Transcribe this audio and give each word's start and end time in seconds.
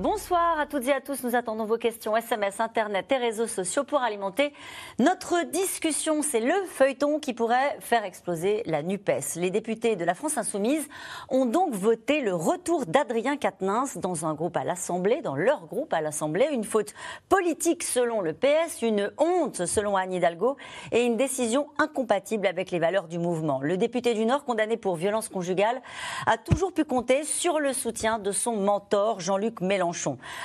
Bonsoir 0.00 0.58
à 0.58 0.64
toutes 0.64 0.88
et 0.88 0.94
à 0.94 1.02
tous. 1.02 1.22
Nous 1.24 1.36
attendons 1.36 1.66
vos 1.66 1.76
questions 1.76 2.16
SMS, 2.16 2.58
Internet 2.58 3.12
et 3.12 3.18
réseaux 3.18 3.46
sociaux 3.46 3.84
pour 3.84 4.00
alimenter 4.00 4.54
notre 4.98 5.44
discussion. 5.44 6.22
C'est 6.22 6.40
le 6.40 6.54
feuilleton 6.70 7.18
qui 7.18 7.34
pourrait 7.34 7.76
faire 7.80 8.02
exploser 8.04 8.62
la 8.64 8.82
NUPES. 8.82 9.36
Les 9.36 9.50
députés 9.50 9.96
de 9.96 10.04
la 10.06 10.14
France 10.14 10.38
Insoumise 10.38 10.88
ont 11.28 11.44
donc 11.44 11.74
voté 11.74 12.22
le 12.22 12.34
retour 12.34 12.86
d'Adrien 12.86 13.36
Quatennens 13.36 13.98
dans 13.98 14.24
un 14.24 14.32
groupe 14.32 14.56
à 14.56 14.64
l'Assemblée, 14.64 15.20
dans 15.20 15.36
leur 15.36 15.66
groupe 15.66 15.92
à 15.92 16.00
l'Assemblée. 16.00 16.48
Une 16.50 16.64
faute 16.64 16.94
politique 17.28 17.82
selon 17.82 18.22
le 18.22 18.32
PS, 18.32 18.80
une 18.80 19.12
honte 19.18 19.66
selon 19.66 19.96
Anne 19.96 20.14
Hidalgo 20.14 20.56
et 20.92 21.04
une 21.04 21.18
décision 21.18 21.68
incompatible 21.76 22.46
avec 22.46 22.70
les 22.70 22.78
valeurs 22.78 23.06
du 23.06 23.18
mouvement. 23.18 23.60
Le 23.60 23.76
député 23.76 24.14
du 24.14 24.24
Nord, 24.24 24.46
condamné 24.46 24.78
pour 24.78 24.96
violence 24.96 25.28
conjugale, 25.28 25.82
a 26.24 26.38
toujours 26.38 26.72
pu 26.72 26.86
compter 26.86 27.24
sur 27.24 27.60
le 27.60 27.74
soutien 27.74 28.18
de 28.18 28.32
son 28.32 28.56
mentor, 28.56 29.20
Jean-Luc 29.20 29.60
Mélenchon. 29.60 29.89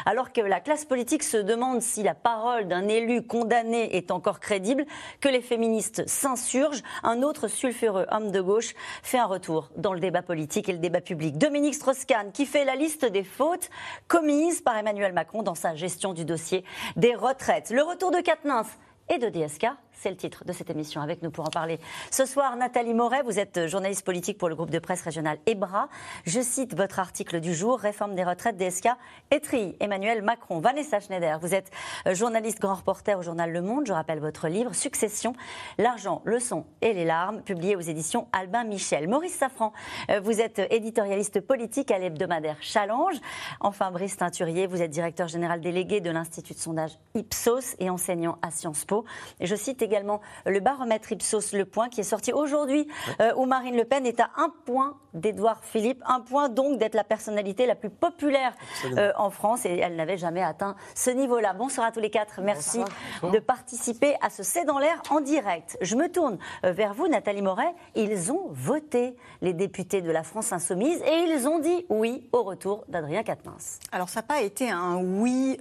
Alors 0.05 0.31
que 0.31 0.41
la 0.41 0.59
classe 0.59 0.85
politique 0.85 1.23
se 1.23 1.37
demande 1.37 1.81
si 1.81 2.03
la 2.03 2.13
parole 2.13 2.67
d'un 2.67 2.87
élu 2.87 3.21
condamné 3.21 3.95
est 3.95 4.11
encore 4.11 4.39
crédible, 4.39 4.85
que 5.21 5.29
les 5.29 5.41
féministes 5.41 6.07
s'insurgent, 6.07 6.83
un 7.03 7.21
autre 7.21 7.47
sulfureux 7.47 8.05
homme 8.11 8.31
de 8.31 8.41
gauche 8.41 8.73
fait 9.03 9.17
un 9.17 9.25
retour 9.25 9.69
dans 9.75 9.93
le 9.93 9.99
débat 9.99 10.21
politique 10.21 10.69
et 10.69 10.73
le 10.73 10.79
débat 10.79 11.01
public. 11.01 11.37
Dominique 11.37 11.75
Strauss-Kahn, 11.75 12.31
qui 12.31 12.45
fait 12.45 12.65
la 12.65 12.75
liste 12.75 13.05
des 13.05 13.23
fautes 13.23 13.69
commises 14.07 14.61
par 14.61 14.77
Emmanuel 14.77 15.13
Macron 15.13 15.43
dans 15.43 15.55
sa 15.55 15.75
gestion 15.75 16.13
du 16.13 16.25
dossier 16.25 16.63
des 16.95 17.15
retraites. 17.15 17.69
Le 17.69 17.83
retour 17.83 18.11
de 18.11 18.21
Katnins 18.21 18.65
et 19.09 19.17
de 19.17 19.29
DSK 19.29 19.67
c'est 19.95 20.09
le 20.09 20.17
titre 20.17 20.45
de 20.45 20.53
cette 20.53 20.69
émission. 20.69 21.01
Avec 21.01 21.21
nous 21.21 21.31
pour 21.31 21.45
en 21.45 21.49
parler 21.49 21.79
ce 22.11 22.25
soir, 22.25 22.55
Nathalie 22.55 22.93
Moret, 22.93 23.23
vous 23.23 23.39
êtes 23.39 23.67
journaliste 23.67 24.05
politique 24.05 24.37
pour 24.37 24.49
le 24.49 24.55
groupe 24.55 24.69
de 24.69 24.79
presse 24.79 25.01
régional 25.01 25.37
EBRA. 25.45 25.89
Je 26.25 26.41
cite 26.41 26.75
votre 26.75 26.99
article 26.99 27.39
du 27.39 27.53
jour, 27.53 27.79
Réforme 27.79 28.15
des 28.15 28.23
retraites 28.23 28.57
DSK, 28.57 28.89
Etri, 29.31 29.75
Emmanuel 29.79 30.21
Macron. 30.21 30.59
Vanessa 30.59 30.99
Schneider, 30.99 31.39
vous 31.39 31.53
êtes 31.53 31.71
journaliste 32.11 32.59
grand 32.59 32.75
reporter 32.75 33.17
au 33.17 33.21
journal 33.21 33.51
Le 33.51 33.61
Monde. 33.61 33.85
Je 33.87 33.93
rappelle 33.93 34.19
votre 34.19 34.47
livre, 34.47 34.73
Succession, 34.73 35.33
l'argent, 35.77 36.21
le 36.25 36.39
son 36.39 36.65
et 36.81 36.93
les 36.93 37.05
larmes, 37.05 37.41
publié 37.41 37.75
aux 37.75 37.81
éditions 37.81 38.27
Albin 38.31 38.63
Michel. 38.63 39.07
Maurice 39.07 39.35
Safran, 39.35 39.73
euh, 40.09 40.19
vous 40.19 40.41
êtes 40.41 40.61
éditorialiste 40.71 41.41
politique 41.41 41.91
à 41.91 41.99
l'hebdomadaire 41.99 42.57
Challenge. 42.61 43.15
Enfin, 43.59 43.91
Brice 43.91 44.17
Teinturier, 44.17 44.67
vous 44.67 44.81
êtes 44.81 44.91
directeur 44.91 45.27
général 45.27 45.61
délégué 45.61 46.01
de 46.01 46.09
l'Institut 46.09 46.53
de 46.53 46.59
sondage 46.59 46.91
Ipsos 47.15 47.75
et 47.79 47.89
enseignant 47.89 48.37
à 48.41 48.51
Sciences 48.51 48.85
Po. 48.85 49.05
Je 49.41 49.55
cite 49.55 49.81
également 49.85 50.21
le 50.45 50.59
baromètre 50.59 51.11
Ipsos 51.11 51.53
Le 51.53 51.65
Point 51.65 51.89
qui 51.89 52.01
est 52.01 52.03
sorti 52.03 52.33
aujourd'hui, 52.33 52.87
euh, 53.21 53.33
où 53.37 53.45
Marine 53.45 53.75
Le 53.75 53.85
Pen 53.85 54.05
est 54.05 54.19
à 54.19 54.29
un 54.37 54.49
point 54.65 54.97
d'Edouard 55.13 55.63
Philippe, 55.63 56.03
un 56.05 56.19
point 56.19 56.49
donc 56.49 56.77
d'être 56.77 56.95
la 56.95 57.05
personnalité 57.05 57.65
la 57.65 57.75
plus 57.75 57.89
populaire 57.89 58.53
euh, 58.97 59.13
en 59.15 59.29
France 59.29 59.65
et 59.65 59.77
elle 59.77 59.95
n'avait 59.95 60.17
jamais 60.17 60.43
atteint 60.43 60.75
ce 60.93 61.09
niveau-là. 61.09 61.53
Bonsoir 61.53 61.87
à 61.87 61.91
tous 61.91 62.01
les 62.01 62.09
quatre, 62.09 62.41
merci 62.41 62.81
de 63.23 63.39
participer 63.39 64.15
à 64.21 64.29
ce 64.29 64.43
C'est 64.43 64.65
dans 64.65 64.79
l'air 64.79 65.01
en 65.09 65.21
direct. 65.21 65.77
Je 65.81 65.95
me 65.95 66.11
tourne 66.11 66.37
euh, 66.65 66.71
vers 66.71 66.93
vous, 66.93 67.07
Nathalie 67.07 67.41
Moret. 67.41 67.73
Ils 67.95 68.31
ont 68.31 68.47
voté, 68.49 69.15
les 69.41 69.53
députés 69.53 70.01
de 70.01 70.11
la 70.11 70.23
France 70.23 70.51
Insoumise, 70.51 71.01
et 71.03 71.25
ils 71.29 71.47
ont 71.47 71.59
dit 71.59 71.85
oui 71.89 72.27
au 72.33 72.43
retour 72.43 72.83
d'Adrien 72.89 73.23
Quatennens. 73.23 73.79
Alors 73.91 74.09
ça 74.09 74.19
n'a 74.19 74.27
pas 74.27 74.41
été 74.41 74.69
un 74.69 74.97
oui 74.97 75.57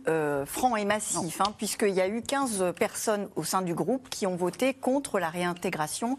franc 0.46 0.76
et 0.76 0.84
massif, 0.84 1.40
hein, 1.40 1.52
puisqu'il 1.56 1.94
y 1.94 2.00
a 2.00 2.08
eu 2.08 2.22
15 2.22 2.72
personnes 2.76 3.28
au 3.36 3.44
sein 3.44 3.62
du 3.62 3.74
groupe 3.74 4.08
qui 4.14 4.28
ont 4.28 4.36
voté 4.36 4.74
contre 4.74 5.18
la 5.18 5.28
réintégration 5.28 6.16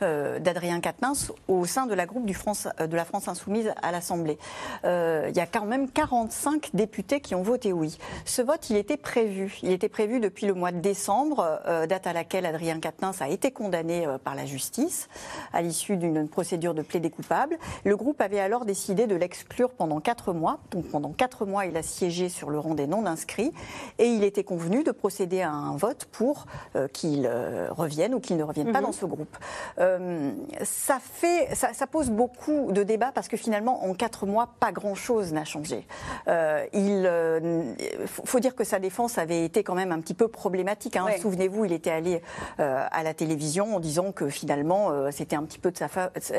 d'Adrien 0.00 0.80
Quatennens 0.80 1.32
au 1.48 1.66
sein 1.66 1.86
de 1.86 1.94
la 1.94 2.06
groupe 2.06 2.26
du 2.26 2.34
France, 2.34 2.68
euh, 2.80 2.86
de 2.86 2.96
la 2.96 3.04
France 3.04 3.28
Insoumise 3.28 3.72
à 3.82 3.92
l'Assemblée. 3.92 4.38
Euh, 4.84 5.26
il 5.30 5.36
y 5.36 5.40
a 5.40 5.46
quand 5.46 5.64
même 5.64 5.90
45 5.90 6.70
députés 6.74 7.20
qui 7.20 7.34
ont 7.34 7.42
voté 7.42 7.72
oui. 7.72 7.98
Ce 8.24 8.42
vote, 8.42 8.70
il 8.70 8.76
était 8.76 8.96
prévu. 8.96 9.58
Il 9.62 9.70
était 9.70 9.88
prévu 9.88 10.20
depuis 10.20 10.46
le 10.46 10.54
mois 10.54 10.72
de 10.72 10.80
décembre, 10.80 11.60
date 11.88 12.06
à 12.06 12.12
laquelle 12.12 12.46
Adrien 12.46 12.80
Quatennens 12.80 13.20
a 13.20 13.28
été 13.28 13.50
condamné 13.50 14.06
par 14.24 14.34
la 14.34 14.46
justice 14.46 15.08
à 15.52 15.62
l'issue 15.62 15.96
d'une 15.96 16.28
procédure 16.28 16.74
de 16.74 16.82
plaidé 16.82 17.10
coupable. 17.10 17.58
Le 17.84 17.96
groupe 17.96 18.20
avait 18.20 18.40
alors 18.40 18.64
décidé 18.64 19.06
de 19.06 19.14
l'exclure 19.14 19.70
pendant 19.70 20.00
quatre 20.00 20.32
mois. 20.32 20.60
Donc 20.70 20.86
pendant 20.86 21.12
quatre 21.12 21.46
mois, 21.46 21.66
il 21.66 21.76
a 21.76 21.82
siégé 21.82 22.28
sur 22.28 22.50
le 22.50 22.58
rang 22.58 22.74
des 22.74 22.86
non-inscrits 22.86 23.52
et 23.98 24.06
il 24.06 24.24
était 24.24 24.44
convenu 24.44 24.84
de 24.84 24.90
procéder 24.90 25.42
à 25.42 25.50
un 25.50 25.76
vote 25.76 26.06
pour 26.12 26.46
qu'il 26.92 27.28
revienne 27.70 28.14
ou 28.14 28.20
qu'il 28.20 28.36
ne 28.36 28.44
revienne 28.44 28.72
pas 28.72 28.80
mhm. 28.80 28.86
dans 28.86 28.92
ce 28.92 29.06
groupe. 29.06 29.36
Euh, 29.84 30.32
ça, 30.62 30.98
fait, 31.00 31.54
ça, 31.54 31.86
pose 31.86 32.10
beaucoup 32.10 32.72
de 32.72 32.82
débats 32.82 33.12
parce 33.12 33.28
que 33.28 33.36
finalement, 33.36 33.84
en 33.84 33.94
quatre 33.94 34.26
mois, 34.26 34.50
pas 34.60 34.72
grand-chose 34.72 35.32
n'a 35.32 35.44
changé. 35.44 35.86
Euh, 36.28 36.64
il 36.72 37.04
euh, 37.06 37.74
faut 38.06 38.40
dire 38.40 38.54
que 38.54 38.64
sa 38.64 38.78
défense 38.78 39.18
avait 39.18 39.44
été 39.44 39.62
quand 39.62 39.74
même 39.74 39.92
un 39.92 40.00
petit 40.00 40.14
peu 40.14 40.28
problématique. 40.28 40.96
Hein. 40.96 41.06
Souvenez-vous, 41.20 41.66
il 41.66 41.72
était 41.72 41.90
allé 41.90 42.22
à 42.58 43.02
la 43.02 43.14
télévision 43.14 43.76
en 43.76 43.80
disant 43.80 44.12
que 44.12 44.28
finalement, 44.28 45.10
c'était 45.10 45.36
un 45.36 45.42
petit 45.42 45.58
peu 45.58 45.70
de 45.70 45.76
sa 45.76 45.88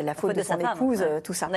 la 0.01 0.13
faute 0.13 0.35
de, 0.35 0.41
son 0.41 0.59
épouse, 0.59 1.05
tout 1.23 1.33
ça. 1.33 1.49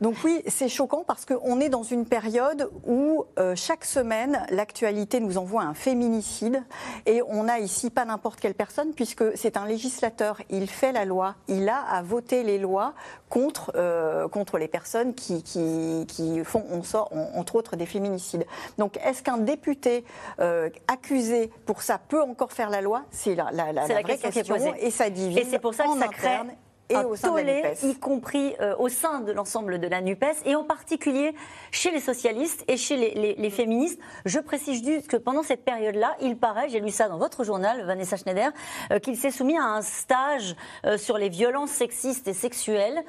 Donc 0.00 0.16
oui, 0.24 0.42
c'est 0.46 0.68
choquant 0.68 1.04
parce 1.06 1.24
qu'on 1.24 1.60
est 1.60 1.68
dans 1.68 1.82
une 1.82 2.06
période 2.06 2.70
où 2.86 3.24
chaque 3.54 3.84
semaine, 3.84 4.44
l'actualité 4.50 5.20
nous 5.20 5.38
envoie 5.38 5.62
un 5.62 5.74
féminicide 5.74 6.62
et 7.06 7.22
on 7.28 7.48
a 7.48 7.58
ici 7.58 7.90
pas 7.90 8.04
n'importe 8.04 8.40
quelle 8.40 8.54
personne 8.54 8.92
puisque 8.94 9.36
c'est 9.36 9.56
un 9.56 9.66
législateur. 9.66 10.40
Il 10.50 10.68
fait 10.68 10.92
la 10.92 11.04
loi 11.04 11.13
il 11.48 11.68
a 11.68 11.80
à 11.80 12.02
voter 12.02 12.42
les 12.42 12.58
lois 12.58 12.94
contre, 13.28 13.72
euh, 13.76 14.28
contre 14.28 14.58
les 14.58 14.68
personnes 14.68 15.14
qui, 15.14 15.42
qui, 15.42 16.44
font, 16.44 16.64
on 16.70 16.82
sort, 16.82 17.10
entre 17.34 17.56
autres, 17.56 17.76
des 17.76 17.86
féminicides. 17.86 18.46
Donc, 18.78 18.98
est-ce 18.98 19.22
qu'un 19.22 19.38
député 19.38 20.04
euh, 20.40 20.70
accusé 20.88 21.50
pour 21.66 21.82
ça 21.82 21.98
peut 21.98 22.22
encore 22.22 22.52
faire 22.52 22.70
la 22.70 22.80
loi? 22.80 23.02
C'est 23.10 23.34
la, 23.34 23.50
la, 23.52 23.72
la, 23.72 23.86
vraie 23.86 24.18
question, 24.18 24.56
et 24.78 24.90
ça 24.90 25.10
divise 25.10 25.38
et 25.38 25.44
c'est 25.44 25.58
pour 25.58 25.74
ça 25.74 25.84
que 25.84 25.98
ça 25.98 26.08
crée 26.08 26.40
et 26.90 26.96
au 26.96 27.16
sein 27.16 27.32
de 27.32 27.86
y 27.86 27.94
compris 27.94 28.54
euh, 28.60 28.74
au 28.78 28.88
sein 28.88 29.20
de 29.20 29.32
l'ensemble 29.32 29.78
de 29.78 29.88
la 29.88 30.00
NUPES, 30.00 30.42
et 30.44 30.54
en 30.54 30.64
particulier 30.64 31.34
chez 31.70 31.90
les 31.90 32.00
socialistes 32.00 32.64
et 32.68 32.76
chez 32.76 32.96
les, 32.96 33.50
féministes. 33.50 33.98
Je 34.24 34.38
précise 34.38 34.84
juste 34.84 35.08
que 35.08 35.16
pendant 35.16 35.42
cette 35.42 35.64
période-là, 35.64 36.16
il 36.20 36.36
paraît, 36.36 36.68
j'ai 36.68 36.80
lu 36.80 36.90
ça 36.90 37.08
dans 37.08 37.18
votre 37.18 37.44
journal, 37.44 37.84
Vanessa 37.84 38.16
Schneider, 38.16 38.52
euh, 38.90 38.98
qu'il 38.98 39.16
s'est 39.16 39.30
soumis 39.30 39.56
à 39.56 39.64
un 39.64 39.82
stage 39.82 40.56
euh, 40.84 40.98
sur 40.98 41.18
les 41.18 41.28
violences 41.28 41.70
sexistes 41.70 42.28
et 42.28 42.34
sexuelles. 42.34 43.04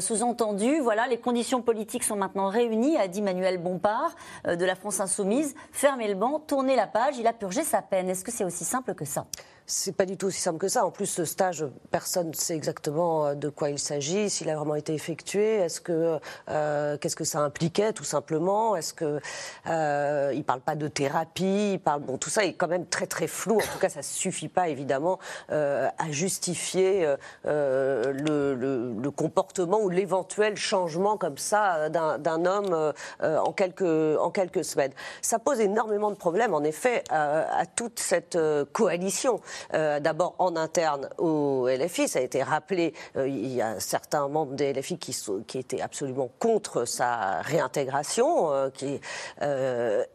Sous-entendu, 0.00 0.80
voilà, 0.80 1.06
les 1.06 1.18
conditions 1.18 1.62
politiques 1.62 2.04
sont 2.04 2.16
maintenant 2.16 2.48
réunies, 2.48 2.96
a 2.96 3.08
dit 3.08 3.22
Manuel 3.22 3.58
Bompard 3.58 4.14
de 4.46 4.64
la 4.64 4.74
France 4.74 5.00
Insoumise. 5.00 5.54
Fermez 5.72 6.08
le 6.08 6.14
banc, 6.14 6.40
tournez 6.40 6.76
la 6.76 6.86
page, 6.86 7.18
il 7.18 7.26
a 7.26 7.32
purgé 7.32 7.62
sa 7.62 7.82
peine. 7.82 8.08
Est-ce 8.08 8.24
que 8.24 8.30
c'est 8.30 8.44
aussi 8.44 8.64
simple 8.64 8.94
que 8.94 9.04
ça? 9.04 9.26
C'est 9.68 9.94
pas 9.94 10.06
du 10.06 10.16
tout 10.16 10.26
aussi 10.26 10.40
simple 10.40 10.58
que 10.58 10.68
ça. 10.68 10.84
En 10.84 10.90
plus, 10.90 11.06
ce 11.06 11.24
stage, 11.26 11.64
personne 11.90 12.30
ne 12.30 12.34
sait 12.34 12.56
exactement 12.56 13.26
euh, 13.26 13.34
de 13.34 13.50
quoi 13.50 13.68
il 13.68 13.78
s'agit, 13.78 14.30
s'il 14.30 14.48
a 14.48 14.56
vraiment 14.56 14.74
été 14.74 14.94
effectué, 14.94 15.56
est-ce 15.56 15.80
que 15.80 16.18
euh, 16.48 16.96
qu'est-ce 16.96 17.14
que 17.14 17.24
ça 17.24 17.40
impliquait 17.40 17.92
tout 17.92 18.04
simplement, 18.04 18.76
est-ce 18.76 18.94
que 18.94 19.20
euh, 19.66 20.32
il 20.34 20.42
parle 20.42 20.60
pas 20.60 20.74
de 20.74 20.88
thérapie, 20.88 21.72
il 21.74 21.80
parle 21.80 22.00
bon 22.00 22.16
tout 22.16 22.30
ça 22.30 22.44
est 22.44 22.54
quand 22.54 22.68
même 22.68 22.86
très 22.86 23.06
très 23.06 23.26
flou. 23.26 23.56
En 23.56 23.72
tout 23.72 23.78
cas, 23.78 23.90
ça 23.90 24.02
suffit 24.02 24.48
pas 24.48 24.68
évidemment 24.68 25.18
euh, 25.52 25.88
à 25.98 26.10
justifier 26.10 27.14
euh, 27.46 28.12
le, 28.12 28.54
le, 28.54 28.94
le, 28.94 29.10
comportement 29.10 29.80
ou 29.80 29.90
l'éventuel 29.90 30.56
changement 30.56 31.18
comme 31.18 31.36
ça 31.36 31.90
d'un 31.90 32.44
homme 32.46 32.92
en 33.20 33.52
quelques 33.52 33.82
en 33.82 34.30
quelques 34.30 34.64
semaines. 34.64 34.92
Ça 35.20 35.38
pose 35.38 35.60
énormément 35.60 36.10
de 36.10 36.16
problèmes 36.16 36.54
en 36.54 36.62
effet 36.62 37.04
à 37.10 37.66
toute 37.66 37.98
cette 37.98 38.38
coalition. 38.72 39.40
Euh, 39.74 40.00
d'abord 40.00 40.34
en 40.38 40.56
interne 40.56 41.08
au 41.18 41.68
LFI. 41.68 42.08
Ça 42.08 42.18
a 42.18 42.22
été 42.22 42.42
rappelé, 42.42 42.94
euh, 43.16 43.28
il 43.28 43.54
y 43.54 43.62
a 43.62 43.80
certains 43.80 44.28
membres 44.28 44.54
des 44.54 44.72
LFI 44.72 44.98
qui, 44.98 45.16
qui 45.46 45.58
étaient 45.58 45.80
absolument 45.80 46.30
contre 46.38 46.84
sa 46.84 47.40
réintégration, 47.42 48.52
euh, 48.52 48.70
qui, 48.70 49.00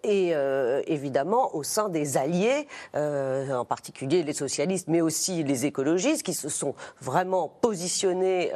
et 0.04 0.34
évidemment 0.88 1.56
au 1.56 1.64
sein 1.64 1.90
des 1.90 2.18
alliés, 2.18 2.68
en 2.94 3.66
particulier 3.66 4.24
les 4.24 4.34
socialistes, 4.34 4.88
mais 4.88 5.02
aussi 5.02 5.44
les 5.44 5.66
écologistes, 5.66 6.24
qui 6.24 6.34
se 6.34 6.50
sont 6.50 6.76
vraiment 7.02 7.50
positionnés 7.62 8.52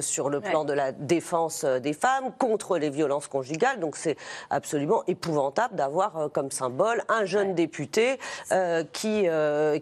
sur 0.00 0.30
le 0.30 0.40
plan 0.40 0.64
de 0.64 0.72
la 0.72 0.92
défense 0.92 1.64
des 1.64 1.92
femmes 1.92 2.32
contre 2.38 2.78
les 2.78 2.90
violences 2.90 3.28
conjugales. 3.28 3.80
Donc 3.80 3.96
c'est 3.96 4.16
absolument 4.50 5.02
épouvantable 5.06 5.74
d'avoir 5.74 6.30
comme 6.32 6.50
symbole 6.50 7.02
un 7.08 7.24
jeune 7.24 7.54
député 7.54 8.18
qui, 8.92 9.26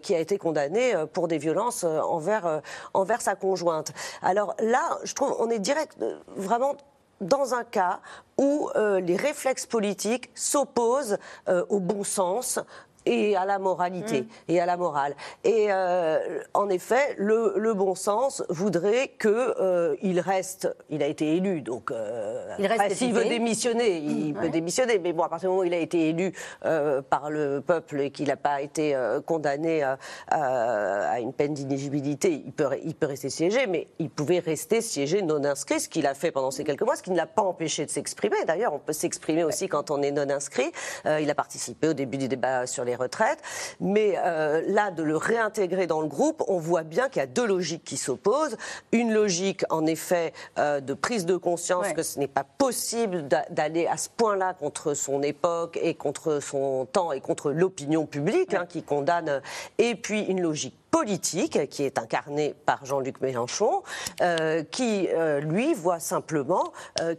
qui 0.01 0.15
a 0.15 0.19
été 0.19 0.36
condamné 0.37 0.95
euh, 0.95 1.05
pour 1.05 1.27
des 1.27 1.37
violences 1.37 1.83
euh, 1.83 1.99
envers, 1.99 2.45
euh, 2.45 2.59
envers 2.93 3.21
sa 3.21 3.35
conjointe. 3.35 3.91
Alors 4.21 4.55
là, 4.59 4.97
je 5.03 5.13
trouve, 5.13 5.35
on 5.39 5.49
est 5.49 5.59
direct, 5.59 5.97
vraiment 6.35 6.75
dans 7.19 7.55
un 7.55 7.63
cas 7.63 7.99
où 8.37 8.69
les 8.75 9.15
réflexes 9.15 9.65
politiques 9.65 10.29
s'opposent 10.35 11.17
au 11.47 11.79
bon 11.79 12.03
sens, 12.03 12.59
et 13.07 13.35
à 13.35 13.45
la 13.45 13.59
moralité 13.59 14.21
mm. 14.21 14.27
et 14.49 14.59
à 14.59 14.65
la 14.65 14.77
morale. 14.77 15.15
Et 15.43 15.67
euh, 15.69 16.41
en 16.53 16.69
effet, 16.69 17.15
le, 17.17 17.53
le, 17.55 17.73
bon 17.73 17.95
sens 17.95 18.43
voudrait 18.49 19.13
qu'il 19.19 19.31
euh, 19.31 20.21
reste. 20.25 20.75
Il 20.89 21.01
a 21.03 21.07
été 21.07 21.35
élu, 21.35 21.61
donc 21.61 21.91
euh, 21.91 22.55
s'il 22.89 23.13
veut 23.13 23.25
démissionner, 23.25 23.97
il 23.97 24.33
mm, 24.33 24.39
peut 24.39 24.49
démissionner. 24.49 24.99
Mais 24.99 25.13
bon, 25.13 25.23
à 25.23 25.29
partir 25.29 25.49
du 25.49 25.51
moment 25.51 25.61
où 25.61 25.65
il 25.65 25.73
a 25.73 25.79
été 25.79 26.09
élu 26.09 26.33
par 26.61 27.29
le 27.29 27.61
peuple 27.61 28.01
et 28.01 28.11
qu'il 28.11 28.27
n'a 28.27 28.35
pas 28.35 28.61
été 28.61 28.95
condamné 29.25 29.83
à 30.29 31.19
une 31.19 31.33
peine 31.33 31.53
d'inéligibilité, 31.53 32.43
il 32.45 32.51
peut, 32.51 32.67
il 32.83 32.95
peut 32.95 33.07
rester 33.07 33.29
siégé, 33.29 33.67
mais 33.67 33.87
il 33.99 34.09
pouvait 34.09 34.39
rester 34.39 34.81
siégé 34.81 35.21
non 35.21 35.43
inscrit, 35.43 35.79
ce 35.79 35.89
qu'il 35.89 36.07
a 36.07 36.13
fait 36.13 36.31
pendant 36.31 36.51
ces 36.51 36.63
quelques 36.63 36.81
mois, 36.81 36.95
ce 36.95 37.03
qui 37.03 37.11
ne 37.11 37.17
l'a 37.17 37.25
pas 37.25 37.43
empêché 37.43 37.85
de 37.85 37.91
s'exprimer. 37.91 38.37
D'ailleurs, 38.45 38.73
on 38.73 38.79
peut 38.79 38.93
s'exprimer 38.93 39.43
aussi 39.43 39.67
quand 39.67 39.91
on 39.91 40.01
est 40.01 40.11
non 40.11 40.29
inscrit. 40.29 40.71
il 41.05 41.29
a 41.29 41.35
participé 41.35 41.89
au 41.89 41.93
début 41.93 42.17
du 42.17 42.27
débat 42.27 42.67
sur 42.67 42.83
les 42.83 42.96
retraite. 42.97 43.39
Mais 43.79 44.15
euh, 44.17 44.61
là, 44.67 44.91
de 44.91 45.03
le 45.03 45.15
réintégrer 45.15 45.87
dans 45.87 46.01
le 46.01 46.07
groupe, 46.07 46.43
on 46.47 46.59
voit 46.59 46.83
bien 46.83 47.09
qu'il 47.09 47.19
y 47.19 47.23
a 47.23 47.27
deux 47.27 47.45
logiques 47.45 47.83
qui 47.83 47.97
s'opposent. 47.97 48.57
Une 48.91 49.13
logique, 49.13 49.63
en 49.69 49.85
effet, 49.85 50.33
euh, 50.57 50.79
de 50.79 50.93
prise 50.93 51.25
de 51.25 51.37
conscience 51.37 51.93
que 51.93 52.03
ce 52.03 52.19
n'est 52.19 52.27
pas 52.27 52.43
possible 52.43 53.27
d'aller 53.49 53.87
à 53.87 53.97
ce 53.97 54.09
point-là 54.09 54.53
contre 54.53 54.93
son 54.93 55.21
époque 55.21 55.79
et 55.81 55.93
contre 55.93 56.39
son 56.41 56.85
temps 56.91 57.11
et 57.11 57.21
contre 57.21 57.51
l'opinion 57.51 58.05
publique 58.05 58.53
hein, 58.53 58.65
qui 58.67 58.83
condamne. 58.83 59.41
Et 59.77 59.95
puis 59.95 60.21
une 60.21 60.41
logique 60.41 60.77
politique 60.91 61.69
qui 61.69 61.83
est 61.83 61.99
incarnée 61.99 62.55
par 62.65 62.83
Jean-Luc 62.85 63.21
Mélenchon, 63.21 63.83
euh, 64.21 64.63
qui, 64.63 65.09
lui, 65.41 65.73
voit 65.73 65.99
simplement 65.99 66.71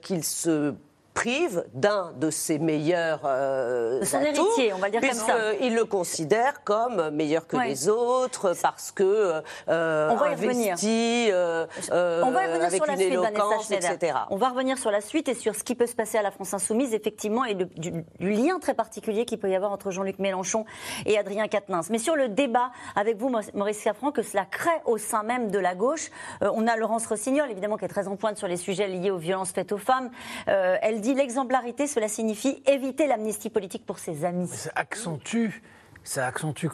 qu'il 0.03 0.25
se 0.25 0.75
prive 1.19 1.65
d'un 1.75 2.13
de 2.17 2.31
ses 2.31 2.61
meilleurs 2.61 3.23
euh, 3.25 3.99
de 3.99 4.05
son 4.05 4.21
héritier, 4.21 4.73
on 4.73 4.79
va 4.79 4.89
dire 4.89 5.01
comme 5.01 5.13
ça. 5.13 5.55
Il 5.61 5.75
le 5.75 5.85
considère 5.85 6.63
comme 6.63 7.11
meilleur 7.11 7.49
que 7.49 7.57
les 7.57 7.89
autres 7.89 8.55
parce 8.63 8.93
que 8.93 9.43
euh, 9.69 10.11
on 10.13 10.17
va 10.17 10.29
y 10.31 10.35
revenir. 10.35 10.77
Euh, 10.85 11.67
euh, 11.91 12.23
on 12.25 12.31
va 12.31 12.45
y 12.45 12.47
revenir 12.47 12.71
sur 12.71 12.87
la 12.87 12.97
suite, 12.97 13.17
Vanessa 13.17 13.75
etc. 13.75 14.19
On 14.31 14.37
va 14.37 14.51
revenir 14.51 14.79
sur 14.79 14.91
la 14.91 15.01
suite 15.01 15.29
et 15.29 15.35
sur 15.35 15.55
ce 15.55 15.65
qui 15.65 15.75
peut 15.75 15.87
se 15.87 15.95
passer 15.95 16.19
à 16.19 16.23
la 16.23 16.31
France 16.31 16.55
insoumise, 16.55 16.95
effectivement, 16.95 17.45
et 17.45 17.55
du, 17.55 18.05
lien 18.21 18.59
très 18.59 18.75
particulier 18.75 19.25
qu'il 19.25 19.39
peut 19.39 19.51
y 19.51 19.57
avoir 19.57 19.73
entre 19.73 19.91
Jean-Luc 19.91 20.19
Mélenchon 20.19 20.65
et 21.07 21.19
Adrien 21.19 21.49
Quatennens. 21.49 21.91
Mais 21.91 21.99
sur 21.99 22.17
le 22.17 22.29
débat 22.29 22.71
avec 22.95 23.17
vous, 23.17 23.33
Maurice 23.55 23.81
Safran, 23.81 24.13
que 24.13 24.23
cela 24.23 24.45
crée 24.45 24.71
au 24.85 24.99
sein 24.99 25.23
même 25.23 25.51
de 25.51 25.59
la 25.59 25.75
gauche, 25.75 26.11
euh, 26.43 26.51
on 26.55 26.67
a 26.67 26.77
Laurence 26.77 27.07
Rossignol, 27.07 27.51
évidemment, 27.51 27.77
qui 27.77 27.85
est 27.85 27.89
très 27.89 28.09
en 28.09 28.17
pointe 28.17 28.37
sur 28.37 28.49
les 28.49 28.57
sujets 28.57 28.89
liés 28.89 29.11
aux 29.11 29.19
violences 29.19 29.53
faites 29.53 29.73
aux 29.73 29.79
femmes. 29.79 30.11
elle 30.47 31.01
dit 31.01 31.08
l'exemplarité, 31.15 31.87
cela 31.87 32.09
signifie 32.09 32.63
éviter 32.67 33.07
l'amnistie 33.07 33.51
politique 33.51 33.85
pour 33.87 33.99
ses 33.99 34.25
amis. 34.25 34.49
Ça 34.49 34.71
accentue, 34.75 35.63
ça 36.05 36.27
accentue 36.27 36.67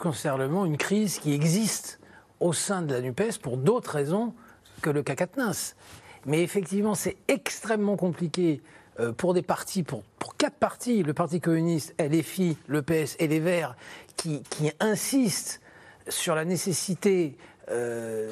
une 0.65 0.77
crise 0.77 1.19
qui 1.19 1.33
existe 1.33 1.99
au 2.39 2.53
sein 2.53 2.81
de 2.81 2.93
la 2.93 3.01
NUPES 3.01 3.39
pour 3.41 3.57
d'autres 3.57 3.91
raisons 3.91 4.33
que 4.81 4.89
le 4.89 5.03
cas 5.03 5.15
Mais 6.25 6.41
effectivement, 6.41 6.95
c'est 6.95 7.17
extrêmement 7.27 7.97
compliqué 7.97 8.61
euh, 8.99 9.11
pour 9.11 9.33
des 9.33 9.41
partis, 9.41 9.83
pour, 9.83 10.03
quatre 10.37 10.55
partis, 10.55 11.03
le 11.03 11.13
Parti 11.13 11.39
communiste, 11.39 11.95
LFI, 11.99 12.57
le 12.67 12.81
PS 12.81 13.15
et 13.19 13.27
les 13.27 13.39
Verts, 13.39 13.75
qui 14.15 14.71
insistent 14.79 15.61
sur 16.07 16.35
la 16.35 16.45
nécessité 16.45 17.37
euh, 17.71 18.31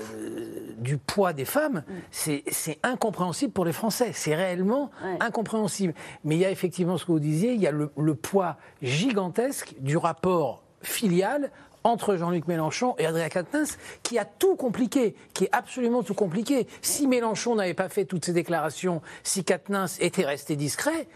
du 0.77 0.97
poids 0.97 1.33
des 1.33 1.45
femmes, 1.45 1.83
c'est 2.11 2.43
incompréhensible 2.83 3.51
pour 3.51 3.65
les 3.65 3.73
Français. 3.73 4.11
C'est 4.13 4.35
réellement 4.35 4.91
incompréhensible. 5.19 5.93
Mais 6.23 6.35
il 6.35 6.39
y 6.39 6.45
a 6.45 6.51
effectivement 6.51 6.97
ce 6.97 7.05
que 7.05 7.11
vous 7.11 7.19
disiez, 7.19 7.53
il 7.53 7.61
y 7.61 7.67
a 7.67 7.71
le, 7.71 8.15
poids 8.15 8.57
gigantesque 8.81 9.75
du 9.79 9.97
rapport 9.97 10.63
filial 10.81 11.51
entre 11.83 12.15
Jean-Luc 12.15 12.47
Mélenchon 12.47 12.95
et 12.97 13.05
Adrien 13.05 13.29
Quatennens, 13.29 13.77
qui 14.03 14.17
a 14.17 14.25
tout 14.25 14.55
compliqué, 14.55 15.15
qui 15.33 15.45
est 15.45 15.49
absolument 15.51 16.03
tout 16.03 16.13
compliqué. 16.13 16.67
Si 16.81 17.07
Mélenchon 17.07 17.55
n'avait 17.55 17.73
pas 17.73 17.89
fait 17.89 18.05
toutes 18.05 18.25
ces 18.25 18.33
déclarations, 18.33 19.01
si 19.23 19.43
Quatennens 19.43 19.97
était 19.99 20.25
resté 20.25 20.55
discret, 20.55 21.07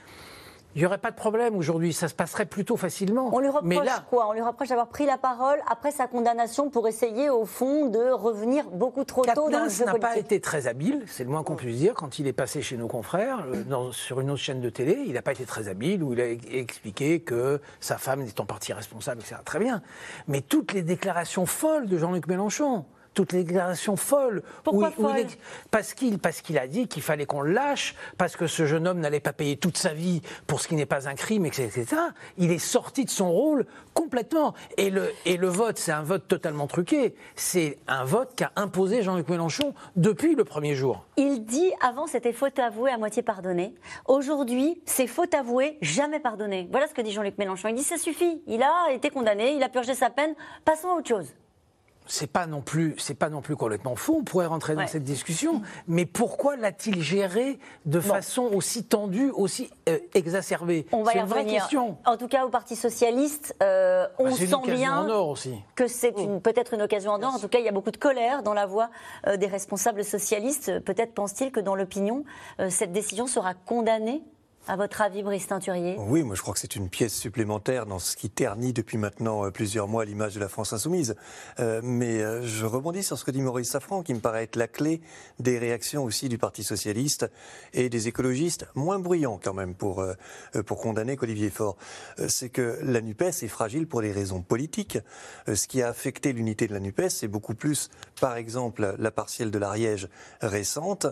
il 0.78 0.82
n'y 0.82 0.86
aurait 0.86 1.00
pas 1.00 1.10
de 1.10 1.16
problème 1.16 1.56
aujourd'hui, 1.56 1.92
ça 1.92 2.08
se 2.08 2.14
passerait 2.14 2.46
plutôt 2.46 2.78
facilement. 2.78 3.32
On 3.34 3.40
lui 3.40 3.50
reproche 3.50 3.88
quoi 4.12 4.30
On 4.30 4.34
lui 4.34 4.44
reproche 4.44 4.68
d'avoir 4.68 4.90
pris 4.90 5.08
la 5.08 5.18
parole 5.18 5.58
après 5.68 5.90
sa 5.90 6.06
condamnation 6.06 6.70
pour 6.70 6.88
essayer, 6.88 7.32
au 7.32 7.46
fond, 7.46 7.88
de 7.88 8.12
revenir 8.12 8.70
beaucoup 8.70 9.04
trop 9.04 9.24
tôt 9.24 9.50
dans 9.50 9.64
le 9.64 9.70
jeu 9.70 9.86
n'a 9.86 9.96
pas 9.96 10.18
été 10.18 10.40
très 10.40 10.68
habile, 10.68 11.02
c'est 11.08 11.24
le 11.24 11.32
moins 11.32 11.42
qu'on 11.42 11.56
puisse 11.56 11.78
dire, 11.78 11.96
quand 11.96 12.20
il 12.20 12.28
est 12.28 12.34
passé 12.34 12.62
chez 12.62 12.78
nos 12.78 12.88
confrères, 12.88 13.48
euh, 13.52 13.92
sur 13.92 14.20
une 14.20 14.30
autre 14.30 14.40
chaîne 14.40 14.62
de 14.62 14.70
télé, 14.70 15.04
il 15.08 15.14
n'a 15.14 15.24
pas 15.24 15.32
été 15.32 15.46
très 15.46 15.68
habile, 15.68 16.04
où 16.04 16.14
il 16.14 16.22
a 16.22 16.30
expliqué 16.30 17.22
que 17.22 17.60
sa 17.80 17.98
femme 17.98 18.22
était 18.22 18.40
en 18.40 18.46
partie 18.46 18.72
responsable, 18.72 19.22
etc. 19.22 19.38
Très 19.44 19.58
bien. 19.58 19.82
Mais 20.28 20.42
toutes 20.42 20.74
les 20.74 20.84
déclarations 20.84 21.48
folles 21.48 21.88
de 21.88 21.98
Jean-Luc 21.98 22.28
Mélenchon, 22.28 22.86
toutes 23.18 23.34
les 23.34 23.44
déclarations 23.44 23.96
folles. 23.96 24.44
Pourquoi 24.64 24.92
Parce 25.72 25.96
qu'il 25.96 26.20
parce 26.20 26.42
qu'il 26.42 26.60
a 26.60 26.68
dit 26.68 26.88
qu'il 26.88 27.02
fallait 27.02 27.26
qu'on 27.26 27.42
le 27.42 27.52
lâche, 27.52 27.96
parce 28.20 28.36
que 28.36 28.46
ce 28.46 28.68
jeune 28.68 28.88
homme 28.88 29.00
n'allait 29.00 29.20
pas 29.20 29.34
payer 29.34 29.58
toute 29.58 29.76
sa 29.76 29.92
vie 29.92 30.22
pour 30.46 30.62
ce 30.62 30.68
qui 30.68 30.76
n'est 30.76 30.86
pas 30.86 31.10
un 31.10 31.16
crime, 31.16 31.44
etc. 31.48 31.88
Il 32.38 32.52
est 32.52 32.60
sorti 32.60 33.06
de 33.06 33.10
son 33.10 33.32
rôle 33.32 33.66
complètement. 33.96 34.54
Et 34.78 34.92
le, 34.92 35.12
et 35.26 35.38
le 35.38 35.48
vote, 35.48 35.80
c'est 35.80 35.92
un 35.92 36.04
vote 36.04 36.28
totalement 36.28 36.68
truqué. 36.68 37.16
C'est 37.36 37.80
un 37.88 38.04
vote 38.04 38.36
qu'a 38.36 38.52
imposé 38.56 39.02
Jean-Luc 39.02 39.30
Mélenchon 39.30 39.74
depuis 39.96 40.36
le 40.36 40.44
premier 40.44 40.76
jour. 40.76 41.04
Il 41.18 41.44
dit 41.44 41.72
avant 41.82 42.06
c'était 42.06 42.34
faute 42.34 42.60
avouée 42.60 42.92
à 42.92 43.00
moitié 43.00 43.24
pardonnée. 43.24 43.74
Aujourd'hui, 44.06 44.80
c'est 44.86 45.08
faute 45.08 45.34
avouée, 45.34 45.80
jamais 45.82 46.20
pardonnée. 46.20 46.68
Voilà 46.70 46.86
ce 46.86 46.94
que 46.94 47.02
dit 47.02 47.14
Jean-Luc 47.14 47.40
Mélenchon. 47.40 47.70
Il 47.70 47.76
dit 47.76 47.84
ça 47.84 47.98
suffit. 47.98 48.44
Il 48.46 48.62
a 48.62 48.92
été 48.92 49.10
condamné, 49.10 49.54
il 49.56 49.64
a 49.64 49.70
purgé 49.70 49.96
sa 49.96 50.12
peine. 50.12 50.36
Passons 50.66 50.90
à 50.90 50.94
autre 50.94 51.08
chose 51.08 51.34
c'est 52.08 52.32
pas 52.32 52.48
non 52.48 52.62
plus 52.62 52.96
c'est 52.98 53.14
pas 53.14 53.30
non 53.30 53.42
plus 53.42 53.56
complètement 53.56 53.96
faux. 53.96 54.18
On 54.20 54.24
pourrait 54.24 54.46
rentrer 54.46 54.76
dans 54.76 54.88
cette 54.88 55.04
discussion, 55.04 55.62
mais 55.88 56.06
pourquoi 56.06 56.56
l'a-t-il 56.56 57.02
géré 57.02 57.60
de 57.86 58.00
façon 58.00 58.44
aussi 58.44 58.84
tendue, 58.84 59.30
aussi 59.32 59.70
euh, 59.90 60.00
exacerbée? 60.14 60.86
On 60.92 61.04
va 61.04 61.14
y 61.14 61.20
revenir. 61.20 61.62
Question. 61.62 61.98
En 62.06 62.18
tout 62.18 62.28
cas, 62.28 62.46
au 62.46 62.50
Parti 62.50 62.76
socialiste, 62.76 63.56
euh, 63.62 64.08
on 64.20 64.26
bah, 64.26 64.32
sent 64.32 64.72
bien 64.72 65.08
que 65.76 65.88
c'est 65.88 66.14
oh. 66.18 66.40
peut-être 66.40 66.74
une 66.74 66.82
occasion 66.82 67.12
en 67.12 67.22
or. 67.24 67.36
En 67.36 67.40
tout 67.40 67.48
cas, 67.48 67.60
il 67.60 67.66
y 67.66 67.70
a 67.70 67.72
beaucoup 67.72 67.92
de 67.92 67.98
colère 67.98 68.44
dans 68.44 68.54
la 68.54 68.66
voix 68.66 68.90
euh, 69.28 69.38
des 69.38 69.48
responsables 69.48 70.04
socialistes. 70.04 70.80
Peut-être 70.82 71.14
pense-t-il 71.14 71.52
que 71.52 71.60
dans 71.60 71.76
l'opinion, 71.76 72.24
cette 72.70 72.92
décision 72.92 73.28
sera 73.28 73.54
condamnée? 73.54 74.24
À 74.68 74.76
votre 74.76 75.02
avis, 75.02 75.24
Brice 75.24 75.48
Teinturier? 75.48 75.96
Oui, 75.98 76.24
moi 76.24 76.36
je 76.36 76.42
crois 76.42 76.54
que 76.54 76.60
c'est 76.60 76.76
une 76.76 76.90
pièce 76.90 77.14
supplémentaire 77.14 77.86
dans 77.86 78.00
ce 78.00 78.18
qui 78.18 78.30
ternit 78.30 78.74
depuis 78.74 78.98
maintenant 78.98 79.46
euh, 79.46 79.52
plusieurs 79.52 79.88
mois 79.88 80.04
l'image 80.04 80.36
de 80.36 80.40
la 80.40 80.50
France 80.50 80.74
insoumise. 80.74 81.16
Euh, 81.60 81.80
mais 81.84 82.22
euh, 82.22 82.42
je 82.46 82.66
rebondis 82.66 83.04
sur 83.04 83.18
ce 83.18 83.24
que 83.24 83.32
dit 83.32 83.42
Maurice 83.42 83.70
Safran, 83.70 84.04
qui 84.04 84.14
me 84.14 84.20
paraît 84.20 84.44
être 84.44 84.58
la 84.58 84.68
clé 84.68 85.02
des 85.40 85.58
réactions 85.58 86.04
aussi 86.04 86.28
du 86.28 86.38
Parti 86.38 86.64
socialiste 86.64 87.30
et 87.74 87.88
des 87.90 88.08
écologistes, 88.10 88.68
moins 88.76 89.00
bruyants 89.00 89.40
quand 89.42 89.54
même 89.54 89.74
pour, 89.74 90.04
pour 90.66 90.82
condamner 90.82 91.16
qu'Olivier 91.16 91.50
Faure. 91.50 91.78
c'est 92.28 92.50
que 92.50 92.80
la 92.82 93.02
NUPES 93.02 93.44
est 93.44 93.48
fragile 93.48 93.88
pour 93.88 94.02
des 94.02 94.12
raisons 94.12 94.42
politiques. 94.42 94.98
ce 95.48 95.68
qui 95.68 95.82
a 95.82 95.90
affecté 95.90 96.34
l'unité 96.34 96.68
de 96.68 96.74
la 96.74 96.80
NUPES, 96.80 97.10
c'est 97.10 97.28
beaucoup 97.28 97.56
plus, 97.56 97.90
par 98.20 98.36
exemple, 98.36 98.96
la 98.98 99.12
partielle 99.12 99.52
de 99.52 99.60
l'Ariège 99.60 100.10
récente 100.42 101.08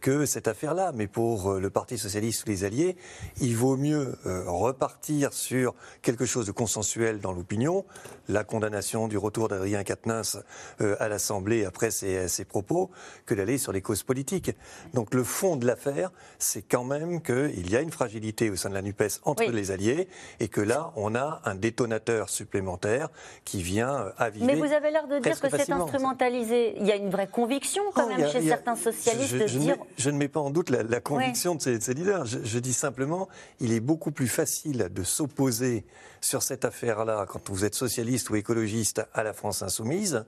que 0.00 0.26
cette 0.26 0.48
affaire-là. 0.48 0.92
Mais 0.94 1.06
pour 1.06 1.54
le 1.54 1.70
Parti 1.70 1.98
socialiste 1.98 2.44
ou 2.46 2.50
les 2.50 2.64
alliés, 2.64 2.96
il 3.40 3.56
vaut 3.56 3.76
mieux 3.76 4.16
euh, 4.26 4.44
repartir 4.46 5.32
sur 5.32 5.74
quelque 6.02 6.24
chose 6.24 6.46
de 6.46 6.52
consensuel 6.52 7.20
dans 7.20 7.32
l'opinion, 7.32 7.84
la 8.28 8.44
condamnation 8.44 9.08
du 9.08 9.18
retour 9.18 9.48
d'Adrien 9.48 9.84
Quatennens 9.84 10.38
euh, 10.80 10.96
à 11.00 11.08
l'Assemblée 11.08 11.64
après 11.64 11.90
ses, 11.90 12.44
propos, 12.44 12.90
que 13.26 13.34
d'aller 13.34 13.58
sur 13.58 13.72
les 13.72 13.82
causes 13.82 14.02
politiques. 14.02 14.52
Donc 14.94 15.14
le 15.14 15.24
fond 15.24 15.56
de 15.56 15.66
l'affaire, 15.66 16.10
c'est 16.38 16.62
quand 16.62 16.84
même 16.84 17.22
qu'il 17.22 17.70
y 17.70 17.76
a 17.76 17.80
une 17.80 17.90
fragilité 17.90 18.50
au 18.50 18.56
sein 18.56 18.70
de 18.70 18.74
la 18.74 18.82
NUPES 18.82 19.20
entre 19.24 19.44
les 19.44 19.70
alliés 19.70 20.08
et 20.38 20.48
que 20.48 20.60
là, 20.60 20.92
on 20.96 21.14
a 21.14 21.40
un 21.44 21.54
détonateur 21.54 22.28
supplémentaire 22.28 23.08
qui 23.44 23.62
vient 23.62 23.94
euh, 23.94 24.12
aviver. 24.18 24.46
Mais 24.46 24.54
vous 24.54 24.72
avez 24.72 24.90
l'air 24.90 25.06
de 25.06 25.18
dire 25.18 25.40
que 25.40 25.48
c'est 25.48 25.70
instrumentalisé. 25.70 26.74
Il 26.78 26.86
y 26.86 26.92
a 26.92 26.96
une 26.96 27.10
vraie 27.10 27.28
conviction 27.28 27.82
quand 27.94 28.08
même 28.08 28.28
chez 28.28 28.42
certains 28.42 28.76
socialistes 28.76 29.36
je, 29.36 29.38
de 29.38 29.44
dire. 29.46 29.76
Je 29.96 30.10
ne 30.10 30.16
mets 30.16 30.28
pas 30.28 30.40
en 30.40 30.50
doute 30.50 30.70
la, 30.70 31.00
conviction 31.00 31.54
de, 31.54 31.60
ces, 31.60 31.94
leaders. 31.94 32.26
Je, 32.26 32.58
dis 32.58 32.72
simplement 32.72 32.90
simplement, 32.90 33.28
il 33.60 33.72
est 33.72 33.80
beaucoup 33.80 34.10
plus 34.10 34.28
facile 34.28 34.88
de 34.92 35.02
s'opposer 35.02 35.84
sur 36.20 36.42
cette 36.42 36.64
affaire-là, 36.64 37.26
quand 37.28 37.48
vous 37.48 37.64
êtes 37.64 37.74
socialiste 37.74 38.30
ou 38.30 38.36
écologiste, 38.36 39.06
à 39.14 39.22
la 39.22 39.32
France 39.32 39.62
insoumise, 39.62 40.24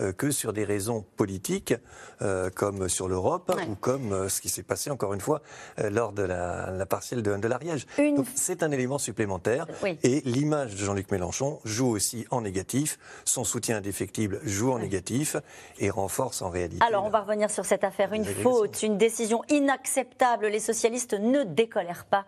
euh, 0.00 0.12
que 0.12 0.30
sur 0.30 0.52
des 0.52 0.64
raisons 0.64 1.04
politiques, 1.16 1.74
euh, 2.22 2.50
comme 2.50 2.88
sur 2.88 3.08
l'Europe, 3.08 3.52
ou 3.68 3.74
comme 3.74 4.12
euh, 4.12 4.28
ce 4.28 4.40
qui 4.40 4.48
s'est 4.48 4.62
passé, 4.62 4.90
encore 4.90 5.14
une 5.14 5.20
fois, 5.20 5.42
lors 5.78 6.12
de 6.12 6.22
la, 6.22 6.86
partielle 6.86 7.22
de, 7.22 7.36
de 7.36 7.48
l'Ariège. 7.48 7.86
Donc 7.98 8.26
c'est 8.34 8.62
un 8.62 8.70
élément 8.70 8.98
supplémentaire. 8.98 9.66
Et 10.02 10.22
l'image 10.24 10.74
de 10.74 10.78
Jean-Luc 10.78 11.10
Mélenchon 11.10 11.60
joue 11.64 11.88
aussi 11.88 12.26
en 12.30 12.40
négatif. 12.40 12.98
Son 13.24 13.44
soutien 13.44 13.78
indéfectible 13.78 14.40
joue 14.44 14.72
en 14.72 14.78
négatif 14.78 15.36
et 15.78 15.90
renforce 15.90 16.42
en 16.42 16.50
réalité. 16.50 16.84
Alors, 16.86 17.04
on 17.04 17.10
va 17.10 17.20
revenir 17.20 17.50
sur 17.50 17.64
cette 17.64 17.84
affaire. 17.84 18.12
Une 18.12 18.24
faute, 18.24 18.82
une 18.82 18.98
décision 18.98 19.42
inacceptable. 19.48 20.46
Les 20.46 20.60
socialistes 20.60 21.14
ne 21.14 21.44
décolèrent 21.44 22.06
pas 22.06 22.26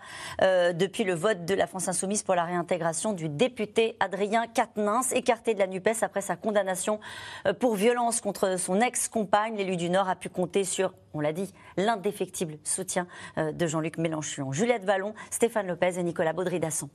depuis 0.72 1.04
le 1.04 1.14
vote 1.14 1.44
de 1.44 1.54
la 1.54 1.66
France 1.66 1.88
insoumise 1.88 2.22
pour 2.22 2.34
la 2.34 2.44
réintégration 2.44 3.07
du 3.12 3.28
député 3.28 3.96
Adrien 4.00 4.46
Quatennens, 4.46 5.12
écarté 5.12 5.54
de 5.54 5.58
la 5.58 5.66
NUPES 5.66 6.02
après 6.02 6.20
sa 6.20 6.36
condamnation 6.36 7.00
euh, 7.46 7.52
pour 7.52 7.74
violence 7.74 8.20
contre 8.20 8.58
son 8.58 8.80
ex-compagne. 8.80 9.56
L'élu 9.56 9.76
du 9.76 9.90
Nord 9.90 10.08
a 10.08 10.16
pu 10.16 10.28
compter 10.28 10.64
sur, 10.64 10.94
on 11.14 11.20
l'a 11.20 11.32
dit, 11.32 11.52
l'indéfectible 11.76 12.58
soutien 12.64 13.06
euh, 13.36 13.52
de 13.52 13.66
Jean-Luc 13.66 13.98
Mélenchon. 13.98 14.52
Juliette 14.52 14.84
Vallon, 14.84 15.14
Stéphane 15.30 15.66
Lopez 15.66 15.98
et 15.98 16.02
Nicolas 16.02 16.32
Baudry-Dasson. 16.32 16.88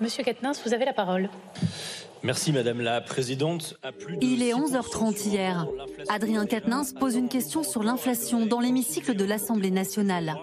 Monsieur 0.00 0.22
Quatennens, 0.24 0.62
vous 0.64 0.74
avez 0.74 0.84
la 0.84 0.92
parole. 0.92 1.30
Merci 2.22 2.52
Madame 2.52 2.80
la 2.80 3.00
Présidente. 3.00 3.78
Il 4.20 4.42
est 4.42 4.52
11h30 4.52 5.28
hier. 5.28 5.66
Adrien 6.08 6.44
Quatennens 6.46 6.92
pose 6.92 7.14
une 7.14 7.28
question 7.28 7.62
sur 7.62 7.82
l'inflation 7.82 8.46
dans 8.46 8.60
l'hémicycle 8.60 9.14
de 9.14 9.24
l'Assemblée 9.24 9.70
nationale. 9.70 10.36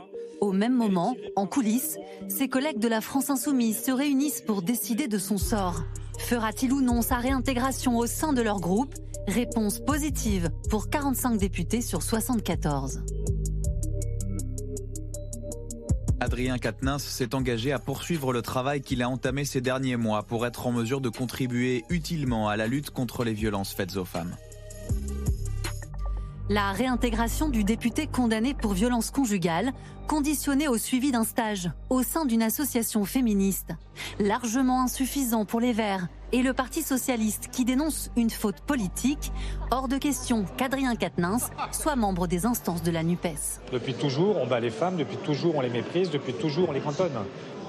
Au 0.43 0.51
même 0.51 0.75
moment, 0.75 1.15
en 1.37 1.47
coulisses, 1.47 1.97
ses 2.27 2.49
collègues 2.49 2.79
de 2.79 2.89
la 2.89 2.99
France 2.99 3.29
insoumise 3.29 3.81
se 3.81 3.91
réunissent 3.91 4.41
pour 4.41 4.61
décider 4.61 5.07
de 5.07 5.17
son 5.17 5.37
sort. 5.37 5.85
Fera-t-il 6.19 6.73
ou 6.73 6.81
non 6.81 7.01
sa 7.01 7.15
réintégration 7.15 7.97
au 7.97 8.07
sein 8.07 8.33
de 8.33 8.41
leur 8.41 8.59
groupe? 8.59 8.93
Réponse 9.25 9.79
positive 9.79 10.49
pour 10.69 10.89
45 10.89 11.37
députés 11.37 11.81
sur 11.81 12.03
74. 12.03 13.05
Adrien 16.19 16.57
Quatennens 16.57 17.03
s'est 17.03 17.35
engagé 17.35 17.71
à 17.71 17.79
poursuivre 17.79 18.33
le 18.33 18.41
travail 18.41 18.81
qu'il 18.81 19.01
a 19.01 19.07
entamé 19.07 19.45
ces 19.45 19.61
derniers 19.61 19.95
mois 19.95 20.23
pour 20.23 20.45
être 20.45 20.67
en 20.67 20.73
mesure 20.73 20.99
de 20.99 21.07
contribuer 21.07 21.85
utilement 21.87 22.49
à 22.49 22.57
la 22.57 22.67
lutte 22.67 22.89
contre 22.89 23.23
les 23.23 23.33
violences 23.33 23.73
faites 23.73 23.95
aux 23.95 24.03
femmes. 24.03 24.35
La 26.49 26.73
réintégration 26.73 27.47
du 27.47 27.63
député 27.63 28.05
condamné 28.05 28.53
pour 28.53 28.73
violence 28.73 29.11
conjugale, 29.11 29.71
conditionné 30.09 30.67
au 30.67 30.77
suivi 30.77 31.09
d'un 31.09 31.23
stage 31.23 31.71
au 31.89 32.03
sein 32.03 32.25
d'une 32.25 32.43
association 32.43 33.05
féministe, 33.05 33.69
largement 34.19 34.81
insuffisant 34.81 35.45
pour 35.45 35.61
les 35.61 35.71
Verts 35.71 36.09
et 36.33 36.41
le 36.41 36.51
Parti 36.51 36.81
socialiste 36.81 37.47
qui 37.49 37.63
dénonce 37.63 38.11
une 38.17 38.29
faute 38.29 38.59
politique, 38.59 39.31
hors 39.71 39.87
de 39.87 39.97
question 39.97 40.43
qu'Adrien 40.57 40.97
Quatennens 40.97 41.49
soit 41.71 41.95
membre 41.95 42.27
des 42.27 42.45
instances 42.45 42.83
de 42.83 42.91
la 42.91 43.03
NUPES. 43.03 43.61
Depuis 43.71 43.93
toujours, 43.93 44.35
on 44.37 44.45
bat 44.45 44.59
les 44.59 44.69
femmes, 44.69 44.97
depuis 44.97 45.17
toujours, 45.17 45.55
on 45.55 45.61
les 45.61 45.69
méprise, 45.69 46.09
depuis 46.09 46.33
toujours, 46.33 46.67
on 46.69 46.73
les 46.73 46.81
cantonne. 46.81 47.13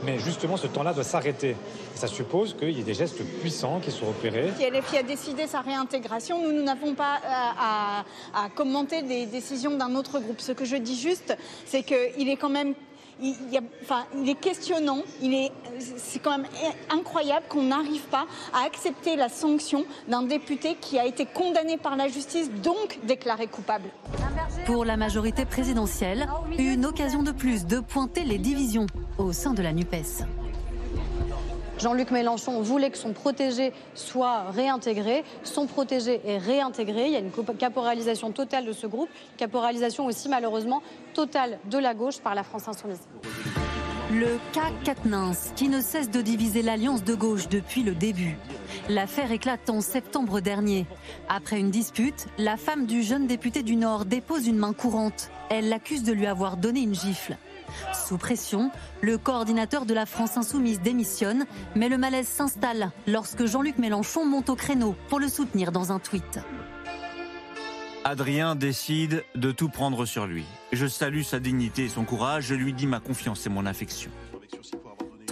Mais 0.04 0.18
justement, 0.18 0.56
ce 0.56 0.66
temps-là 0.66 0.92
doit 0.92 1.04
s'arrêter. 1.04 1.56
Ça 1.94 2.06
suppose 2.06 2.54
qu'il 2.54 2.70
y 2.70 2.80
ait 2.80 2.84
des 2.84 2.94
gestes 2.94 3.22
puissants 3.40 3.80
qui 3.80 3.90
soient 3.90 4.08
opérés. 4.08 4.50
LFI 4.58 4.98
a 4.98 5.02
décidé 5.02 5.46
sa 5.46 5.60
réintégration, 5.60 6.42
nous, 6.42 6.52
nous 6.52 6.62
n'avons 6.62 6.94
pas 6.94 7.16
euh, 7.24 8.02
à, 8.34 8.48
commenter 8.54 9.02
des 9.02 9.26
décisions 9.26 9.76
d'un 9.76 9.94
autre 9.94 10.18
groupe. 10.20 10.40
Ce 10.40 10.52
que 10.52 10.64
je 10.64 10.76
dis 10.76 10.98
juste, 10.98 11.36
c'est 11.64 11.82
qu'il 11.82 12.28
est 12.28 12.36
quand 12.36 12.50
même 12.50 12.74
il, 13.20 14.28
est 14.28 14.34
questionnant, 14.40 15.02
c'est 15.78 16.18
quand 16.18 16.38
même 16.38 16.46
incroyable 16.90 17.46
qu'on 17.48 17.62
n'arrive 17.62 18.02
pas 18.02 18.26
à 18.52 18.64
accepter 18.66 19.16
la 19.16 19.28
sanction 19.28 19.84
d'un 20.08 20.22
député 20.22 20.76
qui 20.80 20.98
a 20.98 21.06
été 21.06 21.26
condamné 21.26 21.76
par 21.76 21.96
la 21.96 22.08
justice, 22.08 22.50
donc 22.50 22.98
déclaré 23.04 23.46
coupable. 23.46 23.88
Pour 24.66 24.84
la 24.84 24.96
majorité 24.96 25.44
présidentielle, 25.44 26.26
une 26.58 26.86
occasion 26.86 27.22
de 27.22 27.32
plus 27.32 27.66
de 27.66 27.80
pointer 27.80 28.24
les 28.24 28.38
divisions 28.38 28.86
au 29.18 29.32
sein 29.32 29.54
de 29.54 29.62
la 29.62 29.72
NUPES. 29.72 30.24
Jean-Luc 31.78 32.10
Mélenchon 32.10 32.60
voulait 32.60 32.90
que 32.90 32.98
son 32.98 33.12
protégé 33.12 33.72
soit 33.94 34.50
réintégré. 34.50 35.24
Son 35.42 35.66
protégé 35.66 36.20
est 36.24 36.38
réintégré. 36.38 37.06
Il 37.06 37.12
y 37.12 37.16
a 37.16 37.20
une 37.20 37.30
caporalisation 37.58 38.30
totale 38.30 38.64
de 38.64 38.72
ce 38.72 38.86
groupe, 38.86 39.08
caporalisation 39.36 40.06
aussi 40.06 40.28
malheureusement 40.28 40.82
totale 41.14 41.58
de 41.70 41.78
la 41.78 41.94
gauche 41.94 42.20
par 42.20 42.34
la 42.34 42.42
France 42.42 42.68
insoumise. 42.68 43.00
Le 44.12 44.38
cas 44.52 44.70
Katnins, 44.84 45.32
qui 45.56 45.68
ne 45.68 45.80
cesse 45.80 46.10
de 46.10 46.20
diviser 46.20 46.62
l'alliance 46.62 47.02
de 47.02 47.14
gauche 47.14 47.48
depuis 47.48 47.82
le 47.82 47.94
début. 47.94 48.36
L'affaire 48.88 49.32
éclate 49.32 49.68
en 49.70 49.80
septembre 49.80 50.40
dernier. 50.40 50.86
Après 51.28 51.58
une 51.58 51.70
dispute, 51.70 52.26
la 52.38 52.56
femme 52.56 52.86
du 52.86 53.02
jeune 53.02 53.26
député 53.26 53.62
du 53.62 53.76
Nord 53.76 54.04
dépose 54.04 54.46
une 54.46 54.58
main 54.58 54.72
courante. 54.72 55.30
Elle 55.50 55.68
l'accuse 55.68 56.04
de 56.04 56.12
lui 56.12 56.26
avoir 56.26 56.56
donné 56.56 56.80
une 56.82 56.94
gifle. 56.94 57.36
Sous 57.92 58.18
pression, 58.18 58.70
le 59.00 59.18
coordinateur 59.18 59.86
de 59.86 59.94
la 59.94 60.06
France 60.06 60.36
insoumise 60.36 60.80
démissionne, 60.80 61.46
mais 61.74 61.88
le 61.88 61.98
malaise 61.98 62.28
s'installe 62.28 62.90
lorsque 63.06 63.46
Jean-Luc 63.46 63.78
Mélenchon 63.78 64.26
monte 64.26 64.50
au 64.50 64.56
créneau 64.56 64.94
pour 65.08 65.20
le 65.20 65.28
soutenir 65.28 65.72
dans 65.72 65.92
un 65.92 65.98
tweet. 65.98 66.40
Adrien 68.04 68.54
décide 68.54 69.24
de 69.34 69.50
tout 69.50 69.70
prendre 69.70 70.04
sur 70.04 70.26
lui. 70.26 70.44
Je 70.72 70.86
salue 70.86 71.22
sa 71.22 71.40
dignité 71.40 71.84
et 71.84 71.88
son 71.88 72.04
courage, 72.04 72.44
je 72.44 72.54
lui 72.54 72.74
dis 72.74 72.86
ma 72.86 73.00
confiance 73.00 73.46
et 73.46 73.48
mon 73.48 73.64
affection. 73.64 74.10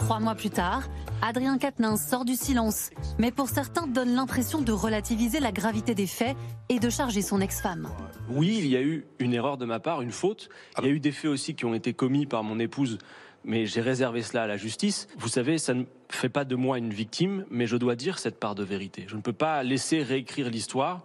Trois 0.05 0.19
mois 0.19 0.35
plus 0.35 0.51
tard, 0.51 0.83
Adrien 1.23 1.59
Quatennens 1.59 1.97
sort 1.97 2.25
du 2.25 2.35
silence, 2.35 2.91
mais 3.19 3.31
pour 3.31 3.49
certains 3.49 3.87
donne 3.87 4.15
l'impression 4.15 4.61
de 4.61 4.73
relativiser 4.73 5.39
la 5.39 5.53
gravité 5.53 5.95
des 5.95 6.09
faits 6.09 6.37
et 6.69 6.81
de 6.81 6.91
charger 6.91 7.23
son 7.23 7.41
ex-femme. 7.41 7.89
Oui, 8.29 8.57
il 8.59 8.67
y 8.67 8.77
a 8.77 8.83
eu 8.83 9.07
une 9.21 9.33
erreur 9.33 9.59
de 9.59 9.65
ma 9.65 9.79
part, 9.79 10.03
une 10.03 10.11
faute. 10.11 10.49
Il 10.79 10.85
y 10.85 10.89
a 10.89 10.91
eu 10.91 10.99
des 10.99 11.13
faits 11.13 11.31
aussi 11.31 11.55
qui 11.55 11.65
ont 11.65 11.75
été 11.75 11.95
commis 11.95 12.27
par 12.27 12.43
mon 12.43 12.59
épouse, 12.59 12.99
mais 13.45 13.65
j'ai 13.67 13.81
réservé 13.81 14.23
cela 14.23 14.43
à 14.43 14.47
la 14.49 14.57
justice. 14.57 15.07
Vous 15.19 15.29
savez, 15.29 15.57
ça 15.59 15.73
ne 15.73 15.85
fait 16.09 16.29
pas 16.29 16.45
de 16.45 16.57
moi 16.57 16.79
une 16.79 16.93
victime, 16.93 17.47
mais 17.49 17.69
je 17.69 17.77
dois 17.77 17.95
dire 17.95 18.19
cette 18.19 18.41
part 18.41 18.57
de 18.57 18.65
vérité. 18.65 19.05
Je 19.07 19.15
ne 19.15 19.23
peux 19.23 19.33
pas 19.33 19.63
laisser 19.63 20.03
réécrire 20.03 20.51
l'histoire 20.51 21.03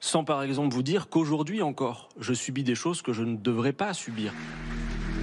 sans 0.00 0.24
par 0.24 0.42
exemple 0.42 0.74
vous 0.74 0.82
dire 0.82 1.08
qu'aujourd'hui 1.08 1.62
encore, 1.62 2.08
je 2.18 2.32
subis 2.32 2.64
des 2.64 2.74
choses 2.74 3.02
que 3.02 3.12
je 3.12 3.24
ne 3.24 3.36
devrais 3.36 3.72
pas 3.72 3.92
subir. 3.92 4.32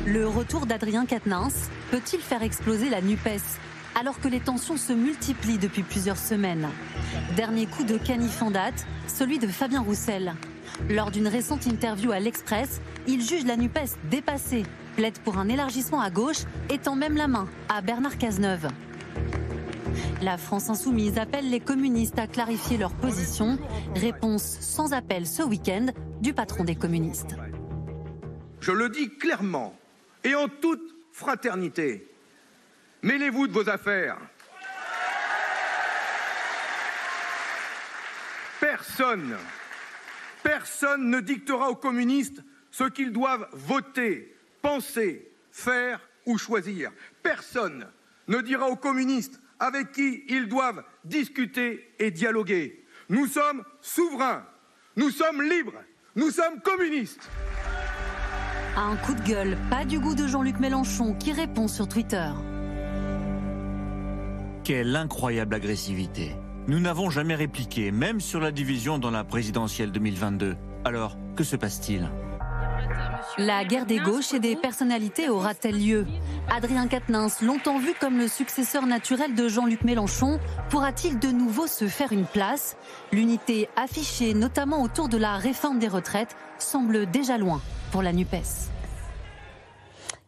Le 0.06 0.28
retour 0.28 0.66
d'Adrien 0.66 1.06
Quatennens 1.06 1.70
peut-il 1.90 2.20
faire 2.20 2.44
exploser 2.44 2.90
la 2.90 3.02
NUPES 3.02 3.60
alors 3.98 4.20
que 4.20 4.28
les 4.28 4.42
tensions 4.42 4.76
se 4.76 4.92
multiplient 4.92 5.58
depuis 5.58 5.84
plusieurs 5.84 6.18
semaines? 6.18 6.68
Dernier 7.38 7.68
coup 7.68 7.86
de 7.86 7.98
canif 7.98 8.42
en 8.42 8.52
date, 8.52 8.86
celui 9.08 9.40
de 9.40 9.48
Fabien 9.48 9.82
Roussel. 9.82 10.34
Lors 10.90 11.10
d'une 11.10 11.30
récente 11.30 11.68
interview 11.68 12.12
à 12.12 12.20
l'Express, 12.20 12.82
il 13.08 13.22
juge 13.22 13.46
la 13.46 13.56
NUPES 13.56 13.96
dépassée, 14.10 14.64
plaide 14.98 15.18
pour 15.20 15.38
un 15.38 15.48
élargissement 15.48 16.02
à 16.02 16.10
gauche 16.10 16.44
et 16.70 16.80
même 16.96 17.16
la 17.16 17.30
main 17.30 17.48
à 17.70 17.82
Bernard 17.82 18.18
Cazeneuve. 18.18 18.68
La 20.22 20.38
France 20.38 20.70
insoumise 20.70 21.18
appelle 21.18 21.50
les 21.50 21.62
communistes 21.62 22.20
à 22.20 22.28
clarifier 22.28 22.78
leur 22.78 22.92
position. 22.92 23.58
Réponse 23.96 24.44
sans 24.44 24.92
appel 24.92 25.26
ce 25.26 25.44
week-end 25.44 25.88
du 26.22 26.34
patron 26.34 26.66
des 26.66 26.76
communistes. 26.76 27.36
Je 28.60 28.72
le 28.72 28.90
dis 28.90 29.10
clairement, 29.18 29.74
et 30.24 30.36
en 30.36 30.48
toute 30.48 30.96
fraternité. 31.12 32.08
Mêlez-vous 33.02 33.48
de 33.48 33.54
vos 33.54 33.70
affaires. 33.70 34.18
Personne, 38.60 39.36
personne 40.42 41.10
ne 41.10 41.20
dictera 41.20 41.70
aux 41.70 41.76
communistes 41.76 42.42
ce 42.72 42.86
qu'ils 42.86 43.12
doivent 43.12 43.48
voter, 43.52 44.36
penser, 44.62 45.30
faire 45.52 46.00
ou 46.26 46.38
choisir. 46.38 46.92
Personne 47.22 47.88
ne 48.28 48.40
dira 48.40 48.70
aux 48.70 48.78
communistes 48.78 49.42
avec 49.60 49.92
qui 49.92 50.24
ils 50.28 50.48
doivent 50.48 50.84
discuter 51.04 51.94
et 52.00 52.12
dialoguer. 52.12 52.86
Nous 53.10 53.28
sommes 53.28 53.64
souverains, 53.82 54.46
nous 54.96 55.10
sommes 55.10 55.42
libres, 55.42 55.84
nous 56.16 56.32
sommes 56.32 56.62
communistes. 56.62 57.30
Un 58.76 58.96
coup 58.96 59.14
de 59.14 59.22
gueule, 59.22 59.56
pas 59.70 59.86
du 59.86 60.00
goût 60.00 60.16
de 60.16 60.26
Jean-Luc 60.26 60.60
Mélenchon 60.60 61.14
qui 61.14 61.32
répond 61.32 61.68
sur 61.68 61.88
Twitter. 61.88 62.30
Quelle 64.64 64.96
incroyable 64.96 65.54
agressivité. 65.54 66.36
Nous 66.68 66.80
n'avons 66.80 67.12
jamais 67.12 67.36
répliqué, 67.36 67.92
même 67.92 68.20
sur 68.20 68.40
la 68.40 68.52
division 68.52 68.98
dans 68.98 69.12
la 69.12 69.24
présidentielle 69.24 69.92
2022. 69.92 70.56
Alors, 70.86 71.18
que 71.36 71.44
se 71.44 71.56
passe-t-il? 71.56 72.10
La 73.38 73.66
guerre 73.66 73.86
des 73.86 74.00
gauches 74.00 74.34
et 74.34 74.40
des 74.40 74.56
personnalités 74.56 75.30
aura-t-elle 75.30 75.84
lieu 75.84 76.06
Adrien 76.50 76.88
Quatennens, 76.88 77.42
longtemps 77.42 77.80
vu 77.80 77.94
comme 78.00 78.18
le 78.18 78.28
successeur 78.28 78.86
naturel 78.86 79.34
de 79.36 79.48
Jean-Luc 79.48 79.84
Mélenchon, 79.84 80.40
pourra-t-il 80.70 81.20
de 81.20 81.30
nouveau 81.30 81.68
se 81.68 81.88
faire 81.88 82.12
une 82.12 82.26
place 82.26 82.76
L'unité 83.12 83.70
affichée, 83.76 84.34
notamment 84.34 84.82
autour 84.82 85.10
de 85.10 85.18
la 85.18 85.38
réforme 85.38 85.80
des 85.80 85.88
retraites, 85.88 86.36
semble 86.60 87.10
déjà 87.10 87.38
loin 87.38 87.62
pour 87.92 88.02
la 88.02 88.14
NUPES. 88.14 88.70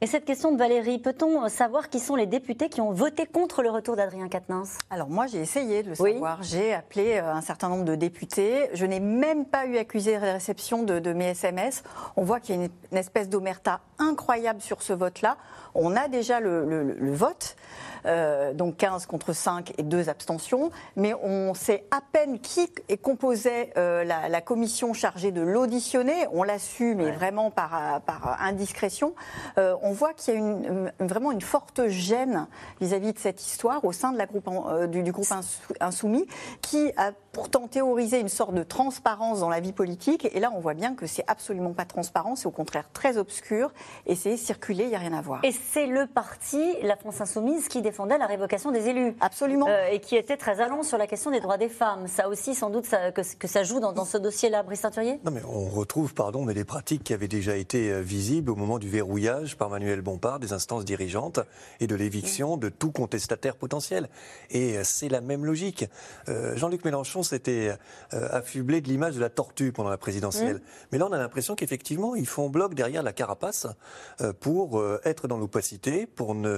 Et 0.01 0.07
cette 0.07 0.25
question 0.25 0.51
de 0.51 0.57
Valérie, 0.57 0.99
peut-on 0.99 1.47
savoir 1.47 1.89
qui 1.89 2.01
sont 2.01 2.15
les 2.17 2.25
députés 2.25 2.67
qui 2.67 2.81
ont 2.81 2.91
voté 2.91 3.25
contre 3.25 3.63
le 3.63 3.69
retour 3.69 3.95
d'Adrien 3.95 4.27
Quatennens? 4.27 4.77
Alors 4.89 5.09
moi, 5.09 5.25
j'ai 5.25 5.39
essayé 5.39 5.83
de 5.83 5.91
le 5.91 5.95
Oui. 6.01 6.13
savoir. 6.13 6.43
J'ai 6.43 6.73
appelé 6.73 7.13
euh, 7.15 7.31
un 7.31 7.39
certain 7.39 7.69
nombre 7.69 7.85
de 7.85 7.95
députés. 7.95 8.69
Je 8.73 8.85
n'ai 8.85 8.99
même 8.99 9.45
pas 9.45 9.65
eu 9.65 9.77
accusé 9.77 10.15
de 10.17 10.21
réception 10.21 10.83
de, 10.83 10.99
de 10.99 11.13
mes 11.13 11.27
SMS. 11.29 11.81
On 12.17 12.23
voit 12.23 12.41
qu'il 12.41 12.55
y 12.55 12.59
a 12.59 12.65
une, 12.65 12.69
une 12.91 12.97
espèce 12.97 13.29
d'omerta 13.29 13.79
incroyable 13.97 14.61
sur 14.61 14.81
ce 14.81 14.91
vote-là. 14.91 15.37
On 15.75 15.95
a 15.95 16.07
déjà 16.07 16.39
le, 16.39 16.65
le- 16.65 16.93
le 16.93 17.13
vote. 17.13 17.55
euh, 18.05 18.53
donc 18.53 18.77
15 18.77 19.07
contre 19.07 19.33
5 19.33 19.73
et 19.79 19.83
2 19.83 20.09
abstentions, 20.09 20.69
mais 20.95 21.15
on 21.23 21.55
sait 21.55 21.85
à 21.89 22.01
peine 22.11 22.37
qui 22.39 22.69
est 22.87 22.97
composait 22.97 23.71
euh, 23.77 24.03
la, 24.03 24.29
la 24.29 24.41
commission 24.41 24.93
chargée 24.93 25.31
de 25.31 25.41
l'auditionner. 25.41 26.27
On 26.31 26.43
l'a 26.43 26.59
su, 26.59 26.93
mais 26.93 27.09
vraiment 27.09 27.49
par, 27.49 28.01
par 28.05 28.37
indiscrétion. 28.41 29.15
Euh, 29.57 29.75
on 29.81 29.91
voit 29.91 30.13
qu'il 30.13 30.33
y 30.35 30.37
a 30.37 30.39
une, 30.39 30.91
vraiment 30.99 31.31
une 31.31 31.41
forte 31.41 31.87
gêne 31.87 32.45
vis-à-vis 32.79 33.13
de 33.13 33.17
cette 33.19 33.41
histoire 33.43 33.83
au 33.83 33.91
sein 33.91 34.11
de 34.11 34.19
la 34.19 34.27
groupe, 34.27 34.47
en- 34.49 34.85
du, 34.85 35.01
du 35.01 35.11
groupe 35.11 35.31
Insou- 35.31 35.73
Insoumis, 35.79 36.27
qui 36.61 36.91
a 36.97 37.11
pourtant 37.35 37.67
théorisé 37.67 38.21
une 38.21 38.29
sorte 38.29 38.53
de 38.53 38.63
transparence 38.63 39.41
dans 39.41 39.49
la 39.49 39.59
vie 39.59 39.73
politique. 39.73 40.25
Et 40.33 40.39
là, 40.39 40.51
on 40.55 40.61
voit 40.61 40.73
bien 40.73 40.95
que 40.95 41.05
c'est 41.05 41.25
absolument 41.27 41.73
pas 41.73 41.83
transparent, 41.83 42.37
c'est 42.37 42.45
au 42.45 42.51
contraire 42.51 42.85
très 42.93 43.17
obscur, 43.17 43.73
et 44.05 44.15
c'est 44.15 44.37
circulé, 44.37 44.85
il 44.85 44.89
n'y 44.91 44.95
a 44.95 44.99
rien 44.99 45.11
à 45.11 45.19
voir. 45.21 45.41
Et 45.43 45.51
c'est 45.51 45.85
le 45.85 46.07
parti, 46.07 46.63
la 46.81 46.95
France 46.95 47.19
Insoumise, 47.19 47.67
qui 47.67 47.81
défendait 47.81 48.17
la 48.17 48.25
révocation 48.25 48.71
des 48.71 48.87
élus. 48.87 49.17
Absolument. 49.19 49.65
Euh, 49.67 49.87
et 49.91 49.99
qui 49.99 50.15
était 50.15 50.37
très 50.37 50.61
allant 50.61 50.81
sur 50.81 50.97
la 50.97 51.07
question 51.07 51.29
des 51.29 51.41
droits 51.41 51.57
des 51.57 51.67
femmes. 51.67 52.07
Ça 52.07 52.29
aussi, 52.29 52.55
sans 52.55 52.69
doute, 52.69 52.85
ça- 52.85 53.11
que, 53.11 53.19
que 53.37 53.47
ça 53.49 53.63
joue 53.63 53.81
dans, 53.81 53.91
dans 53.91 54.05
ce 54.05 54.17
dossier-là, 54.17 54.63
Brice 54.63 54.79
Teinturier 54.81 55.19
Non, 55.25 55.31
mais 55.31 55.41
on 55.43 55.65
retrouve, 55.65 56.13
pardon, 56.13 56.45
mais 56.45 56.53
des 56.53 56.63
pratiques 56.63 57.03
qui 57.03 57.13
avaient 57.13 57.27
déjà 57.27 57.57
été 57.57 57.91
euh, 57.91 57.99
visibles 57.99 58.49
au 58.49 58.55
moment 58.55 58.79
du 58.79 58.87
verrouillage 58.87 59.57
par 59.57 59.69
Manuel 59.69 59.99
Bompard 60.01 60.39
des 60.39 60.53
instances 60.53 60.85
dirigeantes 60.85 61.41
et 61.81 61.87
de 61.87 61.95
l'éviction 61.95 62.55
de 62.55 62.69
tout 62.69 62.93
contestataire 62.93 63.57
potentiel. 63.57 64.07
Et 64.51 64.77
euh, 64.77 64.81
c'est 64.85 65.09
la 65.09 65.19
même 65.19 65.43
logique. 65.43 65.85
Euh, 66.29 66.55
Jean-Luc 66.55 66.85
Mélenchon 66.85 67.23
s'était 67.25 67.75
euh, 68.13 68.27
affublé 68.31 68.81
de 68.81 68.87
l'image 68.87 69.15
de 69.15 69.19
la 69.19 69.29
tortue 69.29 69.71
pendant 69.71 69.89
la 69.89 69.97
présidentielle. 69.97 70.57
Mm. 70.57 70.61
Mais 70.91 70.97
là, 70.97 71.07
on 71.09 71.11
a 71.11 71.17
l'impression 71.17 71.55
qu'effectivement, 71.55 72.15
ils 72.15 72.27
font 72.27 72.49
bloc 72.49 72.73
derrière 72.73 73.03
la 73.03 73.13
carapace 73.13 73.67
euh, 74.21 74.33
pour 74.33 74.79
euh, 74.79 74.99
être 75.05 75.27
dans 75.27 75.37
l'opacité, 75.37 76.05
pour 76.05 76.35
ne 76.35 76.57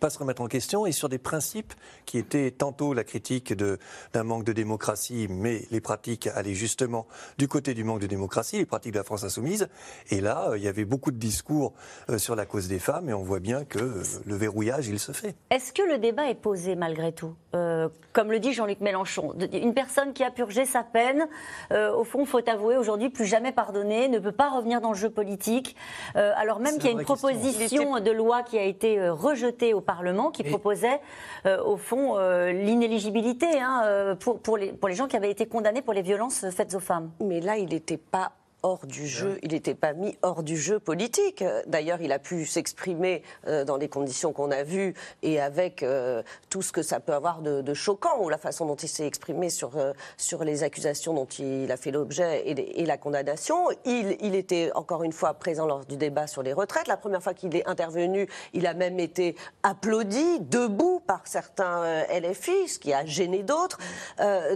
pas 0.00 0.10
se 0.10 0.18
remettre 0.18 0.42
en 0.42 0.46
question 0.46 0.86
et 0.86 0.92
sur 0.92 1.08
des 1.08 1.18
principes 1.18 1.74
qui 2.06 2.18
étaient 2.18 2.50
tantôt 2.50 2.94
la 2.94 3.04
critique 3.04 3.54
d'un 3.54 4.22
manque 4.22 4.44
de 4.44 4.52
démocratie, 4.52 5.26
mais 5.30 5.66
les 5.70 5.80
pratiques 5.80 6.26
allaient 6.28 6.54
justement 6.54 7.06
du 7.38 7.48
côté 7.48 7.74
du 7.74 7.84
manque 7.84 8.00
de 8.00 8.06
démocratie, 8.06 8.58
les 8.58 8.66
pratiques 8.66 8.92
de 8.92 8.98
la 8.98 9.04
France 9.04 9.24
insoumise. 9.24 9.68
Et 10.10 10.20
là, 10.20 10.52
il 10.56 10.62
y 10.62 10.68
avait 10.68 10.84
beaucoup 10.84 11.10
de 11.10 11.18
discours 11.18 11.74
sur 12.16 12.36
la 12.36 12.46
cause 12.46 12.68
des 12.68 12.78
femmes 12.78 13.08
et 13.08 13.14
on 13.14 13.22
voit 13.22 13.40
bien 13.40 13.64
que 13.64 14.02
le 14.24 14.34
verrouillage, 14.34 14.88
il 14.88 14.98
se 14.98 15.12
fait. 15.12 15.34
Est-ce 15.50 15.72
que 15.72 15.82
le 15.82 15.98
débat 15.98 16.28
est 16.28 16.34
posé 16.34 16.76
malgré 16.76 17.12
tout? 17.12 17.34
Euh, 17.54 17.88
Comme 18.12 18.30
le 18.30 18.40
dit 18.40 18.52
Jean-Luc 18.52 18.80
Mélenchon, 18.80 19.34
une 19.52 19.74
personne 19.74 19.97
qui 20.14 20.24
a 20.24 20.30
purgé 20.30 20.64
sa 20.64 20.82
peine, 20.82 21.28
euh, 21.72 21.92
au 21.92 22.04
fond, 22.04 22.24
faut 22.24 22.48
avouer 22.48 22.76
aujourd'hui, 22.76 23.10
plus 23.10 23.26
jamais 23.26 23.52
pardonner, 23.52 24.08
ne 24.08 24.18
peut 24.18 24.32
pas 24.32 24.50
revenir 24.50 24.80
dans 24.80 24.90
le 24.90 24.96
jeu 24.96 25.10
politique, 25.10 25.76
euh, 26.16 26.32
alors 26.36 26.60
même 26.60 26.76
qu'il 26.78 26.86
y 26.86 26.88
a 26.88 26.92
une 26.92 27.02
proposition 27.02 28.00
de 28.00 28.10
loi 28.10 28.42
qui 28.42 28.58
a 28.58 28.64
été 28.64 28.98
euh, 28.98 29.12
rejetée 29.12 29.74
au 29.74 29.80
Parlement, 29.80 30.30
qui 30.30 30.44
proposait, 30.44 31.00
euh, 31.46 31.62
au 31.62 31.76
fond, 31.76 32.16
euh, 32.16 32.52
l'inéligibilité 32.52 33.60
hein, 33.60 34.16
pour, 34.20 34.40
pour, 34.40 34.56
les, 34.56 34.72
pour 34.72 34.88
les 34.88 34.94
gens 34.94 35.06
qui 35.08 35.16
avaient 35.16 35.30
été 35.30 35.46
condamnés 35.46 35.82
pour 35.82 35.94
les 35.94 36.02
violences 36.02 36.48
faites 36.50 36.74
aux 36.74 36.80
femmes. 36.80 37.10
Mais 37.20 37.40
là, 37.40 37.56
il 37.56 37.68
n'était 37.70 37.96
pas 37.96 38.32
hors 38.62 38.86
du 38.86 39.06
jeu, 39.06 39.38
il 39.42 39.52
n'était 39.52 39.74
pas 39.74 39.92
mis 39.92 40.16
hors 40.22 40.42
du 40.42 40.56
jeu 40.56 40.80
politique. 40.80 41.44
D'ailleurs, 41.66 42.00
il 42.00 42.12
a 42.12 42.18
pu 42.18 42.44
s'exprimer 42.44 43.22
euh, 43.46 43.64
dans 43.64 43.76
les 43.76 43.88
conditions 43.88 44.32
qu'on 44.32 44.50
a 44.50 44.62
vues 44.62 44.94
et 45.22 45.40
avec 45.40 45.82
euh, 45.82 46.22
tout 46.50 46.62
ce 46.62 46.72
que 46.72 46.82
ça 46.82 46.98
peut 46.98 47.12
avoir 47.12 47.40
de, 47.40 47.62
de 47.62 47.74
choquant, 47.74 48.20
ou 48.20 48.28
la 48.28 48.38
façon 48.38 48.66
dont 48.66 48.76
il 48.76 48.88
s'est 48.88 49.06
exprimé 49.06 49.48
sur, 49.48 49.76
euh, 49.76 49.92
sur 50.16 50.44
les 50.44 50.62
accusations 50.64 51.14
dont 51.14 51.26
il 51.26 51.70
a 51.70 51.76
fait 51.76 51.90
l'objet 51.90 52.42
et, 52.46 52.84
la 52.84 52.96
condamnation. 52.96 53.68
Il, 53.84 54.16
il 54.20 54.34
était 54.34 54.70
encore 54.74 55.02
une 55.02 55.12
fois 55.12 55.34
présent 55.34 55.66
lors 55.66 55.84
du 55.84 55.96
débat 55.96 56.26
sur 56.26 56.42
les 56.42 56.52
retraites. 56.52 56.88
La 56.88 56.96
première 56.96 57.22
fois 57.22 57.34
qu'il 57.34 57.54
est 57.54 57.66
intervenu, 57.68 58.26
il 58.54 58.66
a 58.66 58.72
même 58.72 58.98
été 58.98 59.36
applaudi, 59.62 60.40
debout 60.40 61.02
par 61.06 61.26
certains 61.26 62.02
LFI, 62.04 62.68
ce 62.68 62.78
qui 62.78 62.94
a 62.94 63.04
gêné 63.04 63.42
d'autres. 63.42 63.78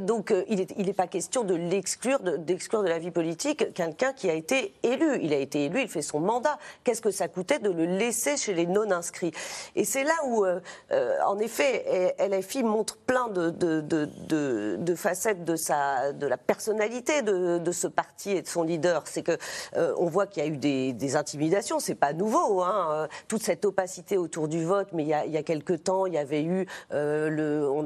Donc, 0.01 0.33
il 0.49 0.57
n'est 0.57 0.67
il 0.79 0.89
est 0.89 0.95
pas 0.95 1.07
question 1.07 1.45
de 1.45 1.55
l'exclure 1.55 2.21
de, 2.21 2.37
d'exclure 2.39 2.83
de 2.83 2.89
la 2.89 2.99
vie 2.99 3.11
politique 3.11 3.75
quelqu'un 3.93 4.13
qui 4.13 4.31
a 4.31 4.35
été 4.35 4.75
élu. 4.83 5.19
Il 5.23 5.33
a 5.33 5.39
été 5.39 5.67
élu, 5.67 5.83
il 5.83 5.89
fait 5.89 6.03
son 6.03 6.21
mandat. 6.21 6.59
Qu'est-ce 6.85 7.01
que 7.03 7.11
ça 7.11 7.29
coûtait 7.29 7.59
de 7.59 7.71
le 7.71 7.85
laisser 7.85 8.37
chez 8.37 8.55
les 8.55 8.67
non-inscrits? 8.67 9.33
Et 9.77 9.85
c'est 9.85 10.05
là 10.05 10.15
où, 10.27 10.45
euh, 10.45 10.61
euh, 10.93 11.19
en 11.27 11.39
effet, 11.39 12.15
LFI 12.19 12.63
montre 12.63 12.97
plein 12.97 13.29
de, 13.29 14.95
facettes 14.97 15.45
de, 15.45 15.57
sa, 15.57 16.13
de 16.13 16.27
la 16.27 16.37
personnalité 16.37 17.23
de, 17.23 17.73
ce 17.73 17.87
parti 17.87 18.31
et 18.31 18.43
de 18.43 18.47
son 18.47 18.63
leader. 18.63 19.03
C'est 19.07 19.23
que 19.23 19.37
euh, 19.77 19.95
on 19.99 20.07
voit 20.07 20.27
qu'il 20.27 20.43
y 20.43 20.47
a 20.47 20.49
eu 20.49 20.57
des, 20.57 21.17
intimidations, 21.17 21.79
c'est 21.79 21.95
pas 21.95 22.15
nouveau. 22.15 22.63
Hein, 22.63 23.09
toute 23.29 23.43
cette 23.43 23.65
opacité 23.67 24.17
autour 24.17 24.49
du 24.49 24.65
vote, 24.65 24.89
mais 24.93 25.03
il 25.03 25.09
y 25.09 25.15
a, 25.15 25.27
il 25.27 25.33
y 25.33 25.37
a 25.37 25.43
quelque 25.43 25.75
temps, 25.75 26.07
il 26.07 26.15
y 26.15 26.19
avait 26.19 26.43
eu 26.43 26.67
le, 26.91 27.69
on 27.69 27.85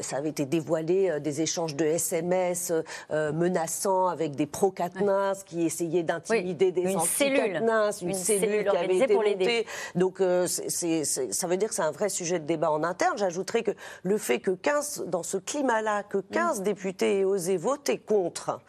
ça 0.00 0.16
avait 0.16 0.28
été 0.28 0.44
dévoilé 0.44 1.18
des 1.20 1.40
échanges 1.40 1.74
de 1.74 1.84
SMS 1.84 2.72
menaçants 3.10 4.06
avec 4.06 4.36
des 4.36 4.46
pro-Katnins 4.46 5.32
qui 5.48 5.64
essayaient 5.66 6.02
d'intimider 6.02 6.72
des 6.72 6.82
cellule. 7.06 7.56
une, 8.02 8.08
Une 8.10 8.14
cellule, 8.14 8.40
cellule 8.40 8.70
qui 8.70 8.76
avait 8.76 8.96
été 8.96 9.14
pour 9.14 9.22
montée. 9.24 9.66
Donc 9.94 10.20
euh, 10.20 10.46
ça 10.46 11.46
veut 11.46 11.56
dire 11.56 11.68
que 11.68 11.74
c'est 11.74 11.82
un 11.82 11.90
vrai 11.90 12.08
sujet 12.08 12.38
de 12.38 12.44
débat 12.44 12.70
en 12.70 12.84
interne. 12.84 13.16
J'ajouterais 13.16 13.62
que 13.62 13.72
le 14.02 14.18
fait 14.18 14.40
que 14.40 14.50
15, 14.50 15.04
dans 15.06 15.22
ce 15.22 15.38
climat-là, 15.38 16.02
que 16.02 16.18
15 16.18 16.62
députés 16.62 17.20
aient 17.20 17.24
osé 17.24 17.56
voter 17.56 17.98
contre, 17.98 18.60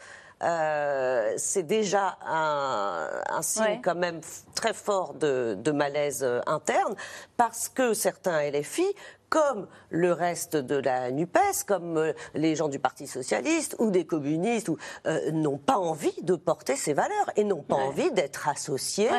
euh, 0.41 1.33
c'est 1.35 1.63
déjà 1.63 2.17
un, 2.25 3.09
un 3.29 3.41
signe 3.41 3.63
Ouais. 3.63 3.81
quand 3.83 3.95
même 3.95 4.21
très 4.55 4.73
fort 4.73 5.13
de, 5.15 5.57
de 5.59 5.71
malaise 5.71 6.23
euh, 6.23 6.39
interne, 6.47 6.95
parce 7.35 7.67
que 7.67 7.93
certains 7.93 8.49
LFI 8.49 8.87
comme 9.29 9.67
le 9.89 10.11
reste 10.11 10.55
de 10.55 10.75
la 10.75 11.11
NUPES, 11.11 11.63
comme 11.67 11.97
euh, 11.97 12.13
les 12.33 12.55
gens 12.55 12.67
du 12.67 12.79
Parti 12.79 13.07
Socialiste 13.07 13.75
ou 13.79 13.91
des 13.91 14.05
communistes, 14.05 14.69
euh, 15.05 15.31
n'ont 15.31 15.57
pas 15.57 15.77
envie 15.77 16.15
de 16.21 16.35
porter 16.35 16.75
ces 16.75 16.93
valeurs 16.93 17.29
et 17.35 17.43
n'ont 17.43 17.61
pas 17.61 17.75
envie 17.75 18.11
d'être 18.11 18.47
associés 18.49 19.09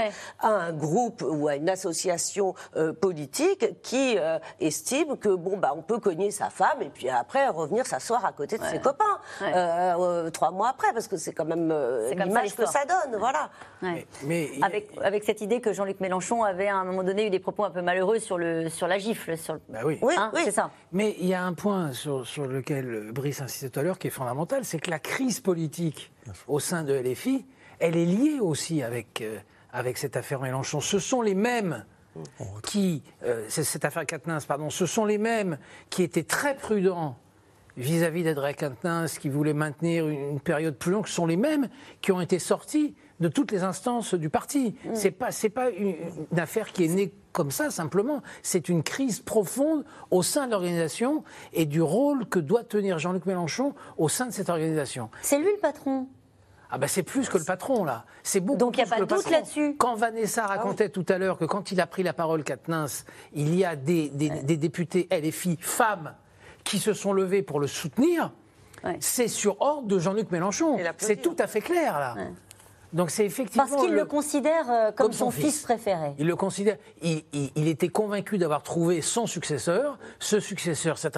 à 0.41 0.49
un 0.49 0.73
groupe 0.73 1.23
ou 1.27 1.49
à 1.49 1.57
une 1.57 1.69
association 1.69 2.55
euh, 2.77 2.93
politique 2.93 3.81
qui 3.83 4.17
euh, 4.19 4.39
estime 4.61 5.17
que 5.17 5.29
bon 5.35 5.57
bah 5.57 5.73
on 5.77 5.83
peut 5.83 5.99
cogner 5.99 6.31
sa 6.31 6.51
femme 6.51 6.83
et 6.83 6.89
puis 6.91 7.09
après 7.09 7.49
revenir 7.49 7.87
s'asseoir 7.87 8.25
à 8.25 8.33
côté 8.33 8.59
de 8.59 8.65
ses 8.65 8.81
copains 8.81 9.05
Ouais. 9.41 9.53
euh, 9.55 9.95
euh, 9.99 10.31
trois 10.31 10.51
mois 10.51 10.69
après 10.71 10.93
parce 10.93 11.07
que 11.09 11.17
c'est 11.17 11.33
quand 11.33 11.45
même 11.45 11.71
euh, 11.71 12.13
l'image 12.15 12.55
que 12.57 12.67
ça 12.67 12.81
donne 12.85 13.19
voilà. 13.19 13.51
Ouais. 13.83 14.07
Mais 14.25 14.51
avec, 14.63 14.91
avec 15.03 15.25
cette 15.25 15.41
idée 15.41 15.61
que 15.61 15.73
Jean-Luc 15.73 16.01
Mélenchon 16.01 16.43
avait 16.43 16.69
à 16.69 16.77
un 16.77 16.85
moment 16.85 17.03
donné 17.03 17.27
eu 17.27 17.31
des 17.31 17.39
propos 17.39 17.65
un 17.65 17.71
peu 17.71 17.81
malheureux 17.83 18.19
sur, 18.19 18.39
le, 18.39 18.69
sur 18.69 18.87
la 18.89 18.99
gifle. 18.99 19.37
Sur 19.39 19.55
le... 19.55 19.61
Bah 19.69 19.81
oui. 19.85 19.99
Hein, 20.03 20.33
C'est 20.45 20.51
ça. 20.51 20.71
Mais 20.93 21.17
il 21.21 21.27
y 21.27 21.35
a 21.35 21.45
un 21.45 21.53
point 21.53 21.93
sur, 21.93 22.27
sur 22.27 22.47
lequel 22.47 23.11
Brice 23.13 23.41
insistait 23.41 23.71
tout 23.71 23.81
à 23.81 23.83
l'heure 23.83 23.99
qui 23.99 24.09
est 24.09 24.11
fondamental, 24.11 24.65
c'est 24.65 24.79
que 24.79 24.91
la 24.91 24.99
crise 24.99 25.41
politique 25.41 26.13
au 26.49 26.61
sein 26.61 26.85
de 26.85 26.95
LFI, 26.95 27.45
elle 27.79 27.97
est 27.97 28.05
liée 28.05 28.39
aussi 28.41 28.83
avec, 28.83 29.21
euh, 29.21 29.39
avec 29.73 29.99
cette 29.99 30.17
affaire 30.17 30.41
Mélenchon. 30.41 30.81
Ce 30.81 30.99
sont 30.99 31.23
les 31.23 31.35
mêmes 31.35 31.85
qui, 32.65 33.03
euh, 33.25 33.45
cette 33.49 33.85
affaire 33.85 34.05
Quatennens, 34.05 34.45
pardon, 34.45 34.69
ce 34.71 34.87
sont 34.87 35.05
les 35.05 35.19
mêmes 35.19 35.59
qui 35.91 36.03
étaient 36.03 36.25
très 36.25 36.57
prudents 36.57 37.17
vis-à-vis 37.77 38.25
d'Adrien 38.25 38.53
Quatennens, 38.53 39.19
qui 39.19 39.29
voulaient 39.29 39.55
maintenir 39.55 40.09
une, 40.09 40.31
une 40.31 40.41
période 40.41 40.77
plus 40.77 40.93
longue, 40.93 41.07
ce 41.07 41.15
sont 41.15 41.27
les 41.27 41.37
mêmes 41.37 41.69
qui 42.03 42.13
ont 42.13 42.21
été 42.21 42.39
sortis 42.39 42.95
de 43.21 43.29
toutes 43.29 43.53
les 43.53 43.63
instances 43.63 44.15
du 44.15 44.31
parti. 44.31 44.75
C'est 44.95 45.11
pas, 45.11 45.31
c'est 45.31 45.49
pas 45.51 45.71
une, 45.71 45.95
une 46.33 46.39
affaire 46.41 46.73
qui 46.73 46.85
est 46.85 46.89
née 46.89 47.15
comme 47.33 47.51
ça 47.51 47.71
simplement. 47.71 48.23
C'est 48.43 48.69
une 48.69 48.83
crise 48.83 49.21
profonde 49.21 49.85
au 50.11 50.23
sein 50.23 50.47
de 50.47 50.53
l'organisation 50.53 51.23
et 51.53 51.67
du 51.67 51.81
rôle 51.83 52.27
que 52.27 52.39
doit 52.39 52.65
tenir 52.65 52.99
Jean-Luc 52.99 53.27
Mélenchon 53.27 53.75
au 53.99 54.09
sein 54.09 54.27
de 54.27 54.33
cette 54.33 54.49
organisation. 54.49 55.11
C'est 55.23 55.39
lui 55.39 55.51
le 55.53 55.59
patron. 55.61 56.07
Ah 56.73 56.79
ben 56.79 56.87
c'est 56.87 57.03
plus 57.03 57.29
que 57.29 57.37
le 57.37 57.43
patron 57.45 57.83
là. 57.85 58.05
C'est 58.23 58.39
beaucoup 58.41 58.59
Donc, 58.59 58.77
il 58.77 58.81
y 58.81 58.85
a 58.85 58.87
pas 58.87 58.97
de 58.97 59.01
doute 59.01 59.11
patron. 59.11 59.31
là-dessus. 59.33 59.75
Quand 59.77 59.97
Vanessa 59.97 60.47
racontait 60.47 60.89
tout 60.89 61.05
à 61.09 61.19
l'heure 61.19 61.37
que 61.37 61.45
quand 61.45 61.73
il 61.73 61.81
a 61.81 61.87
pris 61.89 62.05
la 62.05 62.13
parole, 62.13 62.45
Katnins, 62.45 62.87
il 63.33 63.55
y 63.57 63.65
a 63.65 63.75
des, 63.75 64.09
des- 64.11 64.31
des 64.31 64.57
députés 64.57 65.09
LFI 65.11 65.59
femmes 65.61 66.15
qui 66.63 66.79
se 66.79 66.93
sont 66.95 67.13
levés 67.13 67.43
pour 67.43 67.59
le 67.59 67.67
soutenir, 67.67 68.33
c'est 69.01 69.27
sur 69.29 69.61
ordre 69.61 69.89
de 69.89 69.99
Jean-Luc 69.99 70.31
Mélenchon. 70.31 70.77
C'est 70.99 71.17
tout 71.21 71.37
à 71.41 71.47
fait 71.49 71.61
clair 71.61 71.99
là. 71.99 72.15
Donc 72.93 73.11
c'est 73.11 73.25
effectivement. 73.25 73.67
Parce 73.69 73.81
qu'il 73.83 73.95
le 73.95 74.05
considère 74.05 74.71
euh, 74.71 74.91
comme, 74.93 75.13
son, 75.13 75.31
fils, 75.31 75.63
préféré. 75.63 76.13
Il 76.19 76.27
le 76.27 76.37
considère. 76.37 76.77
Il, 77.03 77.23
il- 77.33 77.51
il 77.55 77.69
était 77.69 77.89
convaincu 77.89 78.37
d'avoir 78.39 78.63
trouvé 78.63 79.01
son 79.01 79.27
successeur. 79.27 79.99
Ce 80.19 80.41
successeur, 80.41 80.99
cet 80.99 81.17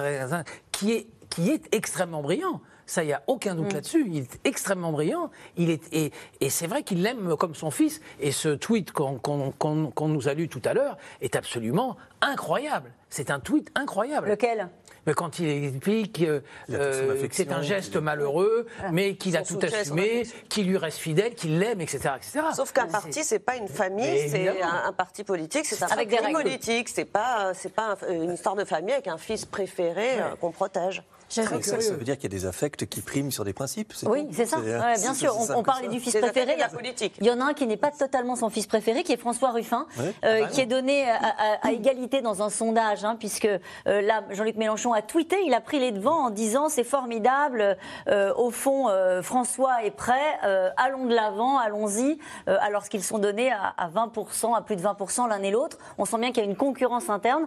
qui 0.71 0.91
est, 0.93 1.07
qui 1.29 1.49
est 1.49 1.73
extrêmement 1.73 2.21
brillant. 2.21 2.61
Ça, 2.85 3.01
il 3.03 3.07
n'y 3.07 3.13
a 3.13 3.23
aucun 3.27 3.55
doute 3.55 3.71
là-dessus. 3.71 4.05
Il 4.09 4.17
est 4.23 4.39
extrêmement 4.43 4.91
brillant. 4.91 5.29
Il 5.55 5.69
est, 5.69 5.81
et, 5.93 6.11
et 6.41 6.49
c'est 6.49 6.67
vrai 6.67 6.83
qu'il 6.83 7.01
l'aime 7.01 7.37
comme 7.37 7.55
son 7.55 7.71
fils. 7.71 8.01
Et 8.19 8.31
ce 8.33 8.49
tweet 8.49 8.91
qu'on 8.91 10.07
nous 10.09 10.27
a 10.27 10.33
lu 10.33 10.49
tout 10.49 10.61
à 10.65 10.73
l'heure 10.73 10.97
est 11.21 11.37
absolument 11.37 11.95
incroyable. 12.21 12.91
C'est 13.09 13.31
un 13.31 13.39
tweet 13.39 13.71
incroyable. 13.75 14.27
Lequel? 14.27 14.67
Mais 15.05 15.13
quand 15.13 15.39
il 15.39 15.49
explique 15.49 16.21
euh, 16.21 16.39
euh, 16.69 17.27
que 17.27 17.35
c'est 17.35 17.51
un 17.51 17.61
geste 17.61 17.95
malheureux, 17.97 18.65
mais 18.91 19.15
qu'il 19.15 19.35
a 19.37 19.43
tout 19.43 19.59
assumé, 19.61 20.25
qu'il 20.49 20.67
lui 20.67 20.77
reste 20.77 20.97
fidèle, 20.99 21.33
qu'il 21.35 21.59
l'aime, 21.59 21.81
etc., 21.81 22.09
etc. 22.17 22.39
Sauf 22.55 22.71
qu'un 22.71 22.87
parti, 22.87 23.23
c'est 23.23 23.39
pas 23.39 23.55
une 23.55 23.67
famille, 23.67 24.29
c'est 24.29 24.61
un, 24.61 24.85
un 24.87 24.93
parti 24.93 25.23
politique, 25.23 25.65
c'est 25.65 25.81
un 25.83 25.87
Avec 25.87 26.09
des 26.09 26.17
parti 26.17 26.33
politique, 26.33 26.89
c'est 26.89 27.05
pas, 27.05 27.53
c'est 27.53 27.73
pas 27.73 27.97
un- 28.01 28.13
une 28.13 28.33
histoire 28.33 28.55
de 28.55 28.65
famille 28.65 28.93
avec 28.93 29.07
un 29.07 29.17
fils 29.17 29.45
préféré 29.45 30.19
euh, 30.19 30.35
qu'on 30.39 30.51
protège. 30.51 31.03
Ça, 31.33 31.81
ça 31.81 31.93
veut 31.93 32.03
dire 32.03 32.15
qu'il 32.17 32.31
y 32.31 32.35
a 32.35 32.39
des 32.39 32.45
affects 32.45 32.85
qui 32.85 33.01
priment 33.01 33.31
sur 33.31 33.43
des 33.43 33.53
principes. 33.53 33.93
Oui, 34.05 34.27
c'est 34.31 34.45
ça. 34.45 34.57
euh, 34.57 34.79
Ouais, 34.79 34.93
bien 34.99 35.13
sûr. 35.13 35.35
On, 35.37 35.59
on 35.59 35.63
parlait 35.63 35.87
du 35.87 35.99
fils 35.99 36.13
préféré. 36.15 36.29
affaires 36.29 36.45
de 36.45 36.49
la 36.49 36.55
Il 36.55 36.59
y 36.59 36.63
a- 36.63 36.69
politique. 36.69 37.15
Il 37.19 37.25
y 37.27 37.31
en 37.31 37.39
a 37.41 37.45
un 37.45 37.53
qui 37.53 37.65
n'est 37.67 37.77
pas 37.77 37.91
totalement 37.91 38.35
son 38.35 38.49
fils 38.49 38.67
préféré, 38.67 39.03
qui 39.03 39.11
est 39.13 39.17
François 39.17 39.51
Ruffin, 39.51 39.85
euh, 40.23 40.41
Ah 40.43 40.47
qui 40.47 40.61
est 40.61 40.65
donné 40.65 41.09
à, 41.09 41.15
à- 41.17 41.67
à 41.67 41.71
égalité 41.71 42.21
dans 42.21 42.41
un 42.43 42.49
sondage, 42.49 43.03
hein, 43.03 43.15
puisque 43.17 43.45
euh, 43.47 43.59
là, 44.01 44.23
Jean-Luc 44.31 44.55
Mélenchon 44.57 44.93
a 44.93 45.01
tweeté, 45.01 45.37
il 45.45 45.53
a 45.53 45.61
pris 45.61 45.79
les 45.79 45.91
devants 45.91 46.25
en 46.25 46.29
disant 46.29 46.69
c'est 46.69 46.83
formidable, 46.83 47.77
euh, 48.07 48.33
au 48.35 48.51
fond, 48.51 48.89
euh, 48.89 49.21
François 49.21 49.83
est 49.83 49.91
prêt, 49.91 50.13
euh, 50.45 50.69
allons 50.77 51.05
de 51.05 51.13
l'avant, 51.15 51.57
allons-y, 51.57 52.17
euh, 52.47 52.57
alors 52.61 52.87
qu'ils 52.89 53.03
sont 53.03 53.17
donnés 53.19 53.51
à, 53.51 53.73
à 53.77 53.89
20%, 53.89 54.55
à 54.55 54.61
plus 54.61 54.75
de 54.75 54.81
20% 54.81 55.27
l'un 55.27 55.41
et 55.41 55.51
l'autre. 55.51 55.77
On 55.97 56.05
sent 56.05 56.17
bien 56.19 56.31
qu'il 56.31 56.43
y 56.43 56.47
a 56.47 56.49
une 56.49 56.55
concurrence 56.57 57.09
interne 57.09 57.45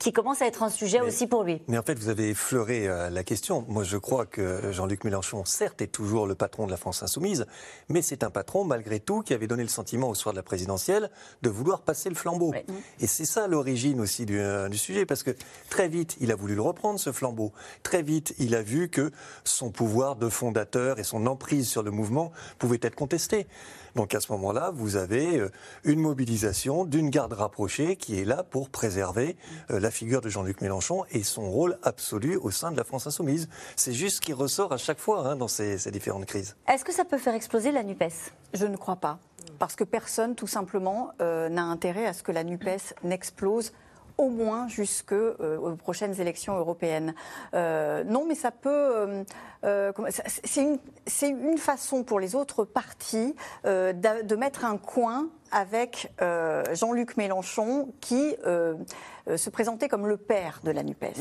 qui 0.00 0.12
commence 0.12 0.40
à 0.42 0.46
être 0.46 0.62
un 0.64 0.70
sujet 0.70 0.98
Mais- 1.00 1.06
aussi 1.06 1.26
pour 1.28 1.44
lui. 1.44 1.60
Mais 1.68 1.78
en 1.78 1.82
fait, 1.82 1.96
vous 1.98 2.08
avez 2.08 2.30
effleuré 2.30 2.88
euh, 2.88 3.10
la 3.10 3.22
question. 3.22 3.64
Moi, 3.68 3.84
je 3.84 3.98
crois 3.98 4.24
que 4.26 4.72
Jean-Luc 4.72 5.04
Mélenchon, 5.04 5.44
certes, 5.44 5.82
est 5.82 5.88
toujours 5.92 6.26
le 6.26 6.34
patron 6.34 6.64
de 6.66 6.70
la 6.70 6.78
France 6.78 7.02
insoumise, 7.02 7.46
mais 7.90 8.00
c'est 8.00 8.24
un 8.24 8.30
patron, 8.30 8.64
malgré 8.64 8.98
tout, 8.98 9.20
qui 9.20 9.34
avait 9.34 9.46
donné 9.46 9.62
le 9.62 9.68
sentiment 9.68 10.08
au 10.08 10.14
soir 10.14 10.32
de 10.32 10.38
la 10.38 10.42
présidentielle 10.42 11.10
de 11.42 11.50
vouloir 11.50 11.82
passer 11.82 12.08
le 12.08 12.14
flambeau. 12.14 12.52
Et 12.98 13.06
c'est 13.06 13.26
ça 13.26 13.46
l'origine 13.46 14.00
aussi 14.00 14.24
du, 14.24 14.40
euh, 14.40 14.70
du 14.70 14.78
sujet, 14.78 15.04
parce 15.04 15.22
que 15.22 15.32
très 15.68 15.88
vite, 15.88 16.16
il 16.18 16.32
a 16.32 16.34
voulu 16.34 16.54
le 16.54 16.62
reprendre, 16.62 16.98
ce 16.98 17.12
flambeau. 17.12 17.52
Très 17.82 18.02
vite, 18.02 18.34
il 18.38 18.54
a 18.54 18.62
vu 18.62 18.88
que 18.88 19.12
son 19.44 19.70
pouvoir 19.70 20.16
de 20.16 20.30
fondateur 20.30 20.98
et 20.98 21.04
son 21.04 21.26
emprise 21.26 21.68
sur 21.68 21.82
le 21.82 21.90
mouvement 21.90 22.32
pouvaient 22.58 22.78
être 22.80 22.96
contestés. 22.96 23.46
Donc 23.96 24.14
à 24.14 24.20
ce 24.20 24.30
moment-là, 24.32 24.70
vous 24.72 24.96
avez 24.96 25.38
euh, 25.38 25.50
une 25.84 26.00
mobilisation 26.00 26.84
d'une 26.84 27.10
garde 27.10 27.32
rapprochée 27.32 27.96
qui 27.96 28.18
est 28.20 28.24
là 28.24 28.42
pour 28.42 28.70
préserver 28.70 29.36
euh, 29.70 29.80
la 29.80 29.90
figure 29.90 30.20
de 30.20 30.28
Jean-Luc 30.28 30.60
Mélenchon 30.60 31.04
et 31.10 31.22
son 31.22 31.50
rôle 31.50 31.78
absolu 31.82 32.36
au 32.36 32.50
sein 32.50 32.70
de 32.72 32.76
la 32.76 32.84
France 32.84 33.06
insoumise. 33.06 33.48
C'est 33.76 33.92
juste 33.92 34.16
ce 34.16 34.20
qui 34.20 34.32
ressort 34.32 34.72
à 34.72 34.76
chaque 34.76 34.98
fois 34.98 35.26
hein, 35.26 35.36
dans 35.36 35.48
ces, 35.48 35.78
ces 35.78 35.90
différentes 35.90 36.26
crises. 36.26 36.56
Est-ce 36.68 36.84
que 36.84 36.92
ça 36.92 37.04
peut 37.04 37.18
faire 37.18 37.34
exploser 37.34 37.72
la 37.72 37.82
NUPES? 37.82 38.32
Je 38.54 38.66
ne 38.66 38.76
crois 38.76 38.96
pas. 38.96 39.18
Parce 39.58 39.76
que 39.76 39.84
personne, 39.84 40.34
tout 40.34 40.46
simplement, 40.46 41.10
euh, 41.20 41.48
n'a 41.48 41.64
intérêt 41.64 42.06
à 42.06 42.12
ce 42.12 42.22
que 42.22 42.32
la 42.32 42.44
NUPES 42.44 42.94
n'explose 43.04 43.72
au 44.20 44.28
moins 44.28 44.68
jusqu'aux 44.68 45.32
prochaines 45.78 46.20
élections 46.20 46.56
européennes. 46.56 47.14
Euh, 47.54 48.04
non, 48.04 48.24
mais 48.26 48.34
ça 48.34 48.50
peut... 48.50 48.68
euh, 48.68 49.24
euh, 49.64 49.92
c'est 50.44 51.28
une, 51.28 51.58
façon 51.58 52.04
pour 52.04 52.20
les 52.20 52.34
autres 52.34 52.64
partis 52.64 53.34
euh, 53.64 53.92
de 53.92 54.36
mettre 54.36 54.64
un 54.64 54.76
coin 54.76 55.28
avec 55.52 56.12
euh, 56.22 56.62
Jean-Luc 56.74 57.16
Mélenchon 57.16 57.88
qui 58.00 58.36
euh, 58.46 58.74
euh, 59.28 59.36
se 59.36 59.50
présentait 59.50 59.88
comme 59.88 60.06
le 60.06 60.16
père 60.16 60.60
de 60.64 60.70
la 60.70 60.82
NUPES. 60.82 61.16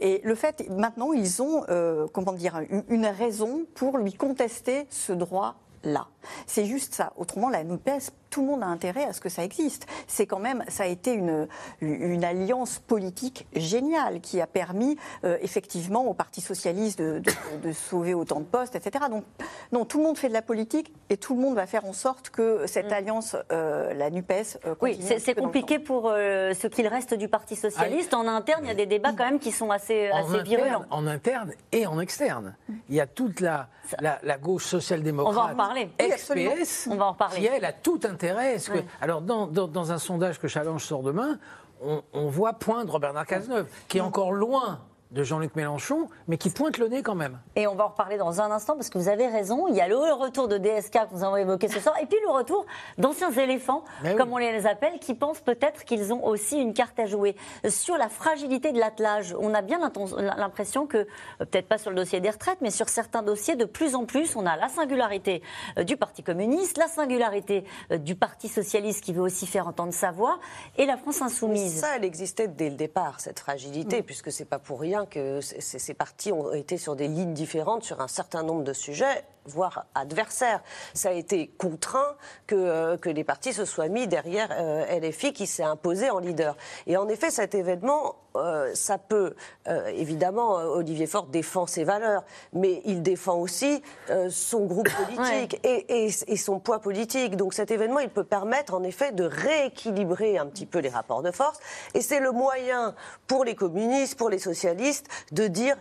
Et 0.00 0.20
le 0.24 0.34
fait, 0.34 0.68
maintenant, 0.70 1.12
ils 1.12 1.40
ont, 1.40 1.64
euh, 1.68 2.06
comment 2.12 2.32
dire, 2.32 2.60
une, 2.68 2.84
une 2.88 3.06
raison 3.06 3.64
pour 3.74 3.98
lui 3.98 4.12
contester 4.12 4.86
ce 4.90 5.12
droit 5.12 5.56
là. 5.84 6.06
C'est 6.46 6.64
juste 6.64 6.94
ça. 6.94 7.12
Autrement, 7.16 7.48
la 7.48 7.64
NUPES, 7.64 8.10
tout 8.34 8.40
le 8.40 8.48
monde 8.48 8.64
a 8.64 8.66
intérêt 8.66 9.04
à 9.04 9.12
ce 9.12 9.20
que 9.20 9.28
ça 9.28 9.44
existe. 9.44 9.86
C'est 10.08 10.26
quand 10.26 10.40
même, 10.40 10.64
ça 10.66 10.82
a 10.82 10.86
été 10.86 11.12
une, 11.12 11.46
une 11.80 12.24
alliance 12.24 12.80
politique 12.80 13.46
géniale 13.54 14.20
qui 14.20 14.40
a 14.40 14.48
permis 14.48 14.96
euh, 15.22 15.38
effectivement 15.40 16.04
au 16.04 16.14
Parti 16.14 16.40
socialiste 16.40 16.98
de, 16.98 17.20
de- 17.20 17.68
de 17.68 17.72
sauver 17.72 18.12
autant 18.12 18.40
de 18.40 18.44
postes, 18.44 18.74
etc. 18.74 19.04
Donc, 19.08 19.22
non, 19.70 19.84
tout 19.84 19.98
le 19.98 20.04
monde 20.04 20.18
fait 20.18 20.26
de 20.28 20.32
la 20.32 20.42
politique 20.42 20.92
et 21.10 21.16
tout 21.16 21.36
le 21.36 21.40
monde 21.40 21.54
va 21.54 21.66
faire 21.68 21.84
en 21.84 21.92
sorte 21.92 22.30
que 22.30 22.66
cette 22.66 22.90
alliance, 22.90 23.36
euh, 23.52 23.94
la 23.94 24.10
NUPES, 24.10 24.58
euh, 24.66 24.74
Mm. 24.74 24.76
Oui, 24.80 24.98
continue 24.98 25.20
c'est 25.20 25.34
compliqué 25.34 25.78
pour 25.78 26.08
euh, 26.10 26.52
ce 26.54 26.66
qu'il 26.66 26.88
reste 26.88 27.14
du 27.14 27.28
Parti 27.28 27.54
socialiste. 27.54 28.14
En 28.14 28.26
interne, 28.26 28.62
il 28.64 28.68
y 28.68 28.72
a 28.72 28.74
des 28.74 28.86
débats 28.86 29.12
quand 29.16 29.24
même 29.26 29.38
qui 29.38 29.52
sont 29.52 29.70
assez, 29.70 30.10
en, 30.10 30.16
assez 30.16 30.30
interne, 30.30 30.44
virulents. 30.44 30.84
en 30.90 31.06
interne 31.06 31.52
et 31.70 31.86
en 31.86 32.00
externe. 32.00 32.56
Il 32.88 32.96
y 32.96 33.00
a 33.00 33.06
toute 33.06 33.38
la, 33.40 33.68
la, 34.00 34.18
la 34.24 34.38
gauche 34.38 34.64
social-démocrate, 34.64 35.32
On 35.32 35.36
va 35.36 35.42
en. 35.44 35.74
Oui, 35.74 35.88
ex-PS, 35.98 36.88
On 36.90 36.96
va 36.96 37.04
en 37.06 37.12
reparler. 37.12 37.36
qui 37.40 37.46
elle 37.46 37.64
a 37.64 37.72
tout 37.72 38.00
intérêt. 38.04 38.23
Que- 38.70 38.78
Ouais. 38.78 38.84
Alors 39.00 39.20
dans, 39.20 39.46
dans- 39.46 39.68
dans 39.68 39.92
un 39.92 39.98
sondage 39.98 40.38
que 40.40 40.48
Challenge 40.48 40.82
sort 40.82 41.02
demain, 41.02 41.38
on, 41.82 42.02
on 42.12 42.28
voit 42.28 42.54
poindre 42.54 42.98
Bernard 42.98 43.26
Cazeneuve, 43.26 43.66
qui 43.88 43.98
est 43.98 44.00
encore 44.00 44.32
loin 44.32 44.80
de 45.14 45.22
Jean-Luc 45.22 45.54
Mélenchon, 45.54 46.08
mais 46.26 46.36
qui 46.36 46.50
pointe 46.50 46.76
le 46.78 46.88
nez 46.88 47.02
quand 47.02 47.14
même. 47.14 47.38
Et 47.56 47.66
on 47.66 47.74
va 47.74 47.84
en 47.84 47.88
reparler 47.88 48.16
dans 48.18 48.40
un 48.40 48.50
instant 48.50 48.74
parce 48.74 48.90
que 48.90 48.98
vous 48.98 49.08
avez 49.08 49.28
raison. 49.28 49.68
Il 49.68 49.74
y 49.76 49.80
a 49.80 49.86
le 49.88 49.96
retour 49.96 50.48
de 50.48 50.58
DSK 50.58 50.92
que 51.08 51.14
nous 51.14 51.22
avons 51.24 51.36
évoqué 51.36 51.68
ce 51.68 51.78
soir 51.80 51.94
et 52.02 52.06
puis 52.06 52.18
le 52.26 52.30
retour 52.32 52.66
d'anciens 52.98 53.30
éléphants, 53.30 53.84
Mais 54.02 54.10
oui. 54.10 54.16
comme 54.16 54.32
on 54.32 54.38
les 54.38 54.66
appelle, 54.66 54.98
qui 54.98 55.14
pensent 55.14 55.40
peut-être 55.40 55.84
qu'ils 55.84 56.12
ont 56.12 56.24
aussi 56.26 56.58
une 56.60 56.74
carte 56.74 56.98
à 56.98 57.06
jouer. 57.06 57.36
Sur 57.68 57.96
la 57.96 58.08
fragilité 58.08 58.72
de 58.72 58.78
l'attelage, 58.78 59.34
on 59.38 59.54
a 59.54 59.62
bien 59.62 59.78
l'impression 60.18 60.86
que, 60.86 60.98
euh, 60.98 61.06
peut-être 61.38 61.68
pas 61.68 61.78
sur 61.78 61.90
le 61.90 61.96
dossier 61.96 62.20
des 62.20 62.30
retraites, 62.30 62.58
mais 62.60 62.70
sur 62.70 62.88
certains 62.88 63.22
dossiers, 63.22 63.54
de 63.54 63.64
plus 63.64 63.94
en 63.94 64.06
plus, 64.06 64.34
on 64.34 64.46
a 64.46 64.56
la 64.56 64.68
singularité 64.68 65.42
euh, 65.78 65.84
du 65.84 65.96
Parti 65.96 66.22
communiste, 66.24 66.76
la 66.76 66.88
singularité 66.88 67.64
euh, 67.92 67.98
du 67.98 68.16
Parti 68.16 68.48
socialiste 68.48 69.02
qui 69.04 69.12
veut 69.12 69.22
aussi 69.22 69.46
faire 69.46 69.68
entendre 69.68 69.92
sa 69.92 70.10
voix 70.10 70.40
et 70.76 70.86
la 70.86 70.96
France 70.96 71.20
Mais 71.20 71.26
insoumise. 71.26 71.80
ça, 71.80 71.96
elle 71.96 72.04
existait 72.04 72.48
dès 72.48 72.68
le 72.70 72.76
départ, 72.76 73.20
cette 73.20 73.38
fragilité, 73.38 74.02
puisque 74.02 74.32
c'est 74.32 74.44
pas 74.44 74.58
pour 74.58 74.80
rien 74.80 75.03
que 75.06 75.40
ces 75.40 75.94
partis 75.94 76.32
ont 76.32 76.52
été 76.52 76.78
sur 76.78 76.96
des 76.96 77.08
lignes 77.08 77.34
différentes 77.34 77.84
sur 77.84 78.00
un 78.00 78.08
certain 78.08 78.42
nombre 78.42 78.64
de 78.64 78.72
sujets, 78.72 79.24
voire 79.46 79.86
adversaires. 79.94 80.62
Ça 80.94 81.10
a 81.10 81.12
été 81.12 81.48
contraint 81.48 82.16
que, 82.46 82.54
euh, 82.54 82.96
que 82.96 83.10
les 83.10 83.24
partis 83.24 83.52
se 83.52 83.64
soient 83.64 83.88
mis 83.88 84.06
derrière 84.06 84.48
euh, 84.52 84.84
LFI 85.00 85.32
qui 85.32 85.46
s'est 85.46 85.62
imposé 85.62 86.10
en 86.10 86.18
leader. 86.18 86.56
Et 86.86 86.96
en 86.96 87.08
effet, 87.08 87.30
cet 87.30 87.54
événement, 87.54 88.16
euh, 88.36 88.74
ça 88.74 88.98
peut, 88.98 89.34
euh, 89.68 89.86
évidemment, 89.88 90.54
Olivier 90.54 91.06
Faure 91.06 91.26
défend 91.26 91.66
ses 91.66 91.84
valeurs, 91.84 92.24
mais 92.52 92.82
il 92.84 93.02
défend 93.02 93.36
aussi 93.36 93.82
son 94.30 94.64
groupe 94.66 94.88
politique 95.06 95.60
et, 95.64 96.04
et- 96.06 96.10
et 96.28 96.36
son 96.36 96.58
poids 96.58 96.80
politique. 96.80 97.36
Donc 97.36 97.54
cet 97.54 97.70
événement, 97.70 98.00
il 98.00 98.08
peut 98.10 98.24
permettre 98.24 98.74
en 98.74 98.82
effet 98.82 99.12
de 99.12 99.24
rééquilibrer 99.24 100.38
un 100.38 100.46
petit 100.46 100.66
peu 100.66 100.78
les 100.78 100.88
rapports 100.88 101.22
de 101.22 101.30
force. 101.30 101.58
Et 101.94 102.00
c'est 102.00 102.20
le 102.20 102.32
moyen 102.32 102.94
pour 103.26 103.44
les 103.44 103.54
communistes, 103.54 104.16
pour 104.18 104.30
les 104.30 104.38
socialistes, 104.38 105.06
de 105.32 105.46
dire 105.46 105.76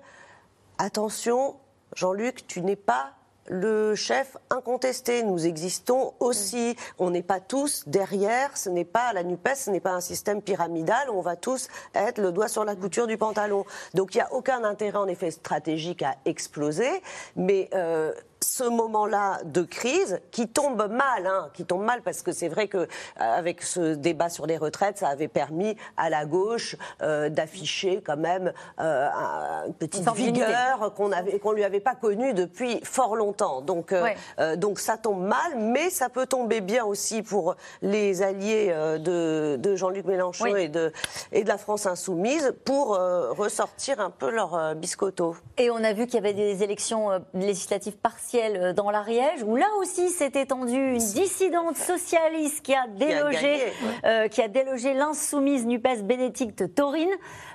attention, 0.77 1.55
Jean-Luc, 1.95 2.47
tu 2.47 2.61
n'es 2.61 2.75
pas 2.75 3.11
le 3.47 3.95
chef 3.95 4.37
incontesté. 4.49 5.23
Nous 5.23 5.45
existons 5.45 6.13
aussi. 6.19 6.75
On 6.99 7.09
n'est 7.09 7.23
pas 7.23 7.39
tous 7.39 7.83
derrière. 7.87 8.55
Ce 8.57 8.69
n'est 8.69 8.85
pas 8.85 9.13
la 9.13 9.23
NUPES, 9.23 9.55
ce 9.55 9.69
n'est 9.69 9.79
pas 9.79 9.91
un 9.91 10.01
système 10.01 10.41
pyramidal. 10.41 11.09
On 11.09 11.21
va 11.21 11.35
tous 11.35 11.67
être 11.95 12.19
le 12.19 12.31
doigt 12.31 12.47
sur 12.47 12.65
la 12.65 12.75
couture 12.75 13.07
du 13.07 13.17
pantalon. 13.17 13.65
Donc 13.93 14.15
il 14.15 14.17
n'y 14.17 14.21
a 14.21 14.33
aucun 14.33 14.63
intérêt 14.63 14.97
en 14.97 15.07
effet 15.07 15.31
stratégique 15.31 16.03
à 16.03 16.15
exploser. 16.25 16.89
Mais 17.35 17.69
euh, 17.73 18.13
ce 18.43 18.63
moment-là 18.63 19.39
de 19.45 19.61
crise 19.63 20.19
qui 20.31 20.47
tombe 20.47 20.87
mal, 20.91 21.25
hein, 21.25 21.49
qui 21.53 21.65
tombe 21.65 21.83
mal 21.83 22.01
parce 22.01 22.21
que 22.21 22.31
c'est 22.31 22.49
vrai 22.49 22.67
que 22.67 22.77
euh, 22.77 22.85
avec 23.17 23.61
ce 23.63 23.95
débat 23.95 24.29
sur 24.29 24.45
les 24.45 24.57
retraites, 24.57 24.97
ça 24.99 25.07
avait 25.07 25.27
permis 25.27 25.75
à 25.97 26.09
la 26.09 26.25
gauche 26.25 26.75
euh, 27.01 27.29
d'afficher 27.29 28.01
quand 28.05 28.17
même 28.17 28.53
euh, 28.79 29.07
un- 29.09 29.67
une 29.67 29.73
petite 29.73 30.05
Une 30.05 30.13
vigueur 30.13 30.93
qu'on 30.95 31.11
avait 31.11 31.39
qu'on 31.39 31.51
lui 31.53 31.63
avait 31.63 31.79
pas 31.79 31.95
connue 31.95 32.33
depuis 32.33 32.79
fort 32.83 33.15
longtemps. 33.15 33.61
Donc 33.61 33.91
euh, 33.91 34.03
Ouais. 34.03 34.57
donc 34.57 34.79
ça 34.79 34.97
tombe 34.97 35.23
mal, 35.25 35.57
mais 35.57 35.89
ça 35.89 36.09
peut 36.09 36.25
tomber 36.27 36.59
bien 36.61 36.83
aussi 36.83 37.21
pour 37.23 37.55
les 37.81 38.21
alliés 38.21 38.73
de, 38.99 39.55
de 39.57 39.75
Jean-Luc 39.75 40.05
Mélenchon 40.05 40.45
Oui. 40.51 40.63
et 40.63 40.67
de 40.69 40.91
et 41.31 41.43
de 41.43 41.47
la 41.47 41.57
France 41.57 41.85
insoumise 41.85 42.53
pour 42.65 42.97
ressortir 43.37 43.99
un 44.01 44.09
peu 44.09 44.29
leur 44.29 44.75
biscotto. 44.75 45.35
Et 45.57 45.69
on 45.71 45.81
a 45.83 45.93
vu 45.93 46.05
qu'il 46.05 46.15
y 46.15 46.17
avait 46.17 46.33
des 46.33 46.63
élections 46.63 47.09
législatives 47.33 47.95
partielles 47.97 48.32
euh, 48.35 48.73
dans 48.73 48.89
l'Ariège, 48.91 49.43
où 49.43 49.55
là 49.55 49.67
aussi 49.79 50.09
s'est 50.09 50.31
étendue 50.35 50.93
une 50.93 50.97
dissidente 50.97 51.77
socialiste 51.77 52.61
qui 52.61 52.73
a 52.73 52.87
délogé, 52.87 53.71
euh, 54.05 54.27
qui 54.27 54.41
a 54.41 54.47
délogé 54.47 54.93
l'insoumise 54.93 55.65
NUPES 55.65 56.03
Bénédicte 56.03 56.73
Taurine. 56.73 57.09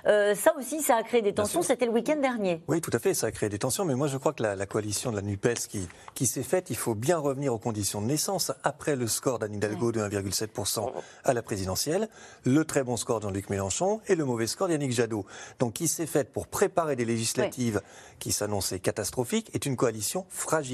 Euh, 0.07 0.35
ça 0.35 0.55
aussi, 0.57 0.81
ça 0.81 0.95
a 0.95 1.03
créé 1.03 1.21
des 1.21 1.33
tensions. 1.33 1.61
C'était 1.61 1.85
le 1.85 1.91
week-end 1.91 2.17
dernier. 2.17 2.61
Oui, 2.67 2.81
tout 2.81 2.91
à 2.93 2.99
fait, 2.99 3.13
ça 3.13 3.27
a 3.27 3.31
créé 3.31 3.49
des 3.49 3.59
tensions, 3.59 3.85
mais 3.85 3.95
moi 3.95 4.07
je 4.07 4.17
crois 4.17 4.33
que 4.33 4.43
la, 4.43 4.55
la 4.55 4.65
coalition 4.65 5.11
de 5.11 5.17
la 5.17 5.21
NUPES 5.21 5.67
qui, 5.67 5.87
qui 6.13 6.25
s'est 6.25 6.43
faite, 6.43 6.69
il 6.69 6.77
faut 6.77 6.95
bien 6.95 7.17
revenir 7.17 7.53
aux 7.53 7.59
conditions 7.59 8.01
de 8.01 8.07
naissance. 8.07 8.51
Après 8.63 8.95
le 8.95 9.07
score 9.07 9.39
d'Anne 9.39 9.55
Hidalgo 9.55 9.91
de 9.91 9.99
1,7% 9.99 10.91
à 11.25 11.33
la 11.33 11.41
présidentielle, 11.41 12.07
le 12.45 12.63
très 12.63 12.83
bon 12.83 12.95
score 12.95 13.19
de 13.19 13.23
Jean-Luc 13.23 13.49
Mélenchon 13.49 13.99
et 14.07 14.15
le 14.15 14.25
mauvais 14.25 14.47
score 14.47 14.67
d'Yannick 14.67 14.91
Jadot. 14.91 15.25
Donc 15.59 15.73
qui 15.73 15.87
s'est 15.87 16.07
faite 16.07 16.31
pour 16.31 16.47
préparer 16.47 16.95
des 16.95 17.05
législatives 17.05 17.81
qui 18.19 18.31
s'annonçaient 18.31 18.79
catastrophiques 18.79 19.49
est 19.53 19.65
une 19.65 19.75
coalition 19.75 20.25
fragile. 20.29 20.68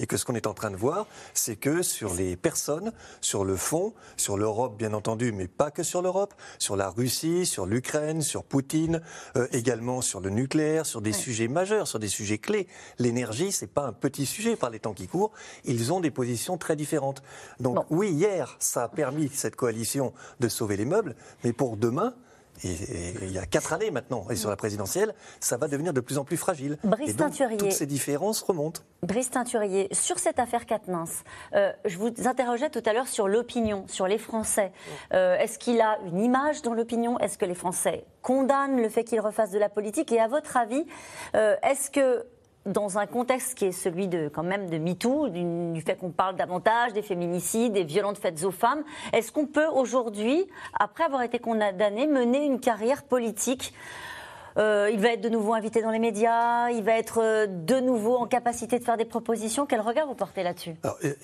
Et 0.00 0.06
que 0.06 0.16
ce 0.16 0.24
qu'on 0.24 0.34
est 0.34 0.46
en 0.46 0.54
train 0.54 0.70
de 0.70 0.76
voir, 0.76 1.06
c'est 1.34 1.56
que 1.56 1.82
sur 1.82 2.14
les 2.14 2.36
personnes, 2.36 2.92
sur 3.20 3.44
le 3.44 3.56
fond, 3.56 3.94
sur 4.16 4.36
l'Europe 4.36 4.76
bien 4.76 4.92
entendu, 4.94 5.32
mais 5.32 5.48
pas 5.48 5.70
que 5.70 5.82
sur 5.82 6.02
l'Europe, 6.02 6.34
sur 6.58 6.76
la 6.76 6.88
Russie, 6.88 7.46
sur 7.46 7.66
l'Ukraine, 7.66 8.22
sur 8.22 8.44
Poutine, 8.44 9.00
euh, 9.36 9.46
également 9.52 10.00
sur 10.00 10.20
le 10.20 10.30
nucléaire, 10.30 10.86
sur 10.86 11.00
des 11.00 11.12
sujets 11.12 11.48
majeurs, 11.48 11.88
sur 11.88 11.98
des 11.98 12.08
sujets 12.08 12.38
clés. 12.38 12.68
L'énergie, 12.98 13.52
c'est 13.52 13.66
pas 13.66 13.86
un 13.86 13.92
petit 13.92 14.26
sujet 14.26 14.56
par 14.56 14.70
les 14.70 14.78
temps 14.78 14.94
qui 14.94 15.08
courent. 15.08 15.32
Ils 15.64 15.92
ont 15.92 16.00
des 16.00 16.10
positions 16.10 16.58
très 16.58 16.76
différentes. 16.76 17.22
Donc 17.60 17.84
oui, 17.90 18.10
hier, 18.10 18.56
ça 18.58 18.84
a 18.84 18.88
permis 18.88 19.28
cette 19.32 19.56
coalition 19.56 20.12
de 20.40 20.48
sauver 20.48 20.76
les 20.76 20.84
meubles, 20.84 21.16
mais 21.44 21.52
pour 21.52 21.76
demain. 21.76 22.14
Et, 22.64 22.70
et 22.70 23.14
il 23.22 23.32
y 23.32 23.38
a 23.38 23.46
quatre 23.46 23.72
années 23.72 23.90
maintenant, 23.90 24.26
et 24.30 24.36
sur 24.36 24.50
la 24.50 24.56
présidentielle, 24.56 25.14
ça 25.40 25.56
va 25.56 25.68
devenir 25.68 25.92
de 25.92 26.00
plus 26.00 26.18
en 26.18 26.24
plus 26.24 26.36
fragile. 26.36 26.78
Brice 26.84 27.10
et 27.10 27.12
donc, 27.14 27.30
Teinturier. 27.30 27.56
toutes 27.58 27.72
ces 27.72 27.86
différences 27.86 28.40
remontent. 28.42 28.82
Brice 29.02 29.30
Teinturier, 29.30 29.88
sur 29.92 30.18
cette 30.18 30.38
affaire 30.38 30.64
Quatennens, 30.66 31.24
euh, 31.54 31.72
je 31.84 31.98
vous 31.98 32.10
interrogeais 32.24 32.70
tout 32.70 32.82
à 32.86 32.92
l'heure 32.92 33.08
sur 33.08 33.26
l'opinion, 33.26 33.84
sur 33.88 34.06
les 34.06 34.18
Français. 34.18 34.72
Euh, 35.12 35.36
Est-ce 35.38 35.58
qu'il 35.58 35.80
a 35.80 35.98
une 36.06 36.20
image 36.20 36.62
dans 36.62 36.74
l'opinion? 36.74 37.18
Est-ce 37.18 37.36
que 37.36 37.44
les 37.44 37.54
Français 37.54 38.04
condamnent 38.22 38.80
le 38.80 38.88
fait 38.88 39.04
qu'il 39.04 39.20
refasse 39.20 39.50
de 39.50 39.58
la 39.58 39.68
politique? 39.68 40.12
Et 40.12 40.20
à 40.20 40.28
votre 40.28 40.56
avis, 40.56 40.86
euh, 41.34 41.56
est-ce 41.62 41.90
que 41.90 42.24
dans 42.66 42.98
un 42.98 43.06
contexte 43.06 43.56
qui 43.56 43.66
est 43.66 43.72
celui 43.72 44.08
de 44.08 44.28
quand 44.32 44.42
même 44.42 44.70
de 44.70 44.78
MeToo, 44.78 45.28
du, 45.28 45.80
fait 45.80 45.96
qu'on 45.96 46.10
parle 46.10 46.36
davantage 46.36 46.92
des 46.92 47.02
féminicides, 47.02 47.72
des 47.72 47.84
violences 47.84 48.18
faites 48.18 48.44
aux 48.44 48.50
femmes, 48.50 48.82
est-ce 49.12 49.32
qu'on 49.32 49.46
peut 49.46 49.66
aujourd'hui, 49.66 50.46
après 50.78 51.04
avoir 51.04 51.22
été 51.22 51.38
condamné, 51.38 52.06
mener 52.06 52.44
une 52.44 52.60
carrière 52.60 53.02
politique 53.02 53.74
euh, 54.58 54.90
il 54.92 55.00
va 55.00 55.12
être 55.12 55.20
de 55.20 55.28
nouveau 55.28 55.54
invité 55.54 55.82
dans 55.82 55.90
les 55.90 55.98
médias, 55.98 56.70
il 56.70 56.82
va 56.82 56.92
être 56.92 57.20
euh, 57.22 57.46
de 57.46 57.80
nouveau 57.80 58.16
en 58.16 58.26
capacité 58.26 58.78
de 58.78 58.84
faire 58.84 58.96
des 58.96 59.04
propositions. 59.04 59.66
Quel 59.66 59.80
regard 59.80 60.06
vous 60.06 60.14
portez 60.14 60.42
là-dessus? 60.42 60.74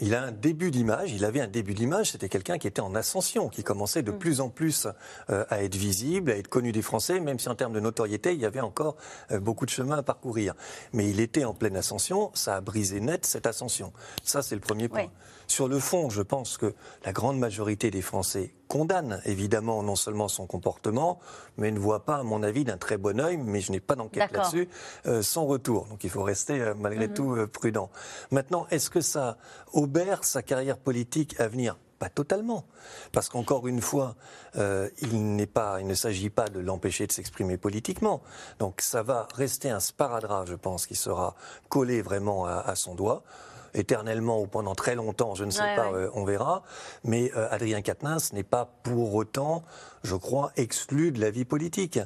Il 0.01 0.14
a 0.14 0.23
un 0.23 0.33
début 0.33 0.71
d'image, 0.71 1.12
il 1.12 1.25
avait 1.25 1.41
un 1.41 1.49
début 1.49 1.75
d'image, 1.75 2.12
c'était 2.12 2.29
quelqu'un 2.29 2.59
qui 2.59 2.67
était 2.67 2.81
en 2.81 2.95
ascension, 2.95 3.49
qui 3.49 3.62
commençait 3.62 4.03
de 4.03 4.11
plus 4.11 4.41
en 4.41 4.49
plus 4.49 4.87
euh, 5.31 5.45
à 5.51 5.62
être 5.62 5.75
visible, 5.77 6.31
à 6.31 6.37
être 6.37 6.49
connu 6.49 6.73
des 6.73 6.83
Français, 6.83 7.21
même 7.21 7.38
si 7.38 7.49
en 7.49 7.55
termes 7.55 7.73
de 7.73 7.81
notoriété, 7.81 8.33
il 8.33 8.41
y 8.41 8.47
avait 8.47 8.61
encore 8.61 8.97
euh, 9.31 9.41
beaucoup 9.41 9.67
de 9.67 9.71
chemin 9.71 9.99
à 9.99 10.03
parcourir. 10.03 10.55
Mais 10.93 11.09
il 11.09 11.21
était 11.21 11.45
en 11.45 11.55
pleine 11.55 11.77
ascension, 11.77 12.31
ça 12.35 12.57
a 12.57 12.61
brisé 12.61 13.01
net 13.01 13.27
cette 13.27 13.47
ascension. 13.47 13.93
Ça, 14.23 14.43
c'est 14.43 14.55
le 14.55 14.61
premier 14.61 14.88
point. 14.88 15.03
Oui. 15.03 15.11
Sur 15.49 15.67
le 15.67 15.79
fond, 15.79 16.11
je 16.11 16.21
pense 16.21 16.59
que 16.59 16.75
la 17.07 17.13
grande 17.13 17.39
majorité 17.39 17.91
des 17.91 18.03
Français 18.03 18.55
condamnent 18.69 19.23
évidemment 19.25 19.83
non 19.83 19.97
seulement 19.97 20.29
son 20.29 20.47
comportement, 20.47 21.19
mais 21.57 21.71
ne 21.71 21.79
voient 21.79 22.05
pas, 22.05 22.17
à 22.17 22.23
mon 22.23 22.43
avis, 22.43 22.65
d'un 22.65 22.77
très 22.77 22.99
bon 22.99 23.19
œil, 23.19 23.39
mais 23.39 23.63
je 23.63 23.73
n'ai 23.73 23.81
pas 23.81 23.95
d'enquête 23.95 24.31
là-dessus, 24.31 24.69
euh, 25.07 25.23
son 25.23 25.47
retour. 25.47 25.87
Donc 25.87 26.05
il 26.05 26.11
faut 26.11 26.23
rester 26.23 26.61
euh, 26.61 26.75
malgré 26.75 27.11
tout 27.11 27.35
euh, 27.35 27.47
prudent. 27.47 27.91
Maintenant, 28.31 28.67
est-ce 28.71 28.91
que 28.91 29.01
ça 29.01 29.39
obère 29.73 30.23
sa 30.23 30.43
carrière 30.43 30.77
politique 30.77 31.41
à 31.41 31.49
venir? 31.49 31.79
Pas 31.99 32.11
totalement, 32.11 32.65
parce 33.11 33.29
qu'encore 33.29 33.67
une 33.67 33.81
fois, 33.81 34.15
il 34.55 35.35
n'est 35.35 35.49
pas, 35.49 35.81
il 35.81 35.87
ne 35.89 35.95
s'agit 35.95 36.31
pas 36.31 36.47
de 36.47 36.61
l'empêcher 36.61 37.09
de 37.09 37.13
s'exprimer 37.13 37.57
politiquement. 37.57 38.23
Donc 38.61 38.83
ça 38.83 39.03
va 39.03 39.27
rester 39.35 39.69
un 39.69 39.81
sparadrap, 39.81 40.47
je 40.47 40.55
pense, 40.55 40.87
qui 40.87 40.95
sera 40.95 41.35
collé 41.69 42.01
vraiment 42.01 42.47
à, 42.47 42.61
à 42.61 42.77
son 42.77 42.95
doigt 42.95 43.25
éternellement 43.74 44.40
ou 44.40 44.46
pendant 44.46 44.74
très 44.74 44.94
longtemps, 44.94 45.35
je 45.35 45.44
ne 45.44 45.50
sais 45.50 45.62
Ouais, 45.62 45.76
pas, 45.76 45.90
ouais. 45.90 45.98
euh, 45.98 46.11
on 46.14 46.24
verra. 46.24 46.62
Mais 47.04 47.31
euh, 47.37 47.48
Adrien 47.50 47.83
Quatennens 47.83 48.33
n'est 48.33 48.42
pas 48.42 48.66
pour 48.83 49.14
autant, 49.14 49.62
je 50.02 50.14
crois, 50.16 50.52
exclu 50.57 51.12
de 51.12 51.20
la 51.20 51.31
vie 51.31 51.44
politique. 51.44 51.98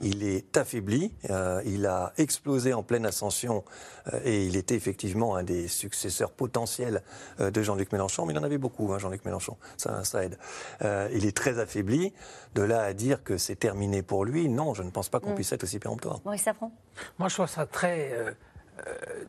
Il 0.00 0.22
est 0.24 0.56
affaibli, 0.56 1.12
euh, 1.30 1.62
il 1.64 1.86
a 1.86 2.12
explosé 2.18 2.72
en 2.74 2.82
pleine 2.82 3.06
ascension 3.06 3.64
euh, 4.12 4.20
et 4.24 4.44
il 4.46 4.56
était 4.56 4.74
effectivement 4.74 5.34
un 5.36 5.42
des 5.42 5.68
successeurs 5.68 6.30
potentiels 6.30 7.02
euh, 7.40 7.50
de 7.50 7.62
Jean-Luc 7.62 7.92
Mélenchon, 7.92 8.26
mais 8.26 8.32
il 8.34 8.38
en 8.38 8.42
avait 8.42 8.58
beaucoup, 8.58 8.92
hein, 8.92 8.98
Jean-Luc 8.98 9.24
Mélenchon, 9.24 9.56
ça, 9.76 10.04
ça 10.04 10.24
aide. 10.24 10.38
Euh, 10.82 11.08
il 11.12 11.26
est 11.26 11.36
très 11.36 11.58
affaibli. 11.58 12.12
De 12.54 12.62
là 12.62 12.80
à 12.82 12.92
dire 12.94 13.22
que 13.22 13.36
c'est 13.36 13.56
terminé 13.56 14.02
pour 14.02 14.24
lui, 14.24 14.48
non, 14.48 14.72
je 14.74 14.82
ne 14.82 14.90
pense 14.90 15.08
pas 15.08 15.20
qu'on 15.20 15.30
Mm. 15.32 15.34
puisse 15.34 15.52
être 15.52 15.64
aussi 15.64 15.78
péremptoire. 15.78 16.20
Maurice 16.24 16.42
Safran? 16.42 16.72
Moi, 17.18 17.28
je 17.28 17.34
trouve 17.34 17.46
ça 17.46 17.66
très, 17.66 18.10
euh, 18.12 18.32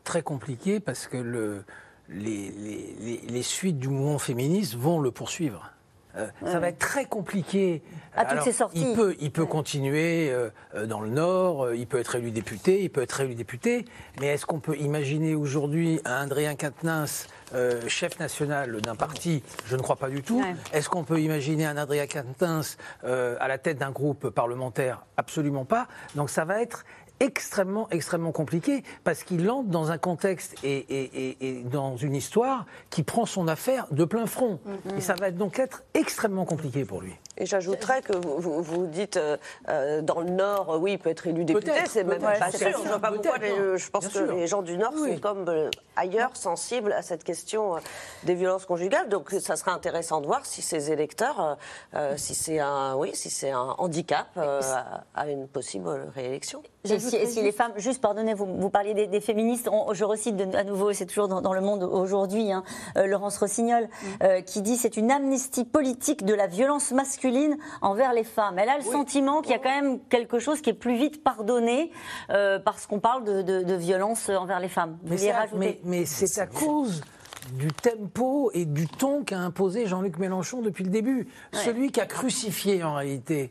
très 0.04 0.22
compliqué 0.22 0.80
parce 0.80 1.06
que 1.06 1.16
le, 1.16 1.64
les, 2.08 2.50
les- 2.50 2.96
les- 3.00 3.22
les 3.28 3.42
suites 3.42 3.78
du 3.78 3.88
mouvement 3.88 4.18
féministe 4.18 4.74
vont 4.76 5.00
le 5.00 5.10
poursuivre. 5.10 5.70
Euh, 6.16 6.26
Ça 6.44 6.58
va 6.58 6.70
être 6.70 6.80
très 6.80 7.04
compliqué. 7.04 7.82
À 8.16 8.24
toutes 8.24 8.42
ces 8.42 8.50
sorties. 8.50 8.80
Il 8.80 8.96
peut, 8.96 9.14
il 9.20 9.30
peut 9.30 9.46
continuer 9.46 10.28
euh, 10.32 10.50
euh, 10.74 10.84
dans 10.86 11.00
le 11.00 11.08
Nord, 11.08 11.66
euh, 11.66 11.76
il 11.76 11.86
peut 11.86 12.00
être 12.00 12.16
élu 12.16 12.32
député, 12.32 12.82
il 12.82 12.90
peut 12.90 13.02
être 13.02 13.20
élu 13.20 13.36
député, 13.36 13.84
mais 14.18 14.26
est-ce 14.26 14.44
qu'on 14.44 14.58
peut 14.58 14.76
imaginer 14.76 15.36
aujourd'hui 15.36 16.00
un 16.04 16.22
Adrien 16.22 16.56
Quatennens, 16.56 17.28
euh, 17.54 17.80
chef 17.86 18.18
national 18.18 18.80
d'un 18.80 18.96
parti? 18.96 19.44
Je 19.66 19.76
ne 19.76 19.80
crois 19.82 19.94
pas 19.94 20.08
du 20.10 20.22
tout. 20.22 20.40
Ouais. 20.40 20.56
Est-ce 20.72 20.88
qu'on 20.88 21.04
peut 21.04 21.20
imaginer 21.20 21.64
un 21.66 21.76
Adrien 21.76 22.08
Quatennens 22.08 22.76
euh, 23.04 23.36
à 23.38 23.46
la 23.46 23.58
tête 23.58 23.78
d'un 23.78 23.92
groupe 23.92 24.30
parlementaire? 24.30 25.06
Absolument 25.16 25.64
pas. 25.64 25.86
Donc 26.16 26.28
ça 26.28 26.44
va 26.44 26.60
être 26.60 26.84
extrêmement, 27.20 27.88
extrêmement 27.90 28.32
compliqué 28.32 28.82
parce 29.04 29.22
qu'il 29.22 29.48
entre 29.50 29.68
dans 29.68 29.90
un 29.90 29.98
contexte 29.98 30.54
et, 30.64 30.76
et- 30.88 31.30
et- 31.30 31.48
et 31.60 31.62
dans 31.64 31.96
une 31.96 32.14
histoire 32.14 32.66
qui 32.90 33.02
prend 33.02 33.26
son 33.26 33.46
affaire 33.48 33.86
de 33.90 34.04
plein 34.04 34.26
front. 34.26 34.58
Et 34.96 35.00
ça 35.00 35.14
va 35.14 35.30
donc 35.30 35.58
être 35.58 35.84
extrêmement 35.94 36.44
compliqué 36.44 36.84
pour 36.84 37.00
lui. 37.02 37.14
Et 37.40 37.46
j'ajouterais 37.46 38.02
que 38.02 38.12
vous, 38.14 38.38
vous, 38.38 38.62
vous 38.62 38.86
dites 38.86 39.16
euh, 39.16 39.36
euh, 39.68 40.02
dans 40.02 40.20
le 40.20 40.28
Nord, 40.30 40.74
euh, 40.74 40.78
oui, 40.78 40.92
il 40.92 40.98
peut 40.98 41.08
être 41.08 41.26
élu 41.26 41.44
député, 41.44 41.72
c'est 41.88 42.04
même 42.04 42.20
pas 42.20 42.50
sûr. 42.52 42.68
Je 42.84 42.88
vois 42.88 42.98
pas 42.98 43.10
pourquoi 43.10 43.38
les- 43.38 43.78
je 43.78 43.90
pense 43.90 44.02
Bien 44.08 44.20
que 44.20 44.26
sûr. 44.26 44.36
les 44.36 44.46
gens 44.46 44.60
du 44.60 44.76
Nord 44.76 44.92
Oui. 44.94 45.14
sont 45.14 45.20
comme 45.20 45.48
euh, 45.48 45.70
ailleurs 45.96 46.36
sensibles 46.36 46.92
à 46.92 47.00
cette 47.00 47.24
question 47.24 47.76
euh, 47.76 47.80
des 48.24 48.34
violences 48.34 48.66
conjugales. 48.66 49.08
Donc 49.08 49.30
ça 49.30 49.56
serait 49.56 49.70
intéressant 49.70 50.20
de 50.20 50.26
voir 50.26 50.44
si 50.44 50.60
ces 50.60 50.92
électeurs, 50.92 51.56
si 52.16 52.34
c'est 52.34 52.58
un, 52.58 52.94
oui, 52.96 53.10
si 53.14 53.30
c'est 53.30 53.50
un 53.50 53.74
handicap 53.78 54.26
euh, 54.36 54.60
à, 54.62 55.04
à 55.22 55.28
une 55.28 55.48
possible 55.48 55.88
réélection. 56.14 56.62
Et 56.84 56.98
si, 56.98 57.16
et 57.16 57.26
si 57.26 57.42
les 57.42 57.52
femmes, 57.52 57.72
juste 57.76 58.00
pardonnez, 58.00 58.32
vous, 58.34 58.46
vous 58.46 58.70
parliez 58.70 58.94
des, 58.94 59.06
des 59.06 59.20
féministes, 59.20 59.68
on- 59.70 59.92
je 59.94 60.04
recite 60.04 60.36
de- 60.36 60.56
à 60.56 60.64
nouveau, 60.64 60.92
c'est 60.92 61.06
toujours 61.06 61.28
dans, 61.28 61.40
dans 61.40 61.52
le 61.54 61.60
monde 61.60 61.82
aujourd'hui, 61.82 62.52
hein, 62.52 62.62
euh, 62.96 63.06
Laurence 63.06 63.38
Rossignol, 63.38 63.88
euh, 64.22 64.40
qui 64.42 64.60
dit 64.62 64.76
c'est 64.76 64.96
une 64.96 65.10
amnistie 65.10 65.64
politique 65.64 66.24
de 66.24 66.34
la 66.34 66.46
violence 66.46 66.90
masculine 66.92 67.29
envers 67.80 68.12
les 68.12 68.24
femmes. 68.24 68.58
Elle 68.58 68.68
a 68.68 68.76
le 68.78 68.84
sentiment 68.84 69.40
qu'il 69.42 69.52
y 69.52 69.54
a 69.54 69.58
quand 69.58 69.70
même 69.82 70.00
quelque 70.08 70.38
chose 70.38 70.60
qui 70.60 70.70
est 70.70 70.74
plus 70.74 70.96
vite 70.96 71.22
pardonné 71.22 71.90
euh, 72.30 72.58
parce 72.58 72.86
qu'on 72.86 73.00
parle 73.00 73.24
de, 73.24 73.42
de- 73.42 73.62
de 73.62 73.74
violence 73.74 74.28
envers 74.28 74.60
les 74.60 74.68
femmes. 74.68 74.98
Vous 75.02 75.08
mais 75.84 76.04
c'est 76.04 76.40
à 76.40 76.46
cause 76.46 77.02
du 77.54 77.68
tempo 77.68 78.50
et 78.54 78.64
du 78.66 78.86
ton 78.86 79.24
qu'a 79.24 79.38
imposé 79.38 79.86
Jean-Luc 79.86 80.18
Mélenchon 80.18 80.60
depuis 80.60 80.84
le 80.84 80.90
début. 80.90 81.26
Celui 81.52 81.90
qui 81.90 82.00
a 82.00 82.06
crucifié 82.06 82.84
en 82.84 82.94
réalité 82.94 83.50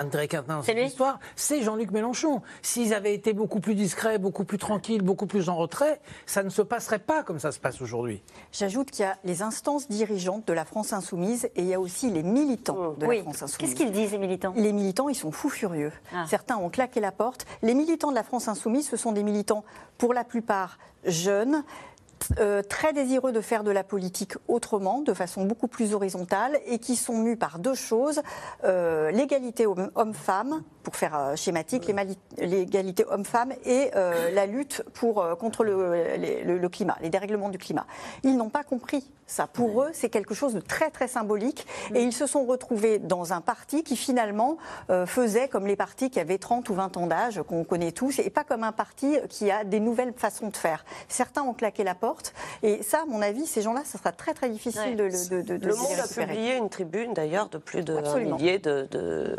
André 0.00 0.28
Quatennens 0.28 0.66
dans 0.66 0.72
l'histoire, 0.74 1.18
c'est 1.36 1.62
Jean-Luc 1.62 1.90
Mélenchon. 1.90 2.42
S'ils 2.62 2.94
avaient 2.94 3.14
été 3.14 3.32
beaucoup 3.32 3.60
plus 3.60 3.74
discrets, 3.74 4.18
beaucoup 4.18 4.44
plus 4.44 4.58
tranquilles, 4.58 5.02
beaucoup 5.02 5.26
plus 5.26 5.48
en 5.48 5.56
retrait, 5.56 6.00
ça 6.26 6.42
ne 6.42 6.50
se 6.50 6.62
passerait 6.62 6.98
pas 6.98 7.22
comme 7.22 7.38
ça 7.38 7.52
se 7.52 7.58
passe 7.58 7.80
aujourd'hui. 7.80 8.22
J'ajoute 8.52 8.90
qu'il 8.90 9.04
y 9.04 9.08
a 9.08 9.16
les 9.24 9.42
instances 9.42 9.88
dirigeantes 9.88 10.46
de 10.46 10.52
la 10.52 10.64
France 10.64 10.92
insoumise 10.92 11.46
et 11.56 11.62
il 11.62 11.66
y 11.66 11.74
a 11.74 11.80
aussi 11.80 12.10
les 12.10 12.22
militants 12.22 12.94
de 12.98 13.06
Oui. 13.06 13.16
la 13.18 13.22
France 13.22 13.42
insoumise. 13.42 13.58
Qu'est-ce 13.58 13.74
qu'ils 13.74 13.92
disent, 13.92 14.12
les 14.12 14.18
militants? 14.18 14.52
Les 14.56 14.72
militants, 14.72 15.08
ils 15.08 15.14
sont 15.14 15.32
fous 15.32 15.50
furieux. 15.50 15.92
Ah. 16.14 16.24
Certains 16.28 16.56
ont 16.56 16.68
claqué 16.70 17.00
la 17.00 17.12
porte. 17.12 17.46
Les 17.62 17.74
militants 17.74 18.10
de 18.10 18.14
la 18.16 18.22
France 18.22 18.48
insoumise, 18.48 18.88
ce 18.88 18.96
sont 18.96 19.12
des 19.12 19.22
militants, 19.22 19.64
pour 19.98 20.14
la 20.14 20.24
plupart, 20.24 20.78
jeunes, 21.04 21.62
euh, 22.38 22.62
très 22.62 22.92
désireux 22.92 23.32
de 23.32 23.40
faire 23.40 23.64
de 23.64 23.70
la 23.70 23.84
politique 23.84 24.34
autrement, 24.48 25.00
de 25.00 25.14
façon 25.14 25.44
beaucoup 25.44 25.68
plus 25.68 25.94
horizontale, 25.94 26.58
et 26.66 26.78
qui 26.78 26.96
sont 26.96 27.18
mus 27.18 27.36
par 27.36 27.58
deux 27.58 27.74
choses, 27.74 28.20
euh, 28.64 29.10
l'égalité 29.10 29.66
homme- 29.66 29.90
homme-femme 29.94 30.62
pour 30.82 30.96
faire 30.96 31.16
euh, 31.18 31.36
schématique, 31.36 31.90
l'égalité 32.38 33.04
homme-femme 33.08 33.52
et 33.64 33.90
la 34.34 34.46
lutte 34.46 34.82
pour, 34.94 35.24
contre 35.38 35.64
le, 35.64 36.04
le- 36.44 36.58
le 36.58 36.68
climat, 36.68 36.96
les 37.02 37.10
dérèglements 37.10 37.48
du 37.50 37.58
climat. 37.58 37.86
Ils 38.22 38.36
n'ont 38.36 38.50
pas 38.50 38.62
compris 38.64 39.10
ça. 39.30 39.46
Pour 39.46 39.82
eux, 39.82 39.90
c'est 39.92 40.08
quelque 40.10 40.34
chose 40.34 40.54
de 40.54 40.60
très 40.60 40.90
très 40.90 41.08
symbolique. 41.08 41.66
Et 41.94 42.02
ils 42.02 42.12
se 42.12 42.26
sont 42.26 42.44
retrouvés 42.44 42.98
dans 42.98 43.32
un 43.32 43.40
parti 43.40 43.82
qui 43.82 43.96
finalement 43.96 44.56
euh, 44.90 45.06
faisait 45.06 45.48
comme 45.48 45.66
les 45.66 45.76
partis 45.76 46.10
qui 46.10 46.20
avaient 46.20 46.38
30 46.38 46.68
ou 46.68 46.74
20 46.74 46.96
ans 46.96 47.06
d'âge, 47.06 47.40
qu'on 47.48 47.64
connaît 47.64 47.92
tous, 47.92 48.18
et 48.18 48.30
pas 48.30 48.44
comme 48.44 48.64
un 48.64 48.72
parti 48.72 49.18
qui 49.28 49.50
a 49.50 49.64
des 49.64 49.80
nouvelles 49.80 50.12
façons 50.16 50.48
de 50.48 50.56
faire. 50.56 50.84
Certains 51.08 51.42
ont 51.42 51.54
claqué 51.54 51.84
la 51.84 51.94
porte 51.94 52.32
et 52.62 52.82
ça, 52.82 53.02
à 53.02 53.04
mon 53.06 53.22
avis, 53.22 53.46
ces 53.46 53.62
gens-là, 53.62 53.82
ça 53.84 53.98
sera 53.98 54.12
très 54.12 54.34
très 54.34 54.48
difficile 54.48 54.96
de, 54.96 55.04
le- 55.04 55.28
de, 55.30 55.42
de, 55.42 55.56
de 55.56 55.66
Le 55.66 55.74
Monde 55.74 55.86
a 55.98 56.06
publié 56.26 56.56
une 56.56 56.68
tribune 56.68 57.12
d'ailleurs 57.14 57.48
de 57.48 57.58
plus 57.58 57.82
de 57.82 57.94
un 57.96 58.02
millier 58.36 58.58
de, 58.58 59.36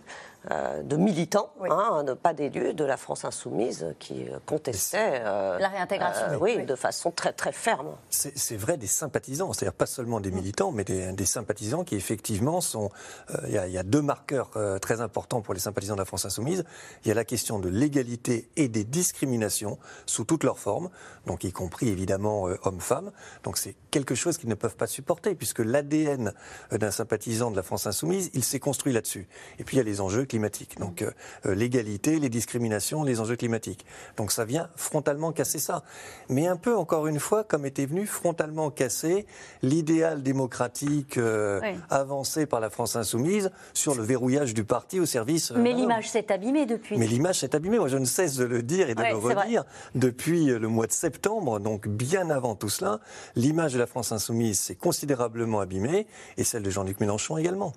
euh, 0.49 0.81
de 0.81 0.95
militants, 0.97 1.51
hein, 1.69 2.03
de- 2.03 2.13
pas 2.13 2.33
d'élus, 2.33 2.73
de 2.73 2.83
la 2.83 2.97
France 2.97 3.25
insoumise 3.25 3.93
qui 3.99 4.27
euh, 4.27 4.39
contestaient 4.47 5.21
euh, 5.23 5.59
La 5.59 5.67
réintégration. 5.67 6.25
euh, 6.31 6.37
oui, 6.39 6.65
de 6.65 6.75
façon 6.75 7.11
très 7.11 7.31
très 7.33 7.51
ferme. 7.51 7.89
C'est 8.09 8.57
vrai 8.57 8.77
des 8.77 8.87
sympathisants, 8.87 9.53
c'est-à-dire 9.53 9.73
pas 9.75 9.85
seulement 9.85 10.19
des 10.19 10.31
militants, 10.31 10.71
mais 10.71 10.83
des, 10.83 11.11
des 11.11 11.25
sympathisants 11.25 11.83
qui 11.83 11.95
effectivement 11.95 12.59
sont. 12.61 12.89
euh, 13.31 13.37
Il 13.47 13.53
y, 13.53 13.57
a- 13.57 13.67
il 13.67 13.73
y 13.73 13.77
a 13.77 13.83
deux 13.83 14.01
marqueurs 14.01 14.49
euh, 14.55 14.79
très 14.79 14.99
importants 15.01 15.41
pour 15.41 15.53
les 15.53 15.59
sympathisants 15.59 15.93
de 15.95 15.99
la 15.99 16.05
France 16.05 16.25
insoumise. 16.25 16.63
Il 17.05 17.09
y 17.09 17.11
a 17.11 17.15
la 17.15 17.25
question 17.25 17.59
de 17.59 17.69
l'égalité 17.69 18.49
et 18.55 18.67
des 18.67 18.83
discriminations 18.83 19.77
sous 20.05 20.23
toutes 20.25 20.43
leurs 20.43 20.57
formes, 20.59 20.89
donc 21.27 21.43
y 21.43 21.51
compris 21.51 21.89
évidemment 21.89 22.47
euh, 22.47 22.57
hommes-femmes. 22.63 23.11
Donc 23.43 23.57
c'est 23.57 23.75
quelque 23.91 24.15
chose 24.15 24.37
qu'ils 24.37 24.49
ne 24.49 24.55
peuvent 24.55 24.75
pas 24.75 24.87
supporter, 24.87 25.35
puisque 25.35 25.59
l'ADN 25.59 26.33
d'un 26.71 26.91
sympathisant 26.91 27.51
de 27.51 27.55
la 27.55 27.63
France 27.63 27.85
insoumise, 27.87 28.29
il 28.33 28.43
s'est 28.43 28.59
construit 28.59 28.93
là-dessus. 28.93 29.27
Et 29.59 29.63
puis 29.63 29.77
il 29.77 29.79
y 29.79 29.81
a 29.81 29.83
les 29.83 30.01
enjeux 30.01 30.25
climatiques, 30.31 30.79
donc 30.79 31.01
euh, 31.01 31.11
euh, 31.45 31.53
l'égalité, 31.53 32.17
les 32.17 32.29
discriminations, 32.29 33.03
les 33.03 33.19
enjeux 33.19 33.35
climatiques. 33.35 33.85
Donc 34.15 34.31
ça 34.31 34.45
vient 34.45 34.69
frontalement 34.77 35.33
casser 35.33 35.59
ça. 35.59 35.83
Mais 36.29 36.47
un 36.47 36.55
peu 36.55 36.73
encore 36.73 37.05
une 37.07 37.19
fois, 37.19 37.43
comme 37.43 37.65
était 37.65 37.85
venu 37.85 38.05
frontalement 38.07 38.71
casser 38.71 39.25
l'idéal 39.61 40.23
démocratique 40.23 41.17
euh, 41.17 41.59
Oui. 41.61 41.75
avancé 41.89 42.45
par 42.45 42.61
la 42.61 42.69
France 42.69 42.95
insoumise 42.95 43.51
sur 43.73 43.93
le 43.93 44.03
verrouillage 44.03 44.53
du 44.53 44.63
parti 44.63 45.01
au 45.01 45.05
service. 45.05 45.51
Mais 45.51 45.73
l'image 45.73 46.09
s'est 46.09 46.31
abîmée 46.31 46.65
depuis. 46.65 46.97
Mais 46.97 47.07
l'image 47.07 47.39
s'est 47.39 47.53
abîmée. 47.53 47.77
Moi, 47.77 47.89
je 47.89 47.97
ne 47.97 48.05
cesse 48.05 48.37
de 48.37 48.45
le 48.45 48.63
dire 48.63 48.89
et 48.89 48.95
de 48.95 49.03
le 49.03 49.17
redire 49.17 49.65
depuis 49.95 50.45
le 50.45 50.67
mois 50.69 50.87
de 50.87 50.93
septembre, 50.93 51.59
donc 51.59 51.89
bien 51.89 52.29
avant 52.29 52.55
tout 52.55 52.69
cela. 52.69 53.01
L'image 53.35 53.73
de 53.73 53.79
la 53.79 53.85
France 53.85 54.13
insoumise 54.13 54.61
s'est 54.61 54.75
considérablement 54.75 55.59
abîmée 55.59 56.07
et 56.37 56.45
celle 56.45 56.63
de 56.63 56.69
Jean-Luc 56.69 57.01
Mélenchon 57.01 57.37
également. 57.37 57.73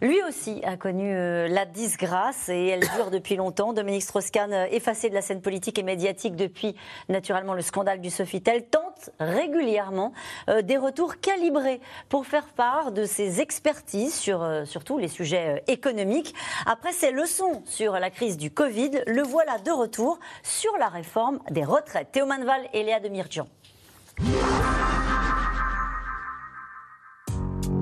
Lui 0.00 0.22
aussi 0.28 0.60
a 0.64 0.76
connu 0.76 1.12
euh, 1.12 1.48
la 1.48 1.64
disgrâce 1.64 2.48
et 2.48 2.68
elle 2.68 2.80
dure 2.94 3.10
depuis 3.10 3.36
longtemps. 3.36 3.72
Dominique 3.72 4.02
Strauss-Kahn, 4.02 4.52
euh, 4.52 4.66
effacé 4.70 5.08
de 5.08 5.14
la 5.14 5.22
scène 5.22 5.40
politique 5.40 5.78
et 5.78 5.82
médiatique 5.82 6.36
depuis 6.36 6.76
naturellement 7.08 7.54
le 7.54 7.62
scandale 7.62 8.00
du 8.00 8.10
Sofitel, 8.10 8.64
tente 8.66 9.10
régulièrement 9.18 10.12
euh, 10.48 10.62
des 10.62 10.76
retours 10.76 11.20
calibrés 11.20 11.80
pour 12.08 12.26
faire 12.26 12.46
part 12.46 12.92
de 12.92 13.04
ses 13.04 13.40
expertises 13.40 14.14
sur 14.14 14.48
surtout 14.64 14.98
les 14.98 15.08
sujets 15.08 15.62
économiques. 15.66 16.34
Après 16.66 16.92
ses 16.92 17.10
leçons 17.10 17.62
sur 17.64 17.92
la 17.94 18.10
crise 18.10 18.36
du 18.36 18.50
Covid, 18.50 19.02
le 19.06 19.22
voilà 19.22 19.58
de 19.58 19.70
retour 19.70 20.18
sur 20.42 20.76
la 20.78 20.88
réforme 20.88 21.40
des 21.50 21.64
retraites. 21.64 22.12
Théo 22.12 22.26
Manval 22.26 22.62
et 22.72 22.82
Léa 22.82 23.00
Demirjian. 23.00 23.48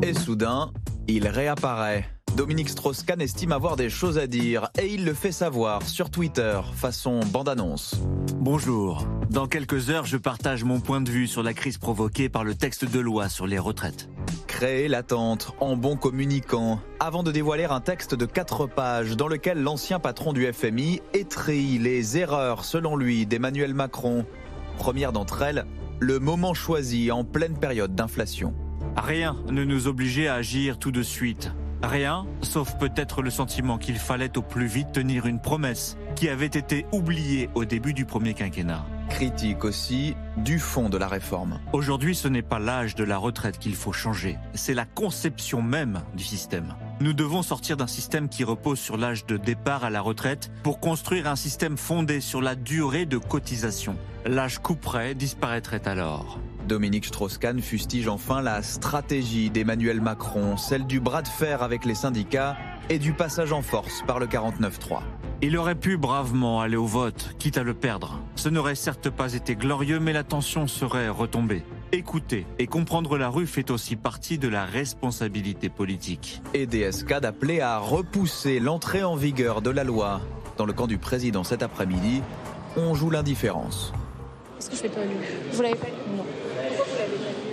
Et 0.02 0.14
soudain, 0.14 0.72
il 1.08 1.28
réapparaît. 1.28 2.08
Dominique 2.36 2.68
Strauss-Kahn 2.68 3.20
estime 3.22 3.52
avoir 3.52 3.76
des 3.76 3.88
choses 3.88 4.18
à 4.18 4.26
dire 4.26 4.68
et 4.78 4.92
il 4.92 5.06
le 5.06 5.14
fait 5.14 5.32
savoir 5.32 5.82
sur 5.82 6.10
Twitter, 6.10 6.60
façon 6.74 7.20
bande-annonce. 7.32 7.94
Bonjour. 8.34 9.06
Dans 9.30 9.46
quelques 9.46 9.88
heures, 9.88 10.04
je 10.04 10.18
partage 10.18 10.62
mon 10.62 10.80
point 10.80 11.00
de 11.00 11.10
vue 11.10 11.26
sur 11.26 11.42
la 11.42 11.54
crise 11.54 11.78
provoquée 11.78 12.28
par 12.28 12.44
le 12.44 12.54
texte 12.54 12.84
de 12.84 13.00
loi 13.00 13.30
sur 13.30 13.46
les 13.46 13.58
retraites. 13.58 14.10
Créer 14.46 14.88
l'attente 14.88 15.54
en 15.60 15.76
bon 15.76 15.96
communicant, 15.96 16.78
avant 17.00 17.22
de 17.22 17.32
dévoiler 17.32 17.64
un 17.64 17.80
texte 17.80 18.14
de 18.14 18.26
4 18.26 18.66
pages 18.66 19.16
dans 19.16 19.28
lequel 19.28 19.62
l'ancien 19.62 19.98
patron 19.98 20.32
du 20.32 20.50
FMI 20.52 21.00
étrille 21.14 21.78
les 21.78 22.18
erreurs, 22.18 22.64
selon 22.64 22.96
lui, 22.96 23.24
d'Emmanuel 23.26 23.72
Macron. 23.72 24.26
Première 24.76 25.12
d'entre 25.12 25.42
elles, 25.42 25.64
le 26.00 26.18
moment 26.18 26.52
choisi 26.52 27.10
en 27.10 27.24
pleine 27.24 27.58
période 27.58 27.94
d'inflation. 27.94 28.54
Rien 28.96 29.36
ne 29.50 29.62
nous 29.62 29.88
obligeait 29.88 30.28
à 30.28 30.34
agir 30.34 30.78
tout 30.78 30.90
de 30.90 31.02
suite. 31.02 31.52
Rien, 31.82 32.26
sauf 32.40 32.78
peut-être 32.78 33.20
le 33.20 33.30
sentiment 33.30 33.76
qu'il 33.76 33.96
fallait 33.96 34.38
au 34.38 34.42
plus 34.42 34.66
vite 34.66 34.92
tenir 34.92 35.26
une 35.26 35.38
promesse 35.38 35.98
qui 36.16 36.30
avait 36.30 36.46
été 36.46 36.86
oubliée 36.92 37.50
au 37.54 37.66
début 37.66 37.92
du 37.92 38.06
premier 38.06 38.32
quinquennat. 38.32 38.86
Critique 39.10 39.64
aussi 39.64 40.16
du 40.38 40.58
fond 40.58 40.88
de 40.88 40.96
la 40.96 41.08
réforme. 41.08 41.60
Aujourd'hui, 41.72 42.14
ce 42.14 42.26
n'est 42.28 42.42
pas 42.42 42.58
l'âge 42.58 42.94
de 42.94 43.04
la 43.04 43.18
retraite 43.18 43.58
qu'il 43.58 43.74
faut 43.74 43.92
changer, 43.92 44.38
c'est 44.54 44.74
la 44.74 44.86
conception 44.86 45.60
même 45.60 46.00
du 46.16 46.24
système. 46.24 46.74
Nous 46.98 47.12
devons 47.12 47.42
sortir 47.42 47.76
d'un 47.76 47.86
système 47.86 48.30
qui 48.30 48.42
repose 48.42 48.78
sur 48.78 48.96
l'âge 48.96 49.26
de 49.26 49.36
départ 49.36 49.84
à 49.84 49.90
la 49.90 50.00
retraite 50.00 50.50
pour 50.62 50.80
construire 50.80 51.28
un 51.28 51.36
système 51.36 51.76
fondé 51.76 52.22
sur 52.22 52.40
la 52.40 52.54
durée 52.54 53.04
de 53.04 53.18
cotisation. 53.18 53.96
L'âge 54.24 54.60
couperait 54.60 55.14
disparaîtrait 55.14 55.86
alors. 55.86 56.40
Dominique 56.66 57.04
Strauss-Kahn 57.04 57.60
fustige 57.60 58.08
enfin 58.08 58.40
la 58.40 58.62
stratégie 58.62 59.50
d'Emmanuel 59.50 60.00
Macron, 60.00 60.56
celle 60.56 60.86
du 60.86 60.98
bras 60.98 61.20
de 61.20 61.28
fer 61.28 61.62
avec 61.62 61.84
les 61.84 61.94
syndicats 61.94 62.56
et 62.88 62.98
du 62.98 63.12
passage 63.12 63.52
en 63.52 63.60
force 63.60 64.02
par 64.06 64.18
le 64.18 64.26
49-3. 64.26 65.00
Il 65.42 65.58
aurait 65.58 65.74
pu 65.74 65.98
bravement 65.98 66.62
aller 66.62 66.76
au 66.76 66.86
vote, 66.86 67.34
quitte 67.38 67.58
à 67.58 67.62
le 67.62 67.74
perdre. 67.74 68.22
Ce 68.36 68.48
n'aurait 68.48 68.74
certes 68.74 69.10
pas 69.10 69.34
été 69.34 69.54
glorieux, 69.54 70.00
mais 70.00 70.14
la 70.14 70.24
tension 70.24 70.66
serait 70.66 71.10
retombée. 71.10 71.62
Écouter 71.92 72.46
et 72.58 72.66
comprendre 72.66 73.16
la 73.16 73.28
rue 73.28 73.46
fait 73.46 73.70
aussi 73.70 73.94
partie 73.94 74.38
de 74.38 74.48
la 74.48 74.64
responsabilité 74.64 75.68
politique. 75.68 76.42
Et 76.52 76.66
DSK 76.66 77.20
d'appeler 77.20 77.60
à 77.60 77.78
repousser 77.78 78.58
l'entrée 78.58 79.04
en 79.04 79.14
vigueur 79.14 79.62
de 79.62 79.70
la 79.70 79.84
loi. 79.84 80.20
Dans 80.56 80.66
le 80.66 80.72
camp 80.72 80.88
du 80.88 80.98
président 80.98 81.44
cet 81.44 81.62
après-midi, 81.62 82.22
on 82.76 82.94
joue 82.94 83.10
l'indifférence. 83.10 83.92
Est-ce 84.58 84.70
que 84.70 84.76
je 84.76 84.82
l'ai 84.82 84.88
pas 84.88 85.04
lu? 85.04 85.14
Vous 85.52 85.62
l'avez 85.62 85.76
pas 85.76 85.86
lu? 85.86 85.92
Non. 86.16 86.24
Pourquoi 86.76 86.84
vous 86.86 86.98
l'avez 86.98 87.10
pas 87.10 87.30
lu? 87.30 87.46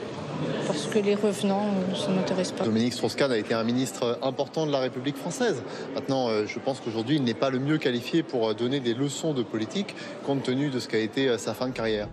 Parce 0.66 0.86
que 0.88 1.00
les 1.00 1.16
revenants, 1.16 1.68
euh, 1.68 1.96
ça 1.96 2.10
ne 2.10 2.16
m'intéresse 2.16 2.52
pas. 2.54 2.64
Dominique 2.64 2.94
Strauss-Kahn 2.94 3.32
a 3.32 3.38
été 3.38 3.54
un 3.54 3.64
ministre 3.64 4.18
important 4.24 4.66
de 4.66 4.72
la 4.72 4.80
République 4.80 5.18
française. 5.18 5.62
Maintenant, 5.94 6.30
euh, 6.30 6.46
je 6.48 6.58
pense 6.58 6.80
qu'aujourd'hui, 6.80 7.18
il 7.18 7.24
n'est 7.24 7.34
pas 7.36 7.52
le 7.52 7.60
mieux 7.60 7.78
qualifié 7.78 8.24
pour 8.24 8.50
euh, 8.50 8.54
donner 8.56 8.80
des 8.80 8.96
leçons 8.96 9.34
de 9.34 9.44
politique 9.44 9.96
compte 10.26 10.42
tenu 10.42 10.70
de 10.70 10.80
ce 10.80 10.88
qu'a 10.88 10.98
été 10.98 11.38
sa 11.38 11.54
fin 11.54 11.68
de 11.68 11.74
carrière. 11.74 12.08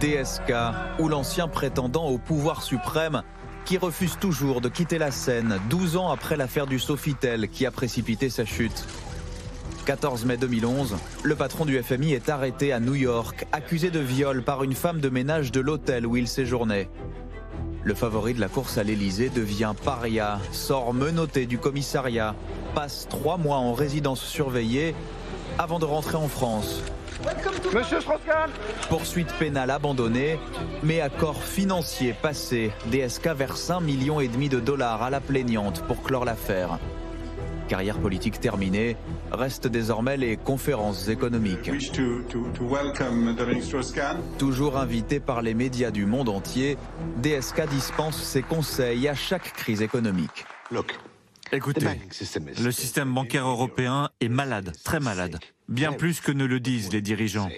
DSK, 0.00 0.52
ou 0.98 1.08
l'ancien 1.08 1.48
prétendant 1.48 2.06
au 2.06 2.18
pouvoir 2.18 2.62
suprême, 2.62 3.22
qui 3.64 3.78
refuse 3.78 4.16
toujours 4.18 4.60
de 4.60 4.68
quitter 4.68 4.98
la 4.98 5.10
scène 5.10 5.58
12 5.70 5.96
ans 5.96 6.10
après 6.10 6.36
l'affaire 6.36 6.66
du 6.66 6.78
Sofitel 6.78 7.48
qui 7.48 7.66
a 7.66 7.70
précipité 7.70 8.30
sa 8.30 8.44
chute. 8.44 8.86
14 9.86 10.24
mai 10.24 10.36
2011, 10.36 10.96
le 11.22 11.34
patron 11.36 11.64
du 11.64 11.80
FMI 11.82 12.12
est 12.12 12.28
arrêté 12.28 12.72
à 12.72 12.80
New 12.80 12.94
York, 12.94 13.46
accusé 13.52 13.90
de 13.90 14.00
viol 14.00 14.42
par 14.42 14.64
une 14.64 14.74
femme 14.74 15.00
de 15.00 15.08
ménage 15.08 15.52
de 15.52 15.60
l'hôtel 15.60 16.06
où 16.06 16.16
il 16.16 16.28
séjournait. 16.28 16.88
Le 17.84 17.94
favori 17.94 18.34
de 18.34 18.40
la 18.40 18.48
course 18.48 18.78
à 18.78 18.82
l'Elysée 18.82 19.30
devient 19.30 19.74
paria, 19.84 20.40
sort 20.50 20.92
menotté 20.92 21.46
du 21.46 21.58
commissariat, 21.58 22.34
passe 22.74 23.06
trois 23.08 23.36
mois 23.36 23.58
en 23.58 23.74
résidence 23.74 24.20
surveillée 24.20 24.94
avant 25.56 25.78
de 25.78 25.84
rentrer 25.84 26.16
en 26.16 26.26
France. 26.28 26.82
Monsieur 27.74 28.00
Strauss-Kahn 28.00 28.50
Poursuite 28.88 29.32
pénale 29.38 29.70
abandonnée, 29.70 30.38
mais 30.82 31.00
accord 31.00 31.42
financier 31.42 32.14
passé. 32.14 32.72
DSK 32.86 33.28
verse 33.28 33.68
1,5 33.70 33.82
million 33.82 34.20
et 34.20 34.28
demi 34.28 34.48
de 34.48 34.60
dollars 34.60 35.02
à 35.02 35.10
la 35.10 35.20
plaignante 35.20 35.82
pour 35.86 36.02
clore 36.02 36.24
l'affaire. 36.24 36.78
Carrière 37.68 37.98
politique 37.98 38.38
terminée, 38.38 38.96
restent 39.32 39.66
désormais 39.66 40.16
les 40.16 40.36
conférences 40.36 41.08
économiques. 41.08 41.64
to, 41.92 42.22
to, 42.30 42.46
to. 42.54 42.64
Toujours 44.38 44.78
invité 44.78 45.18
par 45.18 45.42
les 45.42 45.54
médias 45.54 45.90
du 45.90 46.06
monde 46.06 46.28
entier, 46.28 46.78
DSK 47.18 47.68
dispense 47.68 48.22
ses 48.22 48.42
conseils 48.42 49.08
à 49.08 49.14
chaque 49.14 49.52
crise 49.52 49.82
économique. 49.82 50.46
Écoutez, 51.52 51.86
le 52.60 52.70
système 52.72 53.12
bancaire 53.12 53.46
européen 53.46 54.10
est 54.20 54.28
malade, 54.28 54.72
très 54.84 55.00
malade, 55.00 55.38
bien 55.68 55.92
plus 55.92 56.20
que 56.20 56.32
ne 56.32 56.44
le 56.44 56.60
disent 56.60 56.92
les 56.92 57.02
dirigeants. 57.02 57.48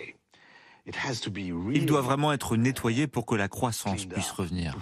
Il 1.74 1.86
doit 1.86 2.00
vraiment 2.00 2.32
être 2.32 2.56
nettoyé 2.56 3.06
pour 3.06 3.26
que 3.26 3.34
la 3.34 3.48
croissance 3.48 4.06
puisse 4.06 4.30
revenir. 4.30 4.76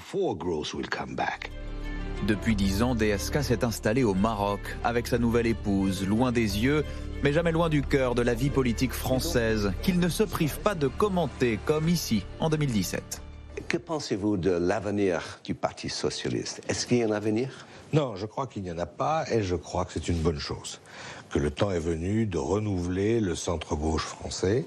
Depuis 2.27 2.57
dix 2.57 2.83
ans, 2.83 2.95
DSK 2.95 3.43
s'est 3.43 3.65
installé 3.65 4.03
au 4.03 4.15
Maroc 4.15 4.61
avec 4.85 5.07
sa 5.07 5.19
nouvelle 5.19 5.47
épouse, 5.47 6.07
loin 6.07 6.33
des 6.33 6.61
yeux, 6.61 6.85
mais 7.23 7.33
jamais 7.33 7.53
loin 7.53 7.69
du 7.69 7.83
cœur 7.83 8.15
de 8.15 8.23
la 8.23 8.35
vie 8.35 8.51
politique 8.51 8.93
française, 8.93 9.73
qu'il 9.83 9.99
ne 10.01 10.09
se 10.09 10.23
prive 10.23 10.59
pas 10.61 10.75
de 10.75 10.89
commenter 10.89 11.59
comme 11.67 11.89
ici 11.89 12.25
en 12.41 12.49
2017. 12.49 13.23
Que 13.69 13.77
pensez-vous 13.77 14.37
de 14.37 14.51
l'avenir 14.51 15.41
du 15.45 15.55
Parti 15.55 15.89
socialiste? 15.89 16.63
Est-ce 16.69 16.87
qu'il 16.87 16.99
y 16.99 17.03
a 17.03 17.07
un 17.07 17.11
avenir? 17.11 17.67
Non, 17.93 18.17
je 18.17 18.27
crois 18.27 18.47
qu'il 18.47 18.63
n'y 18.63 18.73
en 18.73 18.79
a 18.79 18.87
pas 18.87 19.25
et 19.31 19.43
je 19.43 19.57
crois 19.57 19.85
que 19.85 19.93
c'est 19.93 20.09
une 20.09 20.19
bonne 20.19 20.39
chose. 20.39 20.81
Que 21.37 21.43
le 21.43 21.51
temps 21.51 21.71
est 21.71 21.79
venu 21.79 22.25
de 22.25 22.39
renouveler 22.39 23.21
le 23.21 23.35
centre-gauche 23.35 24.07
français. 24.07 24.65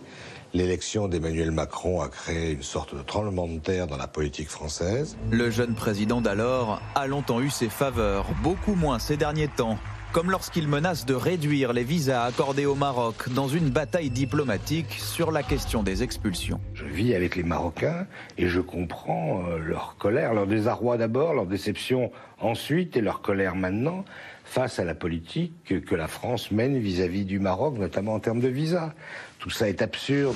L'élection 0.53 1.07
d'Emmanuel 1.07 1.49
Macron 1.49 1.99
a 1.99 2.09
créé 2.09 2.51
une 2.51 2.61
sorte 2.61 2.93
de 2.93 3.01
tremblement 3.01 3.47
de 3.47 3.57
terre 3.57 3.87
dans 3.87 3.97
la 3.97 4.05
politique 4.05 4.49
française. 4.49 5.17
Le 5.31 5.49
jeune 5.49 5.73
président 5.73 6.21
d'alors 6.21 6.79
a 6.93 7.07
longtemps 7.07 7.41
eu 7.41 7.49
ses 7.49 7.69
faveurs, 7.69 8.27
beaucoup 8.43 8.75
moins 8.75 8.99
ces 8.99 9.17
derniers 9.17 9.47
temps 9.47 9.79
comme 10.11 10.31
lorsqu'il 10.31 10.67
menace 10.67 11.05
de 11.05 11.13
réduire 11.13 11.71
les 11.71 11.83
visas 11.83 12.23
accordés 12.23 12.65
au 12.65 12.73
Maroc 12.73 13.29
dans 13.29 13.47
une 13.47 13.69
bataille 13.69 14.09
diplomatique 14.09 14.91
sur 14.93 15.31
la 15.31 15.43
question 15.43 15.83
des 15.83 16.01
expulsions. 16.01 16.59
Je 16.73 16.85
vis 16.85 17.13
avec 17.13 17.35
les 17.35 17.43
Marocains 17.43 18.07
et 18.37 18.47
je 18.47 18.59
comprends 18.59 19.43
euh, 19.47 19.59
leur 19.59 19.97
colère, 19.99 20.33
leur 20.33 20.47
désarroi 20.47 20.97
d'abord, 20.97 21.35
leur 21.35 21.45
déception 21.45 22.11
ensuite 22.39 22.97
et 22.97 23.01
leur 23.01 23.21
colère 23.21 23.55
maintenant 23.55 24.03
face 24.49 24.79
à 24.79 24.83
la 24.83 24.95
politique 24.95 25.85
que 25.85 25.95
la 25.95 26.07
France 26.07 26.49
mène 26.49 26.79
vis-à-vis 26.79 27.23
du 27.23 27.39
Maroc, 27.39 27.77
notamment 27.77 28.15
en 28.15 28.19
termes 28.19 28.39
de 28.39 28.47
visas. 28.47 28.93
Tout 29.37 29.51
ça 29.51 29.69
est 29.69 29.83
absurde. 29.83 30.35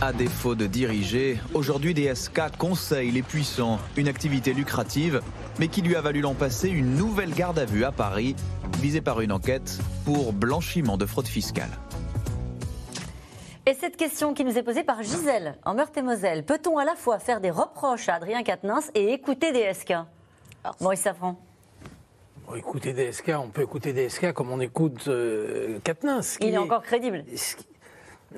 À 0.00 0.12
défaut 0.12 0.56
de 0.56 0.66
diriger, 0.66 1.38
aujourd'hui 1.54 1.94
DSK 1.94 2.56
conseille 2.58 3.12
les 3.12 3.22
puissants, 3.22 3.78
une 3.96 4.08
activité 4.08 4.52
lucrative, 4.52 5.22
mais 5.60 5.68
qui 5.68 5.80
lui 5.80 5.94
a 5.94 6.00
valu 6.00 6.20
l'an 6.20 6.34
passé 6.34 6.68
une 6.68 6.96
nouvelle 6.96 7.32
garde 7.32 7.58
à 7.60 7.64
vue 7.64 7.84
à 7.84 7.92
Paris, 7.92 8.34
visée 8.80 9.00
par 9.00 9.20
une 9.20 9.30
enquête 9.30 9.78
pour 10.04 10.32
blanchiment 10.32 10.96
de 10.96 11.06
fraude 11.06 11.28
fiscale. 11.28 11.70
Et 13.64 13.74
cette 13.74 13.96
question 13.96 14.34
qui 14.34 14.44
nous 14.44 14.58
est 14.58 14.64
posée 14.64 14.82
par 14.82 15.04
Gisèle, 15.04 15.56
en 15.64 15.74
Meurthe-et-Moselle, 15.74 16.44
peut-on 16.44 16.78
à 16.78 16.84
la 16.84 16.96
fois 16.96 17.20
faire 17.20 17.40
des 17.40 17.50
reproches 17.50 18.08
à 18.08 18.16
Adrien 18.16 18.42
Quatennens 18.42 18.90
et 18.96 19.12
écouter 19.12 19.52
DSK 19.52 19.94
Maurice 20.80 21.02
Safran 21.02 21.38
écouter 22.56 22.92
DSK, 22.92 23.32
on 23.38 23.48
peut 23.48 23.62
écouter 23.62 23.92
DSK 23.92 24.32
comme 24.32 24.50
on 24.50 24.60
écoute 24.60 25.04
euh, 25.08 25.78
Il 26.40 26.54
est, 26.54 26.58
encore 26.58 26.82
crédible. 26.82 27.24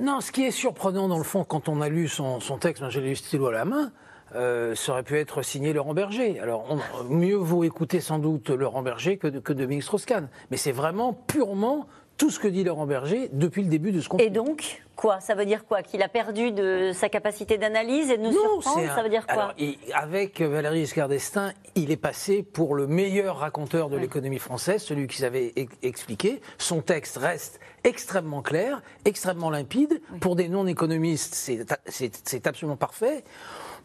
Non, 0.00 0.20
ce 0.20 0.32
qui 0.32 0.44
est 0.44 0.50
surprenant 0.50 1.08
dans 1.08 1.18
le 1.18 1.24
fond, 1.24 1.44
quand 1.44 1.68
on 1.68 1.80
a 1.80 1.88
lu 1.88 2.08
son, 2.08 2.40
texte, 2.60 2.82
j'ai 2.90 3.00
lu 3.00 3.16
stylo 3.16 3.46
à 3.46 3.52
la 3.52 3.64
main, 3.64 3.92
euh, 4.34 4.74
ça 4.74 4.92
aurait 4.92 5.02
pu 5.02 5.18
être 5.18 5.42
signé 5.42 5.72
Laurent 5.72 5.94
Berger. 5.94 6.40
Alors, 6.40 6.66
mieux 7.08 7.36
vaut 7.36 7.64
écouter 7.64 8.00
sans 8.00 8.18
doute 8.18 8.50
Laurent 8.50 8.82
Berger 8.82 9.16
que, 9.16 9.28
que 9.28 9.52
Dominique 9.52 9.84
Strauss-Kahn. 9.84 10.28
Mais 10.50 10.56
c'est 10.56 10.72
vraiment 10.72 11.12
purement 11.12 11.86
tout 12.16 12.30
ce 12.30 12.38
que 12.38 12.48
dit 12.48 12.64
Laurent 12.64 12.86
Berger 12.86 13.28
depuis 13.32 13.62
le 13.62 13.68
début 13.68 13.92
de 13.92 14.00
ce 14.00 14.08
conflit. 14.08 14.26
Et 14.26 14.30
donc, 14.30 14.82
quoi? 14.94 15.20
Ça 15.20 15.34
veut 15.34 15.44
dire 15.44 15.66
quoi? 15.66 15.82
Qu'il 15.82 16.02
a 16.02 16.08
perdu 16.08 16.52
de 16.52 16.92
sa 16.94 17.08
capacité 17.08 17.58
d'analyse 17.58 18.10
et 18.10 18.16
de 18.16 18.22
nous 18.22 18.32
non, 18.32 18.60
surprendre? 18.60 18.94
Ça 18.94 19.02
veut 19.02 19.08
dire 19.08 19.26
quoi? 19.26 19.54
Avec 19.92 20.40
Valéry 20.40 20.80
Giscard 20.80 21.08
d'Estaing, 21.08 21.52
il 21.74 21.90
est 21.90 21.96
passé 21.96 22.42
pour 22.42 22.74
le 22.74 22.86
meilleur 22.86 23.38
raconteur 23.38 23.88
de 23.88 23.96
l'économie 23.96 24.38
française, 24.38 24.82
celui 24.82 25.06
qui 25.06 25.18
savait 25.18 25.54
expliquer. 25.82 26.40
Son 26.58 26.82
texte 26.82 27.16
reste 27.16 27.60
extrêmement 27.82 28.42
clair, 28.42 28.82
extrêmement 29.04 29.50
limpide. 29.50 30.00
Pour 30.20 30.36
des 30.36 30.48
non-économistes, 30.48 31.34
c'est 31.34 32.46
absolument 32.46 32.76
parfait. 32.76 33.24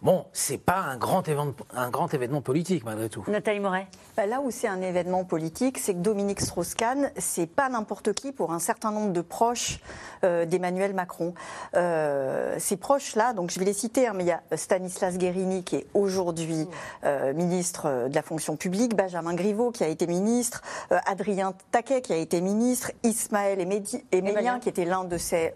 Bon, 0.02 0.26
c'est 0.32 0.58
pas 0.58 0.78
un 0.78 0.96
grand, 0.96 1.28
événement, 1.28 1.54
un 1.76 1.90
grand 1.90 2.14
événement 2.14 2.42
politique 2.42 2.86
malgré 2.86 3.10
tout. 3.10 3.26
Nathalie 3.28 3.60
Moret. 3.60 3.88
Bah, 4.16 4.26
là 4.26 4.40
où 4.40 4.50
c'est 4.50 4.70
un 4.70 4.82
événement 4.82 5.26
politique, 5.26 5.78
c'est 5.78 5.94
que 5.94 6.00
Dominique 6.00 6.40
Strauss-Kahn, 6.40 7.12
c'est 7.18 7.48
pas 7.48 7.68
n'importe 7.68 8.14
qui 8.14 8.32
pour 8.32 8.54
un 8.54 8.60
certain 8.60 8.92
nombre 8.92 9.12
de 9.12 9.20
proches 9.20 9.82
euh, 10.24 10.46
d'Emmanuel 10.46 10.94
Macron. 10.94 11.34
Euh, 11.76 12.56
ces 12.60 12.78
proches-là, 12.78 13.34
donc 13.34 13.52
je 13.52 13.60
vais 13.60 13.66
les 13.66 13.74
citer, 13.74 14.08
hein, 14.08 14.14
mais 14.16 14.24
il 14.24 14.28
y 14.28 14.32
a 14.32 14.42
Stanislas 14.56 15.18
Guérini 15.18 15.66
qui 15.66 15.76
est 15.76 15.88
aujourd'hui 15.94 16.68
euh, 17.04 17.34
ministre 17.34 18.08
de 18.08 18.16
la 18.16 18.22
fonction 18.22 18.56
publique, 18.56 18.96
Benjamin 18.96 19.34
Griveaux 19.34 19.72
qui 19.72 19.84
a 19.84 19.88
été 19.88 20.08
ministre, 20.08 20.62
Adrien 20.90 21.54
Taquet 21.72 22.02
qui 22.02 22.14
a 22.14 22.18
été 22.18 22.40
ministre, 22.40 22.92
Ismaël 23.04 23.60
Emélien 24.12 24.60
qui 24.60 24.70
était 24.70 24.86
l'un 24.86 25.04
de 25.04 25.18
ses 25.18 25.54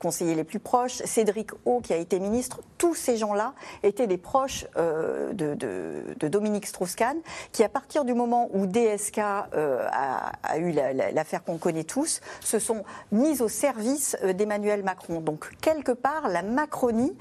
conseillers 0.00 0.34
les 0.34 0.44
plus 0.44 0.58
proches, 0.58 0.96
Cédric 1.04 1.50
O 1.64 1.80
qui 1.80 1.92
a 1.92 1.96
été 1.96 2.18
ministre. 2.18 2.60
Tous 2.76 2.94
ces 2.94 3.16
gens-là 3.16 3.54
étaient 3.84 4.06
des 4.06 4.18
proches 4.18 4.66
euh, 4.76 5.32
de, 5.32 6.28
Dominique 6.28 6.66
Strauss-Kahn, 6.66 7.18
qui 7.52 7.62
à 7.62 7.68
partir 7.68 8.04
du 8.04 8.14
moment 8.14 8.48
où 8.52 8.66
DSK 8.66 9.18
euh, 9.18 9.86
a, 9.90 10.58
eu 10.58 10.72
l'affaire 10.72 11.44
qu'on 11.44 11.58
connaît 11.58 11.84
tous, 11.84 12.20
se 12.40 12.58
sont 12.58 12.84
mis 13.12 13.40
au 13.42 13.48
service 13.48 14.16
euh, 14.24 14.32
d'Emmanuel 14.32 14.82
Macron. 14.82 15.20
Donc 15.20 15.50
quelque 15.60 15.92
part, 15.92 16.28
la 16.28 16.42
Macronie, 16.42 17.16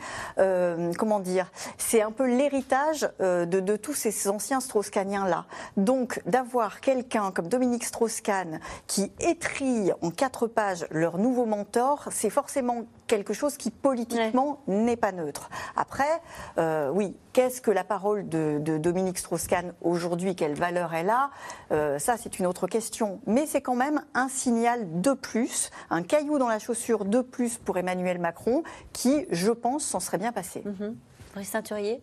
comment 0.98 1.20
dire, 1.20 1.52
c'est 1.78 2.02
un 2.02 2.12
peu 2.12 2.26
l'héritage 2.26 3.10
de, 3.20 3.76
tous 3.76 3.94
ces 3.94 4.28
anciens 4.28 4.60
Strauss-Kahniens-là. 4.60 5.46
Donc 5.78 6.22
d'avoir 6.26 6.82
quelqu'un 6.82 7.32
comme 7.32 7.48
Dominique 7.48 7.84
Strauss-Kahn 7.84 8.60
qui 8.88 9.12
étrille 9.20 9.94
en 10.02 10.12
quatre 10.12 10.48
pages 10.48 10.86
leur 10.92 11.18
nouveau 11.18 11.46
mentor, 11.46 12.08
c'est 12.12 12.30
forcément 12.30 12.84
quelque 13.14 13.34
chose 13.34 13.58
qui 13.58 13.70
politiquement 13.70 14.64
n'est 14.66 14.98
pas 14.98 15.12
neutre. 15.12 15.52
Après, 15.76 16.20
euh, 16.58 16.90
oui, 16.92 17.16
qu'est-ce 17.32 17.62
que 17.62 17.70
la 17.70 17.84
parole 17.84 18.28
de, 18.28 18.58
Dominique 18.80 19.20
Strauss-Kahn 19.20 19.74
aujourd'hui 19.82 20.36
Quelle 20.36 20.56
valeur 20.56 20.96
elle 20.96 21.12
a 21.12 21.30
euh, 21.72 22.00
Ça, 22.00 22.18
c'est 22.18 22.40
une 22.40 22.48
autre 22.48 22.66
question. 22.66 23.22
Mais 23.28 23.46
c'est 23.46 23.62
quand 23.62 23.76
même 23.76 24.04
un 24.16 24.30
signal 24.30 25.00
de 25.00 25.14
plus, 25.14 25.70
un 25.92 26.02
caillou 26.02 26.40
dans 26.40 26.48
la 26.48 26.58
chaussure 26.58 27.06
de 27.06 27.22
plus 27.22 27.60
pour 27.60 27.78
Emmanuel 27.78 28.18
Macron, 28.18 28.64
qui, 28.94 29.28
je 29.30 29.52
pense, 29.52 29.86
s'en 29.86 30.00
serait 30.00 30.18
bien 30.18 30.32
passé. 30.32 30.64
Mmh. 30.66 31.44
Ceinturier 31.44 32.02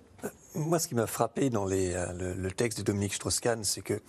Moi, 0.55 0.79
ce 0.79 0.87
qui 0.87 0.95
m'a 0.95 1.09
frappé 1.09 1.51
dans 1.51 1.69
euh, 1.69 2.35
le, 2.37 2.51
texte 2.53 2.79
de 2.79 2.85
Dominique 2.85 3.15
Strauss-Kahn, 3.15 3.65
c'est 3.65 3.83
que 3.83 4.01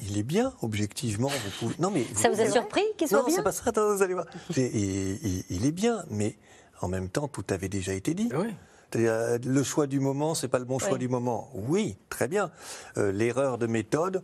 il 0.00 0.18
est 0.18 0.22
bien, 0.22 0.52
objectivement. 0.62 1.30
Non, 1.78 1.90
mais 1.90 2.04
ça 2.14 2.30
vous, 2.30 2.40
a 2.40 2.50
surpris 2.50 2.84
qu'il 2.96 3.08
soit 3.08 3.20
bien 3.24 3.28
Non, 3.28 3.36
c'est 3.36 3.42
pas 3.42 3.52
ça. 3.52 3.64
Attends, 3.66 3.94
vous 3.94 4.02
allez 4.02 4.14
voir. 4.14 4.26
Il, 4.56 5.66
est 5.66 5.72
bien, 5.72 6.04
mais 6.10 6.36
en 6.80 6.88
même 6.88 7.08
temps, 7.08 7.28
tout 7.28 7.44
avait 7.50 7.68
déjà 7.68 7.92
été 7.92 8.14
dit. 8.14 8.28
Oui. 8.34 8.48
Euh, 8.96 9.38
le 9.44 9.62
choix 9.62 9.86
du 9.86 10.00
moment, 10.00 10.34
c'est 10.34 10.48
pas 10.48 10.58
le 10.58 10.64
bon 10.64 10.78
choix 10.78 10.98
du 10.98 11.08
moment. 11.08 11.50
Oui, 11.54 11.96
très 12.08 12.28
bien. 12.28 12.50
Euh, 12.96 13.12
l'erreur 13.12 13.58
de 13.58 13.66
méthode, 13.66 14.22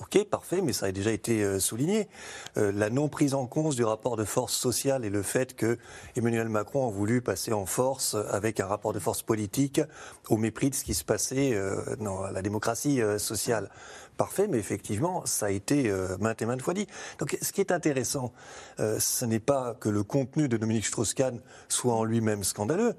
ok, 0.00 0.24
parfait, 0.24 0.60
mais 0.60 0.74
ça 0.74 0.86
a 0.86 0.92
déjà 0.92 1.12
été 1.12 1.42
euh, 1.42 1.58
souligné. 1.58 2.08
la 2.56 2.90
non 2.90 3.08
prise 3.08 3.34
en 3.34 3.46
compte 3.46 3.74
du 3.74 3.84
rapport 3.84 4.16
de 4.16 4.24
force 4.24 4.54
sociale 4.54 5.04
et 5.04 5.10
le 5.10 5.22
fait 5.22 5.56
que 5.56 5.78
Emmanuel 6.16 6.48
Macron 6.48 6.88
a 6.88 6.90
voulu 6.90 7.22
passer 7.22 7.52
en 7.52 7.64
force 7.64 8.16
avec 8.30 8.60
un 8.60 8.66
rapport 8.66 8.92
de 8.92 8.98
force 8.98 9.22
politique 9.22 9.80
au 10.28 10.36
mépris 10.36 10.68
de 10.68 10.74
ce 10.74 10.84
qui 10.84 10.94
se 10.94 11.04
passait 11.04 11.58
dans 11.98 12.22
la 12.26 12.42
démocratie 12.42 13.00
sociale. 13.18 13.70
Parfait, 14.16 14.46
mais 14.46 14.58
effectivement, 14.58 15.26
ça 15.26 15.46
a 15.46 15.50
été 15.50 15.92
maintes 16.20 16.42
et 16.42 16.46
maintes 16.46 16.62
fois 16.62 16.74
dit. 16.74 16.86
Donc, 17.18 17.36
ce 17.40 17.50
qui 17.50 17.60
est 17.60 17.72
intéressant, 17.72 18.32
ce 18.78 19.24
n'est 19.24 19.40
pas 19.40 19.74
que 19.80 19.88
le 19.88 20.02
contenu 20.04 20.48
de 20.48 20.56
Dominique 20.56 20.86
Strauss-Kahn 20.86 21.40
soit 21.68 21.94
en 21.94 22.04
lui-même 22.04 22.44
scandaleux, 22.44 22.94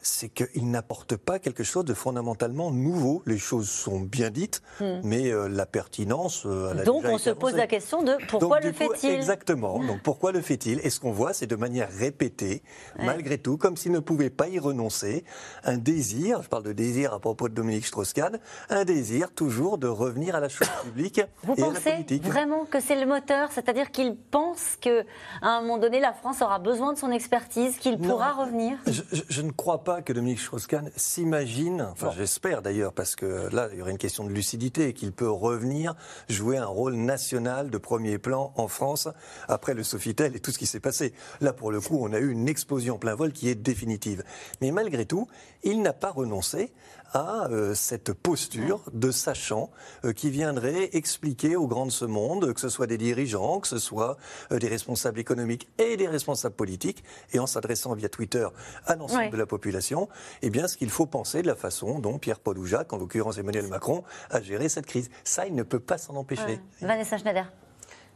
c'est 0.00 0.28
qu'il 0.28 0.70
n'apporte 0.70 1.16
pas 1.16 1.38
quelque 1.38 1.64
chose 1.64 1.84
de 1.84 1.94
fondamentalement 1.94 2.70
nouveau. 2.70 3.22
Les 3.26 3.38
choses 3.38 3.68
sont 3.68 4.00
bien 4.00 4.30
dites, 4.30 4.62
hmm. 4.80 5.00
mais 5.02 5.30
euh, 5.30 5.48
la 5.48 5.66
pertinence. 5.66 6.44
Euh, 6.46 6.84
Donc 6.84 7.04
on 7.04 7.18
se 7.18 7.30
pose 7.30 7.54
la 7.54 7.66
question 7.66 8.02
de 8.02 8.16
pourquoi 8.28 8.60
le 8.60 8.72
fait-il? 8.72 9.10
Exactement. 9.10 9.78
Donc 9.84 10.02
pourquoi 10.02 10.32
le 10.32 10.40
fait-il? 10.40 10.80
Et 10.84 10.90
ce 10.90 11.00
qu'on 11.00 11.12
voit, 11.12 11.32
c'est 11.32 11.46
de 11.46 11.56
manière 11.56 11.90
répétée, 11.90 12.62
malgré 12.98 13.38
tout, 13.38 13.56
comme 13.56 13.76
s'il 13.76 13.92
ne 13.92 13.98
pouvait 13.98 14.30
pas 14.30 14.48
y 14.48 14.58
renoncer, 14.58 15.24
un 15.64 15.78
désir, 15.78 16.42
je 16.42 16.48
parle 16.48 16.62
de 16.62 16.72
désir 16.72 17.12
à 17.12 17.20
propos 17.20 17.48
de 17.48 17.54
Dominique 17.54 17.86
Strauss-Kahn, 17.86 18.38
un 18.70 18.84
désir 18.84 19.32
toujours 19.32 19.78
de 19.78 19.88
revenir 19.88 20.34
à 20.36 20.40
la 20.40 20.48
chose 20.48 20.68
publique 20.84 21.20
Vous 21.42 21.54
et 21.54 21.60
pensez 21.60 21.88
à 21.88 21.90
la 21.90 21.96
politique. 21.96 22.24
vraiment 22.24 22.64
que 22.64 22.80
c'est 22.80 22.98
le 22.98 23.06
moteur? 23.06 23.50
C'est-à-dire 23.52 23.90
qu'il 23.90 24.16
pense 24.16 24.76
qu'à 24.80 25.02
un 25.42 25.60
moment 25.60 25.78
donné, 25.78 26.00
la 26.00 26.12
France 26.12 26.42
aura 26.42 26.58
besoin 26.58 26.92
de 26.92 26.98
son 26.98 27.10
expertise, 27.10 27.76
qu'il 27.78 27.98
pourra 27.98 28.32
revenir? 28.32 28.78
Je, 28.86 29.02
je 29.28 29.42
ne 29.42 29.50
crois 29.50 29.84
pas 29.84 29.87
que 30.04 30.12
Dominique 30.12 30.40
Strauss-Kahn 30.40 30.90
s'imagine, 30.96 31.88
enfin 31.90 32.10
j'espère 32.14 32.60
d'ailleurs, 32.60 32.92
parce 32.92 33.16
que 33.16 33.48
là 33.54 33.68
il 33.72 33.78
y 33.78 33.82
aurait 33.82 33.90
une 33.90 33.98
question 33.98 34.24
de 34.24 34.28
lucidité, 34.28 34.92
qu'il 34.92 35.12
peut 35.12 35.30
revenir 35.30 35.94
jouer 36.28 36.58
un 36.58 36.66
rôle 36.66 36.94
national 36.94 37.70
de 37.70 37.78
premier 37.78 38.18
plan 38.18 38.52
en 38.56 38.68
France 38.68 39.08
après 39.48 39.72
le 39.72 39.82
Sofitel 39.82 40.36
et 40.36 40.40
tout 40.40 40.50
ce 40.50 40.58
qui 40.58 40.66
s'est 40.66 40.78
passé. 40.78 41.14
Là 41.40 41.54
pour 41.54 41.72
le 41.72 41.80
coup 41.80 41.98
on 42.02 42.12
a 42.12 42.18
eu 42.18 42.30
une 42.30 42.48
explosion 42.48 42.98
plein 42.98 43.14
vol 43.14 43.32
qui 43.32 43.48
est 43.48 43.54
définitive. 43.54 44.24
Mais 44.60 44.72
malgré 44.72 45.06
tout, 45.06 45.26
il 45.62 45.80
n'a 45.80 45.94
pas 45.94 46.10
renoncé 46.10 46.70
à 47.12 47.48
euh, 47.50 47.74
cette 47.74 48.12
posture 48.12 48.82
de 48.92 49.10
sachant 49.10 49.70
euh, 50.04 50.12
qui 50.12 50.30
viendrait 50.30 50.90
expliquer 50.92 51.56
aux 51.56 51.66
grands 51.66 51.86
de 51.86 51.90
ce 51.90 52.04
monde, 52.04 52.52
que 52.52 52.60
ce 52.60 52.68
soit 52.68 52.86
des 52.86 52.98
dirigeants, 52.98 53.60
que 53.60 53.68
ce 53.68 53.78
soit 53.78 54.16
euh, 54.52 54.58
des 54.58 54.68
responsables 54.68 55.18
économiques 55.18 55.68
et 55.78 55.96
des 55.96 56.08
responsables 56.08 56.54
politiques, 56.54 57.04
et 57.32 57.38
en 57.38 57.46
s'adressant 57.46 57.94
via 57.94 58.08
Twitter 58.08 58.46
à 58.86 58.96
l'ensemble 58.96 59.30
de 59.30 59.36
la 59.36 59.46
population, 59.46 60.08
eh 60.42 60.50
bien, 60.50 60.68
ce 60.68 60.76
qu'il 60.76 60.90
faut 60.90 61.06
penser 61.06 61.42
de 61.42 61.46
la 61.46 61.56
façon 61.56 61.98
dont 61.98 62.18
Pierre-Paul 62.18 62.58
ou 62.58 62.66
Jacques, 62.66 62.92
en 62.92 62.98
l'occurrence 62.98 63.38
Emmanuel 63.38 63.66
Macron, 63.68 64.04
a 64.30 64.40
géré 64.40 64.68
cette 64.68 64.86
crise. 64.86 65.10
Ça, 65.24 65.46
il 65.46 65.54
ne 65.54 65.62
peut 65.62 65.80
pas 65.80 65.98
s'en 65.98 66.16
empêcher. 66.16 66.60
Vanessa 66.80 67.18
Schneider. 67.18 67.50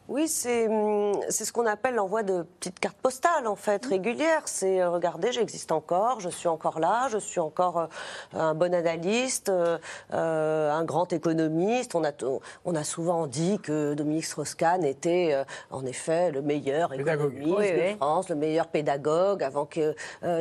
Oui, 0.08 0.26
c'est 0.28 0.66
hum, 0.68 1.12
c'est 1.28 1.44
ce 1.44 1.52
qu'on 1.52 1.64
appelle 1.64 1.94
l'envoi 1.94 2.22
de 2.22 2.42
petites 2.42 2.80
cartes 2.80 2.96
postales, 2.98 3.46
en 3.46 3.54
fait, 3.56 3.86
régulières. 3.86 4.42
C'est, 4.46 4.82
euh, 4.82 4.90
regardez, 4.90 5.32
j'existe 5.32 5.72
encore, 5.72 6.20
je 6.20 6.28
suis 6.28 6.48
encore 6.48 6.80
là, 6.80 7.08
je 7.10 7.18
suis 7.18 7.40
encore 7.40 7.78
euh, 7.78 7.86
un 8.34 8.54
bon 8.54 8.74
analyste, 8.74 9.48
euh, 9.48 9.78
un 10.70 10.84
grand 10.84 11.12
économiste. 11.12 11.94
On 11.94 12.04
a, 12.04 12.10
on 12.64 12.74
a 12.74 12.84
souvent 12.84 13.26
dit 13.26 13.58
que 13.60 13.94
Dominique 13.94 14.24
Strauss-Kahn 14.24 14.84
était, 14.84 15.36
en 15.70 15.86
effet, 15.86 16.30
le 16.30 16.42
meilleur 16.42 16.92
économiste 16.92 17.56
Oui, 17.56 17.70
de 17.72 17.76
oui. 17.78 17.96
France, 17.96 18.28
le 18.28 18.34
meilleur 18.36 18.66
pédagogue, 18.66 19.42
avant 19.42 19.66
que, 19.66 19.94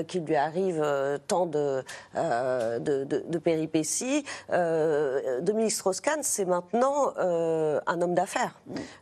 qu'il 0.04 0.26
lui 0.26 0.36
arrive 0.36 0.84
tant 1.28 1.46
de, 1.46 1.84
de, 2.16 2.80
de- 3.04 3.24
de 3.28 3.38
péripéties. 3.38 4.26
Dominique 4.50 5.72
Strauss-Kahn, 5.72 6.20
c'est 6.24 6.46
maintenant 6.46 7.14
un 7.18 8.02
homme 8.02 8.16
d'affaires. 8.16 8.60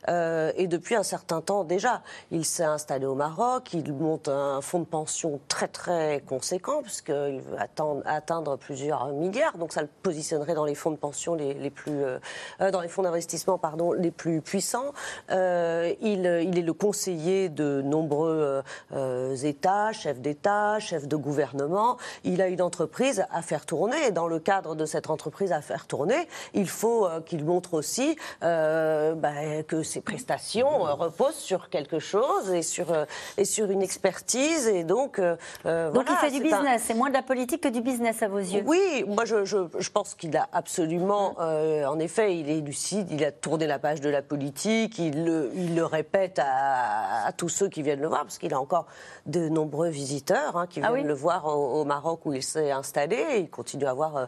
Euh, 0.09 0.48
et 0.55 0.67
depuis 0.67 0.95
un 0.95 1.03
certain 1.03 1.41
temps 1.41 1.63
déjà, 1.63 2.01
il 2.31 2.45
s'est 2.45 2.63
installé 2.63 3.05
au 3.05 3.15
Maroc, 3.15 3.73
il 3.73 3.93
monte 3.93 4.27
un 4.27 4.61
fonds 4.61 4.79
de 4.79 4.85
pension 4.85 5.39
très 5.47 5.67
très 5.67 6.23
conséquent, 6.25 6.81
puisqu'il 6.81 7.41
veut 7.41 7.57
atteindre, 8.05 8.57
plusieurs 8.57 9.07
milliards, 9.07 9.57
donc 9.57 9.73
ça 9.73 9.81
le 9.81 9.89
positionnerait 10.03 10.53
dans 10.53 10.65
les 10.65 10.75
fonds 10.75 10.91
de 10.91 10.97
pension 10.97 11.35
les, 11.35 11.69
plus... 11.69 12.03
euh, 12.03 12.19
euh, 12.61 12.71
dans 12.71 12.81
les 12.81 12.87
fonds 12.87 13.03
d'investissement, 13.03 13.57
pardon, 13.57 13.93
les 13.93 14.11
plus 14.11 14.41
puissants. 14.41 14.93
Euh, 15.31 15.93
il, 16.01 16.25
est 16.25 16.61
le 16.61 16.73
conseiller 16.73 17.49
de 17.49 17.81
nombreux 17.81 18.63
États, 19.43 19.91
chefs 19.93 20.19
d'État, 20.19 20.79
chefs 20.79 21.07
de 21.07 21.15
gouvernement. 21.15 21.97
Il 22.23 22.41
a 22.41 22.47
une 22.47 22.61
entreprise 22.61 23.25
à 23.31 23.41
faire 23.41 23.65
tourner. 23.65 23.97
Et 24.07 24.11
dans 24.11 24.27
le 24.27 24.39
cadre 24.39 24.75
de 24.75 24.85
cette 24.85 25.09
entreprise 25.09 25.51
à 25.51 25.61
faire 25.61 25.87
tourner, 25.87 26.27
il 26.53 26.67
faut 26.67 27.07
qu'il 27.25 27.45
montre 27.45 27.73
aussi 27.73 28.17
bah, 28.41 29.63
que 29.67 29.83
ses 29.83 30.01
prestations 30.01 30.38
euh, 30.87 30.93
reposent 30.93 31.35
sur 31.35 31.69
quelque 31.69 31.99
chose 31.99 32.51
et 32.51 32.61
sur, 32.61 32.91
euh, 32.91 33.05
et 33.37 33.45
sur 33.45 33.69
une 33.69 33.81
expertise. 33.81 34.67
Et 34.67 34.83
donc, 34.83 35.19
euh, 35.19 35.35
Donc 35.91 36.05
voilà, 36.07 36.11
il 36.11 36.17
fait 36.17 36.31
du 36.31 36.37
un- 36.37 36.57
business, 36.57 36.83
c'est 36.85 36.93
moins 36.93 37.09
de 37.09 37.13
la 37.13 37.21
politique 37.21 37.61
que 37.61 37.67
du 37.69 37.81
business 37.81 38.21
à 38.23 38.27
vos 38.27 38.37
yeux. 38.39 38.63
oui, 38.65 39.03
moi 39.07 39.25
je, 39.25 39.45
je, 39.45 39.57
je 39.77 39.89
pense 39.89 40.15
qu'il 40.15 40.35
a 40.37 40.47
absolument, 40.53 41.35
euh, 41.39 41.85
en 41.85 41.99
effet, 41.99 42.37
il 42.37 42.49
est 42.49 42.61
lucide, 42.61 43.07
il 43.11 43.23
a 43.23 43.31
tourné 43.31 43.67
la 43.67 43.79
page 43.79 44.01
de 44.01 44.09
la 44.09 44.21
politique, 44.21 44.97
il 44.99 45.25
le, 45.25 45.51
il 45.55 45.75
le 45.75 45.85
répète 45.85 46.39
à, 46.39 47.25
à 47.27 47.31
tous 47.33 47.49
ceux 47.49 47.67
qui 47.67 47.81
viennent 47.81 48.01
le 48.01 48.07
voir, 48.07 48.21
parce 48.23 48.37
qu'il 48.37 48.53
a 48.53 48.59
encore 48.59 48.85
de 49.25 49.49
nombreux 49.49 49.89
visiteurs 49.89 50.55
hein, 50.57 50.67
qui 50.67 50.79
Ah 50.81 50.91
viennent 50.91 51.01
oui 51.03 51.07
le 51.07 51.13
voir 51.13 51.45
au, 51.45 51.81
au 51.81 51.85
Maroc 51.85 52.21
où 52.25 52.33
il 52.33 52.43
s'est 52.43 52.71
installé, 52.71 53.23
il 53.39 53.49
continue 53.49 53.85
à 53.85 53.91
avoir 53.91 54.27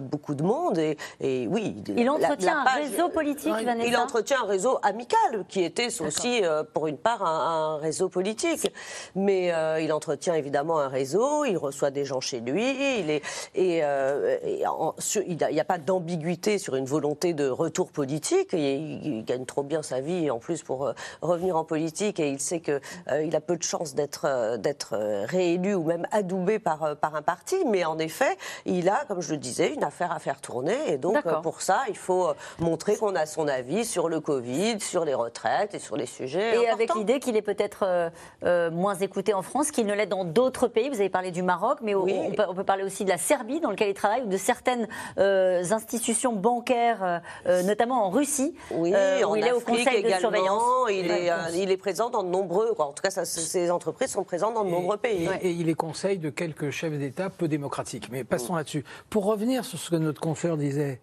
beaucoup 0.00 0.34
de 0.34 0.42
monde, 0.42 0.78
et, 0.78 0.96
et 1.20 1.46
oui. 1.48 1.82
Il 1.96 2.08
entretient 2.10 2.54
la 2.54 2.60
un 2.60 2.64
page- 2.64 2.90
réseau 2.90 3.08
politique, 3.08 3.52
Vanessa 3.52 3.88
il 3.88 3.96
entretient 3.96 4.42
un 4.42 4.46
réseau 4.46 4.78
amical, 4.82 5.44
qui 5.48 5.62
était 5.62 5.88
aussi, 6.00 6.40
euh, 6.44 6.62
pour 6.64 6.86
une 6.86 6.98
part, 6.98 7.22
un, 7.24 7.74
un 7.74 7.76
réseau 7.78 8.08
politique. 8.08 8.72
Mais 9.14 9.52
euh, 9.52 9.80
il 9.80 9.92
entretient 9.92 10.34
évidemment 10.34 10.78
un 10.78 10.88
réseau, 10.88 11.44
il 11.44 11.56
reçoit 11.56 11.90
des 11.90 12.04
gens 12.04 12.20
chez 12.20 12.40
lui, 12.40 13.00
il 13.00 13.10
est, 13.10 13.22
et, 13.54 13.80
euh, 13.84 14.38
et 14.44 14.66
en- 14.66 14.94
sur- 14.98 15.22
il 15.26 15.36
n'y 15.36 15.60
a, 15.60 15.64
pas 15.64 15.78
d'ambiguïté 15.78 16.58
sur 16.58 16.74
une 16.76 16.84
volonté 16.86 17.32
de 17.34 17.48
retour 17.48 17.90
politique. 17.92 18.50
Il, 18.52 18.58
il- 18.60 19.06
il 19.18 19.24
gagne 19.24 19.44
trop 19.46 19.62
bien 19.62 19.82
sa 19.82 20.00
vie, 20.00 20.30
en 20.30 20.38
plus, 20.38 20.62
pour 20.62 20.92
revenir 21.22 21.56
en 21.56 21.64
politique, 21.64 22.18
et 22.20 22.28
il 22.30 22.40
sait 22.40 22.60
qu'il 22.60 22.80
il 23.24 23.34
a 23.36 23.40
peu 23.40 23.56
de 23.56 23.62
chances 23.62 23.94
d'être 23.94 24.56
d'être 24.58 24.96
réélu 25.26 25.74
ou 25.74 25.84
même 25.84 26.06
adoubé 26.12 26.58
par, 26.58 26.96
par 26.96 27.14
un 27.14 27.22
parti. 27.22 27.56
Mais 27.66 27.84
en 27.84 27.98
effet, 27.98 28.36
il 28.64 28.88
a, 28.88 29.04
comme 29.06 29.20
je 29.20 29.32
le 29.32 29.38
disais, 29.38 29.72
une 29.72 29.84
affaire 29.84 30.12
à 30.12 30.18
faire 30.18 30.40
tourner, 30.40 30.76
et 30.88 30.98
donc 30.98 31.14
pour 31.42 31.60
ça, 31.62 31.80
il 31.88 31.96
faut 31.96 32.28
montrer 32.58 32.96
qu'on 32.96 33.14
a 33.14 33.26
son 33.26 33.46
avis 33.48 33.84
sur 33.84 34.08
le 34.08 34.20
Covid, 34.20 34.80
sur 34.80 35.04
les 35.04 35.14
retraites 35.14 35.35
et 35.72 35.78
sur 35.78 35.96
les 35.96 36.06
sujets. 36.06 36.62
Et 36.62 36.68
avec 36.68 36.94
l'idée 36.94 37.20
qu'il 37.20 37.36
est 37.36 37.42
peut-être 37.42 37.80
euh, 37.82 38.10
euh, 38.44 38.70
moins 38.70 38.94
écouté 38.94 39.34
en 39.34 39.42
France 39.42 39.70
qu'il 39.70 39.86
ne 39.86 39.94
l'est 39.94 40.06
dans 40.06 40.24
d'autres 40.24 40.68
pays. 40.68 40.88
Vous 40.88 41.00
avez 41.00 41.10
parlé 41.10 41.30
du 41.30 41.42
Maroc, 41.42 41.78
mais 41.82 41.94
Oui. 41.94 42.14
on, 42.18 42.32
peut, 42.32 42.44
on 42.48 42.54
peut 42.54 42.64
parler 42.64 42.84
aussi 42.84 43.04
de 43.04 43.10
la 43.10 43.18
Serbie, 43.18 43.60
dans 43.60 43.70
laquelle 43.70 43.90
il 43.90 43.94
travaille, 43.94 44.22
ou 44.22 44.26
de 44.28 44.36
certaines 44.36 44.88
euh, 45.18 45.62
institutions 45.70 46.32
bancaires, 46.32 47.20
notamment 47.64 48.06
en 48.06 48.10
Russie, 48.10 48.54
Oui, 48.70 48.92
euh, 48.94 49.22
où 49.22 49.30
en 49.30 49.34
il 49.34 49.46
est 49.46 49.52
au 49.52 49.60
conseil 49.60 49.84
de 50.02 50.06
également, 50.08 50.18
surveillance. 50.18 50.62
Il 50.90 51.10
est, 51.10 51.30
euh, 51.30 51.36
il 51.54 51.70
est 51.70 51.76
présent 51.76 52.10
dans 52.10 52.22
de 52.22 52.28
nombreux. 52.28 52.74
En 52.78 52.92
tout 52.92 53.02
cas, 53.02 53.10
ça, 53.10 53.24
ces 53.24 53.70
entreprises 53.70 54.10
sont 54.10 54.24
présentes 54.24 54.54
dans 54.54 54.64
de 54.64 54.70
nombreux 54.70 54.96
pays. 54.96 55.28
Et, 55.42 55.48
et 55.48 55.50
il 55.50 55.68
est 55.68 55.74
conseil 55.74 56.18
de 56.18 56.30
quelques 56.30 56.70
chefs 56.70 56.92
d'État 56.92 57.30
peu 57.30 57.48
démocratiques. 57.48 58.08
Mais 58.10 58.24
passons 58.24 58.54
là-dessus. 58.54 58.84
Pour 59.10 59.24
revenir 59.24 59.64
sur 59.64 59.78
ce 59.78 59.90
que 59.90 59.96
notre 59.96 60.20
confrère 60.20 60.56
disait, 60.56 61.00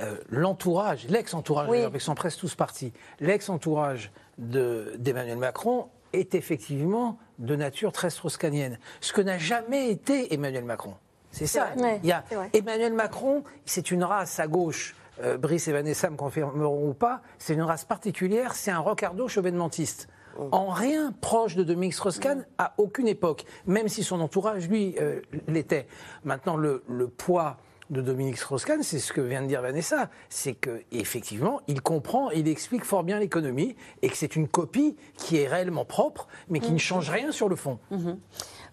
euh, 0.00 0.16
l'entourage, 0.30 1.06
l'ex-entourage, 1.08 1.68
Oui. 1.68 1.76
d'ailleurs, 1.78 1.90
parce 1.90 2.02
qu'ils 2.02 2.06
sont 2.06 2.14
presque 2.14 2.38
tous 2.40 2.54
partis, 2.54 2.92
l'ex-entourage 3.20 4.10
de- 4.38 4.94
d'Emmanuel 4.98 5.38
Macron 5.38 5.88
est 6.12 6.34
effectivement 6.34 7.18
de 7.38 7.54
nature 7.56 7.92
très 7.92 8.10
strauss-kahnienne. 8.10 8.78
Ce 9.00 9.12
que 9.12 9.20
n'a 9.20 9.38
jamais 9.38 9.90
été 9.90 10.32
Emmanuel 10.34 10.64
Macron. 10.64 10.94
C'est 11.30 11.46
ça. 11.46 11.72
vrai. 11.76 12.00
Il 12.02 12.08
y 12.08 12.12
a. 12.12 12.24
Emmanuel 12.54 12.94
Macron, 12.94 13.44
c'est 13.66 13.90
une 13.90 14.02
race 14.04 14.40
à 14.40 14.46
gauche. 14.46 14.94
euh, 15.22 15.36
Brice 15.36 15.66
et 15.68 15.72
Vanessa 15.72 16.08
me 16.10 16.16
confirmeront 16.16 16.88
ou 16.90 16.94
pas, 16.94 17.22
c'est 17.38 17.52
une 17.54 17.62
race 17.62 17.84
particulière, 17.84 18.54
c'est 18.54 18.70
un 18.70 18.78
rocardo 18.78 19.26
chevènementiste. 19.28 20.08
En 20.52 20.68
rien 20.68 21.12
proche 21.20 21.56
de 21.56 21.64
Dominique 21.64 21.94
Strauss-Kahn 21.94 22.46
à 22.58 22.72
aucune 22.78 23.08
époque, 23.08 23.44
même 23.66 23.88
si 23.88 24.04
son 24.04 24.20
entourage, 24.20 24.68
lui, 24.68 24.94
euh, 25.00 25.20
l'était. 25.48 25.88
Maintenant, 26.22 26.56
le, 26.56 26.84
le 26.88 27.08
poids 27.08 27.56
de 27.90 28.02
Dominique 28.02 28.36
Strauss-Kahn, 28.36 28.82
c'est 28.82 28.98
ce 28.98 29.12
que 29.12 29.20
vient 29.20 29.42
de 29.42 29.46
dire 29.46 29.62
Vanessa, 29.62 30.10
c'est 30.28 30.54
que 30.54 30.82
effectivement, 30.92 31.60
il 31.68 31.80
comprend, 31.80 32.30
il 32.30 32.48
explique 32.48 32.84
fort 32.84 33.02
bien 33.02 33.18
l'économie 33.18 33.76
et 34.02 34.08
que 34.08 34.16
c'est 34.16 34.36
une 34.36 34.48
copie 34.48 34.96
qui 35.16 35.38
est 35.38 35.48
réellement 35.48 35.84
propre, 35.84 36.28
mais 36.48 36.60
qui 36.60 36.72
ne 36.72 36.78
change 36.78 37.10
rien 37.10 37.32
sur 37.32 37.48
le 37.48 37.56
fond. 37.56 37.78
Mhm. 37.90 38.18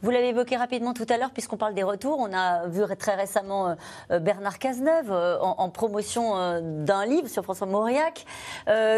Vous 0.02 0.12
l'avez 0.12 0.30
évoqué 0.30 0.56
rapidement 0.58 0.94
tout 0.94 1.06
à 1.10 1.18
l'heure, 1.18 1.32
puisqu'on 1.32 1.58
parle 1.58 1.74
des 1.74 1.84
retours. 1.84 2.20
On 2.20 2.34
a 2.34 2.68
vu 2.68 2.84
très 2.98 3.16
récemment 3.16 3.70
euh, 3.70 3.76
euh, 4.12 4.20
Bernard 4.20 4.60
Cazeneuve 4.60 5.12
euh, 5.12 5.40
en, 5.40 5.70
promotion 5.70 6.62
d'un 6.62 7.06
livre 7.06 7.28
sur 7.28 7.44
François 7.44 7.68
Mauriac, 7.68 8.26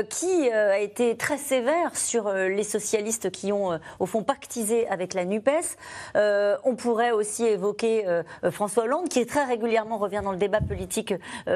qui 0.10 0.52
a 0.52 0.80
été 0.80 1.18
très 1.18 1.38
sévère 1.38 1.96
sur 1.96 2.32
les 2.32 2.64
socialistes 2.64 3.32
qui 3.32 3.52
ont, 3.52 3.80
au 4.00 4.06
fond, 4.06 4.24
pactisé 4.24 4.88
avec 4.90 5.14
la 5.14 5.26
NUPES. 5.26 5.78
On 6.16 6.76
pourrait 6.76 7.12
aussi 7.12 7.46
évoquer 7.46 8.06
François 8.52 8.84
Hollande, 8.84 9.10
qui 9.10 9.26
très 9.26 9.46
régulièrement 9.46 9.98
revient 9.98 10.22
dans 10.24 10.32
le 10.32 10.38
débat 10.38 10.62
politique 10.62 11.14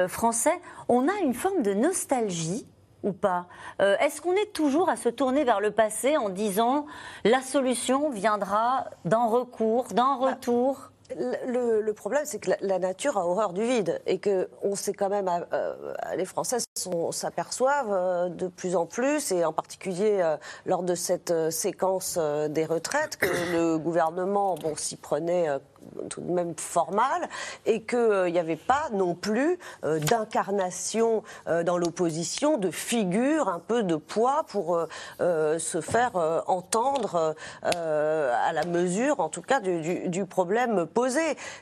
français. 0.08 0.60
On 0.88 1.08
a 1.08 1.20
une 1.22 1.34
forme 1.34 1.62
de 1.62 1.74
nostalgie 1.74 2.66
ou 3.02 3.12
pas. 3.12 3.46
Euh, 3.80 3.96
Est-ce 3.98 4.20
qu'on 4.20 4.34
est 4.34 4.52
toujours 4.52 4.88
à 4.88 4.96
se 4.96 5.08
tourner 5.08 5.44
vers 5.44 5.60
le 5.60 5.70
passé 5.70 6.16
en 6.16 6.28
disant 6.28 6.86
la 7.24 7.40
solution 7.40 8.10
viendra 8.10 8.84
d'un 9.04 9.26
recours, 9.26 9.88
d'un 9.92 10.14
retour? 10.14 10.91
Le, 11.46 11.92
problème, 11.92 12.22
c'est 12.24 12.38
que 12.38 12.50
la, 12.60 12.78
nature 12.78 13.16
a 13.18 13.26
horreur 13.26 13.52
du 13.52 13.62
vide 13.62 14.00
et 14.06 14.18
que 14.18 14.48
on 14.62 14.74
sait 14.74 14.92
quand 14.92 15.08
même, 15.08 15.28
euh, 15.52 15.74
les 16.16 16.24
Français 16.24 16.58
s'aperçoivent 17.10 17.92
euh, 17.92 18.28
de 18.28 18.48
plus 18.48 18.76
en 18.76 18.86
plus, 18.86 19.30
et 19.32 19.44
en 19.44 19.52
particulier 19.52 20.20
euh, 20.22 20.36
lors 20.66 20.82
de 20.82 20.94
cette 20.94 21.30
euh, 21.30 21.50
séquence 21.50 22.16
euh, 22.18 22.48
des 22.48 22.64
retraites, 22.64 23.16
que 23.16 23.26
le 23.52 23.78
gouvernement, 23.78 24.56
s'y 24.76 24.96
prenait 24.96 25.48
euh, 25.48 25.58
tout 26.08 26.20
de 26.20 26.30
même 26.30 26.54
fort 26.56 26.92
mal, 26.92 27.28
et 27.66 27.82
qu'il 27.82 28.32
n'y 28.32 28.38
avait 28.38 28.56
pas 28.56 28.88
non 28.92 29.14
plus 29.14 29.58
euh, 29.84 29.98
d'incarnation 29.98 31.22
euh, 31.48 31.62
dans 31.62 31.76
l'opposition, 31.78 32.56
de 32.56 32.70
figure, 32.70 33.48
un 33.48 33.58
peu 33.58 33.82
de 33.82 33.96
poids 33.96 34.44
pour 34.48 34.76
euh, 34.76 34.86
euh, 35.20 35.58
se 35.58 35.80
faire 35.80 36.16
euh, 36.16 36.40
entendre 36.46 37.34
euh, 37.74 38.32
à 38.46 38.52
la 38.52 38.64
mesure, 38.64 39.20
en 39.20 39.28
tout 39.28 39.42
cas, 39.42 39.60
du, 39.60 40.08
du- 40.08 40.22
problème 40.24 40.86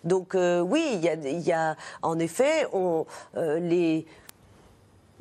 Donc 0.04 0.34
euh, 0.34 0.60
oui, 0.60 0.84
il 0.94 1.00
y 1.04 1.08
a, 1.08 1.14
il 1.14 1.40
y 1.40 1.52
a- 1.52 1.76
en 2.02 2.18
effet, 2.18 2.66
on, 2.72 3.06
euh, 3.36 3.58
les 3.58 4.06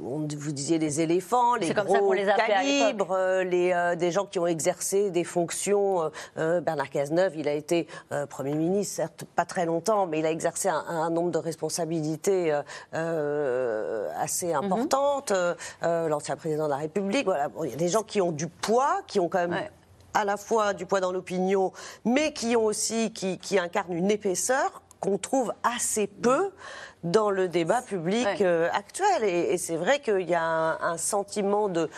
on- 0.01 0.25
vous 0.37 0.51
disiez 0.53 0.77
les 0.79 1.01
éléphants, 1.01 1.55
les 1.55 1.67
gros 1.73 2.13
les 2.13 2.25
calibres, 2.47 3.11
euh, 3.11 3.43
les, 3.43 3.73
euh, 3.73 3.95
des 3.95 4.11
gens 4.11 4.25
qui 4.25 4.39
ont 4.39 4.47
exercé 4.47 5.11
des 5.11 5.25
fonctions. 5.25 6.09
euh, 6.37 6.61
Bernard 6.61 6.89
Cazeneuve, 6.89 7.35
il 7.35 7.49
a 7.49 7.53
été 7.53 7.85
Premier 8.29 8.53
ministre, 8.53 8.95
certes 8.95 9.25
pas 9.35 9.43
très 9.45 9.65
longtemps, 9.65 10.07
mais 10.07 10.19
il 10.19 10.25
a 10.25 10.31
exercé 10.31 10.69
un, 10.69 10.85
un 10.87 11.09
nombre 11.09 11.31
de 11.31 11.37
responsabilités 11.37 12.57
assez 12.93 14.47
Mhm. 14.53 14.55
importantes. 14.63 15.33
L'ancien 15.81 16.35
président 16.37 16.65
de 16.65 16.69
la 16.71 16.77
République, 16.77 17.25
voilà. 17.25 17.49
Bon, 17.49 17.63
il 17.65 17.71
y 17.71 17.73
a 17.73 17.77
des 17.77 17.89
gens 17.89 18.03
qui 18.03 18.21
ont 18.21 18.31
du 18.31 18.47
poids, 18.47 19.01
qui 19.07 19.19
ont 19.19 19.27
quand 19.27 19.47
même 19.47 19.67
à 20.13 20.25
la 20.25 20.37
fois 20.37 20.73
du 20.73 20.85
poids 20.85 20.99
dans 20.99 21.11
l'opinion, 21.11 21.71
mais 22.05 22.33
qui 22.33 22.55
ont 22.55 22.65
aussi 22.65 23.11
qui, 23.13 23.59
incarnent 23.59 23.93
une 23.93 24.11
épaisseur 24.11 24.81
qu'on 24.99 25.17
trouve 25.17 25.53
assez 25.63 26.07
peu 26.07 26.51
dans 27.03 27.29
le 27.29 27.47
débat 27.47 27.81
public 27.81 28.27
euh, 28.41 28.67
actuel. 28.73 29.23
Et, 29.23 29.57
c'est 29.57 29.77
vrai 29.77 29.99
qu'il 29.99 30.29
y 30.29 30.35
a 30.35 30.43
un, 30.43 30.97
sentiment 30.97 31.69
de, 31.69 31.89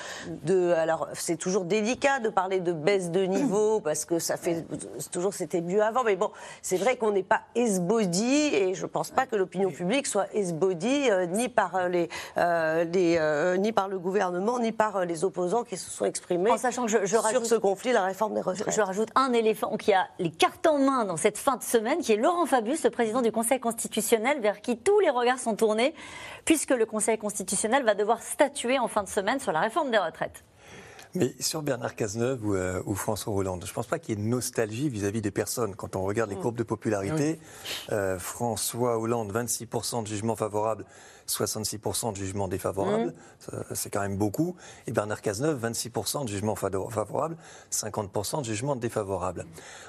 de 0.44 0.72
alors 0.74 1.08
c'est 1.14 1.38
toujours 1.38 1.66
délicat 1.66 2.20
de 2.20 2.30
parler 2.30 2.60
de 2.60 2.72
baisse 2.72 3.10
de 3.10 3.24
niveau 3.24 3.80
parce 3.84 4.06
que 4.06 4.20
ça 4.20 4.38
fait 4.38 4.66
toujours 5.12 5.34
c'était 5.34 5.62
mieux 5.62 5.82
avant. 5.82 6.04
Mais 6.04 6.16
bon, 6.16 6.32
c'est 6.62 6.78
vrai 6.78 6.98
qu'on 6.98 7.12
n'est 7.12 7.24
pas 7.24 7.42
esbody 7.56 8.54
et 8.54 8.74
je 8.74 8.86
pense 8.86 9.10
pas 9.10 9.26
que 9.26 9.36
l'opinion 9.36 9.72
publique 9.72 10.08
soit 10.08 10.28
esbody 10.34 11.10
euh, 11.10 11.26
ni 11.26 11.50
par 11.50 11.90
les, 11.90 12.10
euh, 12.38 12.84
les 12.86 13.58
ni 13.60 13.72
par 13.72 13.88
le 13.88 14.00
gouvernement 14.00 14.60
ni 14.60 14.72
par 14.72 15.06
les 15.06 15.24
opposants 15.24 15.64
qui 15.64 15.78
se 15.78 15.90
sont 15.90 16.06
exprimés. 16.06 16.52
En 16.52 16.58
sachant 16.58 16.86
que 16.86 16.92
je, 16.92 17.06
je 17.06 17.18
sur 17.30 17.46
ce 17.46 17.56
conflit, 17.56 17.92
la 17.92 18.04
réforme 18.04 18.34
des 18.34 18.42
retraites. 18.42 18.74
Je, 18.74 18.82
rajoute 18.82 19.10
un 19.16 19.34
éléphant 19.34 19.78
qui 19.78 19.94
a 19.94 20.08
les 20.20 20.32
cartes 20.32 20.66
en 20.68 20.78
main 20.80 21.06
dans 21.06 21.18
cette 21.18 21.38
fin 21.38 21.58
de 21.58 21.64
semaine, 21.64 22.00
qui 22.00 22.14
est 22.14 22.18
Laurent 22.18 22.46
Fabius, 22.46 22.84
le 22.84 22.90
président 22.90 23.22
du 23.22 23.32
Conseil 23.32 23.60
constitutionnel, 23.60 24.40
vers 24.42 24.62
qui 24.62 24.78
tous 24.92 25.00
les 25.00 25.10
regards 25.10 25.40
sont 25.40 25.56
tournés, 25.56 25.94
puisque 26.44 26.72
le 26.72 26.86
Conseil 26.86 27.18
constitutionnel 27.18 27.86
va 27.86 27.96
devoir 27.96 28.22
statuer 28.22 28.78
en 28.78 28.90
fin 28.90 29.04
de 29.04 29.08
semaine 29.08 29.40
sur 29.40 29.54
la 29.54 29.62
réforme 29.62 29.90
des 29.90 29.98
retraites. 29.98 30.44
Mais 31.16 31.34
sur 31.40 31.62
Bernard 31.62 31.96
Cazeneuve 31.96 32.46
ou, 32.46 32.56
euh, 32.56 32.82
François 32.94 33.34
Hollande, 33.34 33.64
je 33.66 33.72
ne 33.72 33.74
pense 33.74 33.88
pas 33.88 34.00
qu'il 34.00 34.18
y 34.18 34.22
ait 34.22 34.26
nostalgie 34.26 34.90
vis-à-vis 34.90 35.22
des 35.22 35.32
personnes. 35.32 35.76
Quand 35.76 35.96
on 35.96 36.04
regarde 36.04 36.30
les 36.30 36.36
mm. 36.36 36.42
courbes 36.42 36.58
de 36.58 36.64
popularité, 36.64 37.40
euh, 37.92 38.20
François 38.20 38.98
Hollande, 38.98 39.32
26% 39.34 40.04
de 40.04 40.08
jugements 40.08 40.36
favorables, 40.36 40.86
66% 41.32 42.14
de 42.14 42.18
jugements 42.18 42.48
défavorables, 42.48 43.14
mmh. 43.14 43.58
c'est 43.74 43.90
quand 43.90 44.02
même 44.02 44.18
beaucoup. 44.18 44.56
Et 44.88 44.92
Bernard 44.92 45.22
Cazeneuve, 45.22 45.66
26% 45.66 46.26
de 46.26 46.30
jugements 46.30 46.56
favorables, 46.56 47.38
50% 47.72 48.40
de 48.40 48.44
jugements 48.44 48.76
défavorables. 48.76 49.46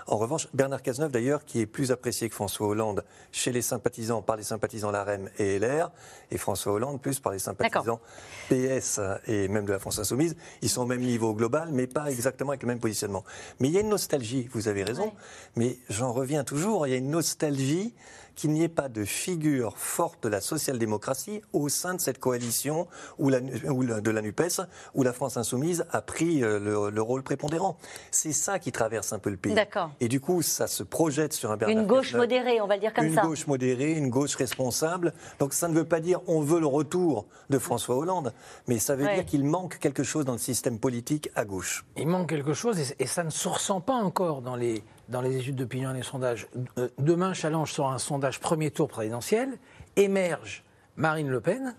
En 0.06 0.16
revanche, 0.16 0.48
Bernard 0.54 0.82
Cazeneuve, 0.82 1.12
d'ailleurs, 1.12 1.44
qui 1.44 1.60
est 1.60 1.66
plus 1.66 1.90
apprécié 1.90 2.28
que 2.28 2.34
François 2.34 2.68
Hollande 2.68 3.04
chez 3.30 3.52
les 3.52 3.62
sympathisants, 3.62 4.22
par 4.22 4.36
les 4.36 4.42
sympathisants 4.42 4.90
LAREM 4.90 5.28
et 5.38 5.58
LR, 5.58 5.90
et 6.30 6.38
François 6.38 6.72
Hollande 6.72 7.00
plus 7.00 7.20
par 7.20 7.32
les 7.32 7.38
sympathisants 7.38 8.00
PS 8.48 9.00
et 9.26 9.48
même 9.48 9.64
de 9.64 9.72
la 9.72 9.78
France 9.78 9.98
Insoumise, 9.98 10.36
ils 10.62 10.70
sont 10.70 10.82
au 10.82 10.86
même 10.86 11.02
niveau 11.02 11.34
global, 11.34 11.68
mais 11.72 11.86
pas 11.86 12.10
exactement 12.10 12.50
avec 12.50 12.62
le 12.62 12.68
même 12.68 12.80
positionnement. 12.80 13.24
Mais 13.60 13.68
il 13.68 13.74
y 13.74 13.78
a 13.78 13.80
une 13.80 13.88
nostalgie, 13.88 14.48
vous 14.52 14.68
avez 14.68 14.84
raison, 14.84 15.12
mais 15.56 15.78
j'en 15.88 16.12
reviens 16.12 16.44
toujours, 16.44 16.86
il 16.86 16.90
y 16.90 16.94
a 16.94 16.98
une 16.98 17.10
nostalgie 17.10 17.94
qu'il 18.34 18.50
n'y 18.50 18.62
ait 18.62 18.68
pas 18.68 18.88
de 18.88 19.04
figure 19.04 19.76
forte 19.78 20.22
de 20.24 20.28
la 20.28 20.40
social-démocratie 20.40 21.42
au 21.52 21.68
sein 21.68 21.94
de 21.94 22.00
cette 22.00 22.18
coalition 22.18 22.86
ou, 23.18 23.28
la, 23.28 23.40
de 23.40 24.10
la 24.10 24.22
NUPES, 24.22 24.62
où 24.94 25.02
la 25.02 25.12
France 25.12 25.36
insoumise 25.36 25.84
a 25.90 26.02
pris 26.02 26.42
euh, 26.42 26.90
le, 26.90 27.02
rôle 27.02 27.22
prépondérant. 27.22 27.76
C'est 28.10 28.32
ça 28.32 28.58
qui 28.58 28.72
traverse 28.72 29.12
un 29.12 29.18
peu 29.18 29.30
le 29.30 29.36
pays. 29.36 29.54
Et 30.00 30.08
du 30.08 30.20
coup, 30.20 30.42
ça 30.42 30.66
se 30.66 30.82
projette 30.82 31.32
sur 31.32 31.50
un 31.50 31.56
Bernard 31.56 31.82
Une 31.82 31.86
gauche 31.86 32.14
modérée, 32.14 32.60
on 32.60 32.66
va 32.66 32.74
le 32.74 32.80
dire 32.80 32.92
comme 32.92 33.12
ça. 33.12 33.22
Une 33.22 33.28
gauche 33.28 33.46
modérée, 33.46 33.92
une 33.92 34.10
gauche 34.10 34.36
responsable. 34.36 35.12
Donc 35.38 35.52
ça 35.52 35.68
ne 35.68 35.74
veut 35.74 35.84
pas 35.84 36.00
dire 36.00 36.20
on 36.26 36.40
veut 36.40 36.60
le 36.60 36.66
retour 36.66 37.26
de 37.50 37.58
François 37.58 37.96
Hollande, 37.96 38.32
mais 38.66 38.78
ça 38.78 38.96
veut 38.96 39.06
dire 39.14 39.24
qu'il 39.24 39.44
manque 39.44 39.78
quelque 39.78 40.02
chose 40.02 40.24
dans 40.24 40.32
le 40.32 40.38
système 40.38 40.78
politique 40.78 41.30
à 41.34 41.44
gauche. 41.44 41.84
Il 41.96 42.08
manque 42.08 42.28
quelque 42.28 42.54
chose 42.54 42.78
et, 42.78 43.02
et 43.02 43.06
ça 43.06 43.24
ne 43.24 43.30
se 43.30 43.48
ressent 43.48 43.80
pas 43.80 43.94
encore 43.94 44.42
dans 44.42 44.56
les 44.56 44.82
dans 45.12 45.20
les 45.20 45.36
études 45.36 45.56
d'opinion 45.56 45.92
et 45.92 45.98
les 45.98 46.02
sondages. 46.02 46.48
Euh, 46.78 46.88
demain, 46.98 47.34
Challenge 47.34 47.70
sera 47.70 47.94
un 47.94 47.98
sondage 47.98 48.40
premier 48.40 48.70
tour 48.72 48.88
présidentiel. 48.88 49.58
Émerge 49.94 50.64
Marine 50.96 51.28
Le 51.28 51.40
Pen. 51.40 51.76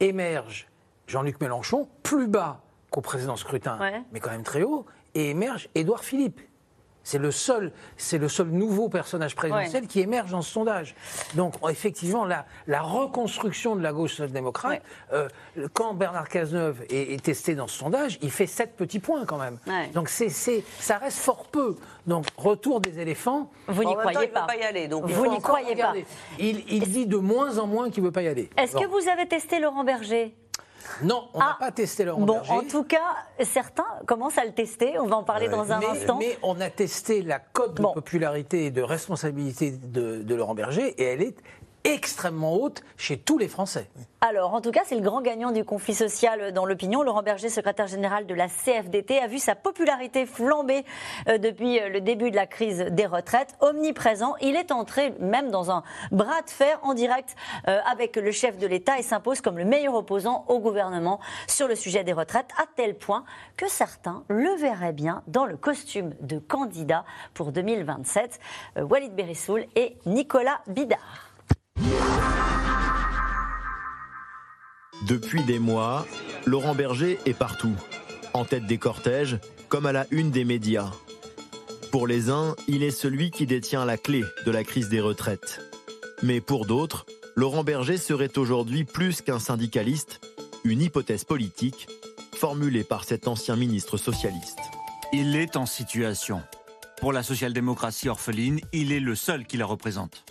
Émerge 0.00 0.66
Jean-Luc 1.06 1.40
Mélenchon, 1.40 1.88
plus 2.02 2.26
bas 2.26 2.62
qu'au 2.90 3.02
précédent 3.02 3.36
scrutin, 3.36 3.78
mais 4.12 4.18
quand 4.18 4.30
même 4.30 4.42
très 4.42 4.62
haut. 4.62 4.86
Et 5.14 5.30
émerge 5.30 5.68
Édouard 5.74 6.02
Philippe. 6.04 6.40
C'est 7.04 7.18
le 7.18 7.30
seul, 7.30 7.72
c'est 7.96 8.18
le 8.18 8.28
seul 8.28 8.48
nouveau 8.48 8.88
personnage 8.88 9.34
présidentiel 9.34 9.86
qui 9.86 10.00
émerge 10.00 10.30
dans 10.30 10.42
ce 10.42 10.52
sondage. 10.52 10.94
Donc 11.34 11.54
effectivement, 11.68 12.24
la, 12.24 12.46
la 12.66 12.80
reconstruction 12.82 13.76
de 13.76 13.82
la 13.82 13.92
gauche 13.92 14.12
social-démocrate, 14.12 14.82
euh, 15.12 15.28
quand 15.72 15.94
Bernard 15.94 16.28
Cazeneuve 16.28 16.82
est, 16.90 17.22
testé 17.22 17.54
dans 17.54 17.66
ce 17.68 17.78
sondage, 17.78 18.18
il 18.22 18.30
fait 18.30 18.46
sept 18.46 18.76
petits 18.76 18.98
points 18.98 19.24
quand 19.24 19.38
même. 19.38 19.58
Donc 19.94 20.08
c'est, 20.08 20.28
ça 20.28 20.98
reste 20.98 21.18
fort 21.18 21.44
peu. 21.44 21.76
Donc 22.06 22.26
retour 22.36 22.80
des 22.80 22.98
éléphants. 22.98 23.50
Vous 23.68 23.84
n'y 23.84 23.94
croyez 23.94 24.28
pas. 24.28 24.42
pas 24.42 24.56
y 24.56 24.62
aller. 24.62 24.88
Donc 24.88 25.06
vous 25.06 25.26
n'y 25.26 25.40
croyez 25.40 25.76
pas. 25.76 25.94
Il, 26.38 26.64
il 26.68 26.90
dit 26.90 27.06
de 27.06 27.16
moins 27.16 27.58
en 27.58 27.66
moins 27.66 27.90
qu'il 27.90 28.02
veut 28.02 28.10
pas 28.10 28.22
y 28.22 28.28
aller. 28.28 28.50
Est-ce 28.56 28.76
que 28.76 28.86
vous 28.86 29.08
avez 29.08 29.26
testé 29.26 29.60
Laurent 29.60 29.84
Berger? 29.84 30.34
Non, 31.02 31.28
on 31.34 31.38
n'a 31.38 31.52
ah, 31.52 31.56
pas 31.58 31.72
testé 31.72 32.04
Laurent 32.04 32.20
bon, 32.20 32.40
En 32.48 32.62
tout 32.62 32.84
cas, 32.84 33.16
certains 33.40 33.86
commencent 34.06 34.38
à 34.38 34.44
le 34.44 34.52
tester. 34.52 34.98
On 34.98 35.06
va 35.06 35.16
en 35.16 35.24
parler 35.24 35.48
dans 35.48 35.70
un 35.72 35.82
instant. 35.82 36.18
Mais 36.18 36.38
on 36.42 36.60
a 36.60 36.70
testé 36.70 37.22
la 37.22 37.38
cote 37.38 37.76
de 37.76 37.82
popularité 37.82 38.66
et 38.66 38.70
de 38.70 38.82
responsabilité 38.82 39.70
de, 39.70 40.22
de 40.22 40.34
Laurent 40.34 40.54
Berger 40.54 40.88
et 40.98 41.04
elle 41.04 41.22
est 41.22 41.36
extrêmement 41.84 42.54
haute 42.54 42.82
chez 42.96 43.18
tous 43.18 43.38
les 43.38 43.48
Français. 43.48 43.88
Alors, 44.20 44.54
en 44.54 44.60
tout 44.60 44.70
cas, 44.70 44.82
c'est 44.84 44.94
le 44.94 45.00
grand 45.00 45.20
gagnant 45.20 45.50
du 45.50 45.64
conflit 45.64 45.94
social 45.94 46.52
dans 46.52 46.64
l'opinion. 46.64 47.02
Laurent 47.02 47.24
Berger, 47.24 47.48
secrétaire 47.48 47.88
général 47.88 48.26
de 48.26 48.34
la 48.34 48.46
CFDT, 48.46 49.18
a 49.18 49.26
vu 49.26 49.38
sa 49.38 49.56
popularité 49.56 50.26
flamber 50.26 50.84
euh, 51.28 51.38
depuis 51.38 51.80
euh, 51.80 51.88
le 51.88 52.00
début 52.00 52.30
de 52.30 52.36
la 52.36 52.46
crise 52.46 52.86
des 52.90 53.06
retraites. 53.06 53.56
Omniprésent, 53.60 54.36
il 54.40 54.54
est 54.54 54.70
entré 54.70 55.12
même 55.18 55.50
dans 55.50 55.72
un 55.72 55.82
bras 56.12 56.40
de 56.42 56.50
fer 56.50 56.78
en 56.82 56.94
direct 56.94 57.34
euh, 57.66 57.80
avec 57.90 58.14
le 58.14 58.30
chef 58.30 58.58
de 58.58 58.66
l'État 58.68 58.98
et 58.98 59.02
s'impose 59.02 59.40
comme 59.40 59.58
le 59.58 59.64
meilleur 59.64 59.94
opposant 59.94 60.44
au 60.46 60.60
gouvernement 60.60 61.18
sur 61.48 61.66
le 61.66 61.74
sujet 61.74 62.04
des 62.04 62.12
retraites, 62.12 62.50
à 62.62 62.66
tel 62.76 62.96
point 62.96 63.24
que 63.56 63.68
certains 63.68 64.22
le 64.28 64.54
verraient 64.56 64.92
bien 64.92 65.24
dans 65.26 65.46
le 65.46 65.56
costume 65.56 66.14
de 66.20 66.38
candidat 66.38 67.04
pour 67.34 67.50
2027. 67.50 68.38
Walid 68.76 69.14
Berissoul 69.14 69.66
et 69.74 69.96
Nicolas 70.06 70.60
Bidard. 70.68 71.31
Depuis 75.06 75.42
des 75.42 75.58
mois, 75.58 76.06
Laurent 76.46 76.74
Berger 76.74 77.18
est 77.26 77.34
partout, 77.34 77.74
en 78.34 78.44
tête 78.44 78.66
des 78.66 78.78
cortèges, 78.78 79.38
comme 79.68 79.86
à 79.86 79.92
la 79.92 80.06
une 80.10 80.30
des 80.30 80.44
médias. 80.44 80.90
Pour 81.90 82.06
les 82.06 82.30
uns, 82.30 82.54
il 82.68 82.82
est 82.82 82.90
celui 82.90 83.30
qui 83.30 83.46
détient 83.46 83.84
la 83.84 83.98
clé 83.98 84.22
de 84.46 84.50
la 84.50 84.64
crise 84.64 84.88
des 84.88 85.00
retraites. 85.00 85.60
Mais 86.22 86.40
pour 86.40 86.66
d'autres, 86.66 87.04
Laurent 87.34 87.64
Berger 87.64 87.96
serait 87.96 88.38
aujourd'hui 88.38 88.84
plus 88.84 89.20
qu'un 89.22 89.38
syndicaliste, 89.38 90.20
une 90.64 90.82
hypothèse 90.82 91.24
politique 91.24 91.88
formulée 92.34 92.84
par 92.84 93.04
cet 93.04 93.28
ancien 93.28 93.56
ministre 93.56 93.96
socialiste. 93.96 94.58
Il 95.12 95.36
est 95.36 95.56
en 95.56 95.66
situation. 95.66 96.42
Pour 97.00 97.12
la 97.12 97.22
social-démocratie 97.22 98.08
orpheline, 98.08 98.60
il 98.72 98.92
est 98.92 99.00
le 99.00 99.14
seul 99.14 99.44
qui 99.46 99.56
la 99.56 99.66
représente. 99.66 100.24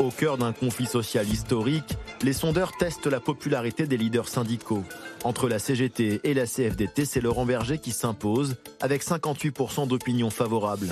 Au 0.00 0.08
cœur 0.08 0.38
d'un 0.38 0.54
conflit 0.54 0.86
social 0.86 1.28
historique, 1.28 1.98
les 2.22 2.32
sondeurs 2.32 2.72
testent 2.78 3.06
la 3.06 3.20
popularité 3.20 3.86
des 3.86 3.98
leaders 3.98 4.28
syndicaux. 4.28 4.82
Entre 5.24 5.46
la 5.46 5.58
CGT 5.58 6.22
et 6.24 6.32
la 6.32 6.46
CFDT, 6.46 7.04
c'est 7.04 7.20
Laurent 7.20 7.44
Berger 7.44 7.76
qui 7.76 7.90
s'impose, 7.90 8.56
avec 8.80 9.04
58% 9.04 9.86
d'opinion 9.86 10.30
favorable. 10.30 10.88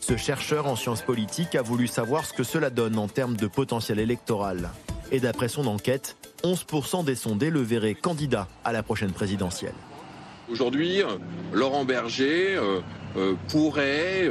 Ce 0.00 0.16
chercheur 0.16 0.66
en 0.66 0.76
sciences 0.76 1.02
politiques 1.02 1.54
a 1.56 1.60
voulu 1.60 1.88
savoir 1.88 2.24
ce 2.24 2.32
que 2.32 2.42
cela 2.42 2.70
donne 2.70 2.98
en 2.98 3.06
termes 3.06 3.36
de 3.36 3.46
potentiel 3.46 3.98
électoral. 3.98 4.70
Et 5.12 5.20
d'après 5.20 5.48
son 5.48 5.66
enquête, 5.66 6.16
11% 6.44 7.04
des 7.04 7.16
sondés 7.16 7.50
le 7.50 7.60
verraient 7.60 7.92
candidat 7.92 8.48
à 8.64 8.72
la 8.72 8.82
prochaine 8.82 9.12
présidentielle. 9.12 9.74
Aujourd'hui, 10.50 11.02
Laurent 11.52 11.84
Berger 11.84 12.56
euh, 12.56 12.80
pourrait 13.48 14.28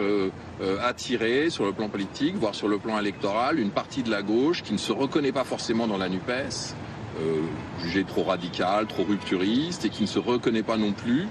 euh, 0.62 0.78
attirer 0.82 1.50
sur 1.50 1.66
le 1.66 1.72
plan 1.72 1.88
politique, 1.88 2.36
voire 2.36 2.56
sur 2.56 2.68
le 2.68 2.78
plan 2.78 3.00
électoral, 3.00 3.60
une 3.60 3.70
partie 3.70 4.02
de 4.02 4.10
la 4.10 4.24
gauche 4.24 4.64
qui 4.64 4.74
ne 4.74 4.78
se 4.78 4.92
reconnaît 4.92 5.32
pas 5.32 5.44
forcément 5.44 5.88
dans 5.88 5.98
la 5.98 6.10
NUPES, 6.10 6.76
jugée 7.82 8.04
trop 8.04 8.24
radicale, 8.24 8.88
trop 8.88 9.04
rupturiste, 9.04 9.86
et 9.86 9.90
qui 9.90 10.04
ne 10.04 10.08
se 10.08 10.20
reconnaît 10.20 10.64
pas 10.64 10.78
non 10.78 10.94
plus 10.94 11.28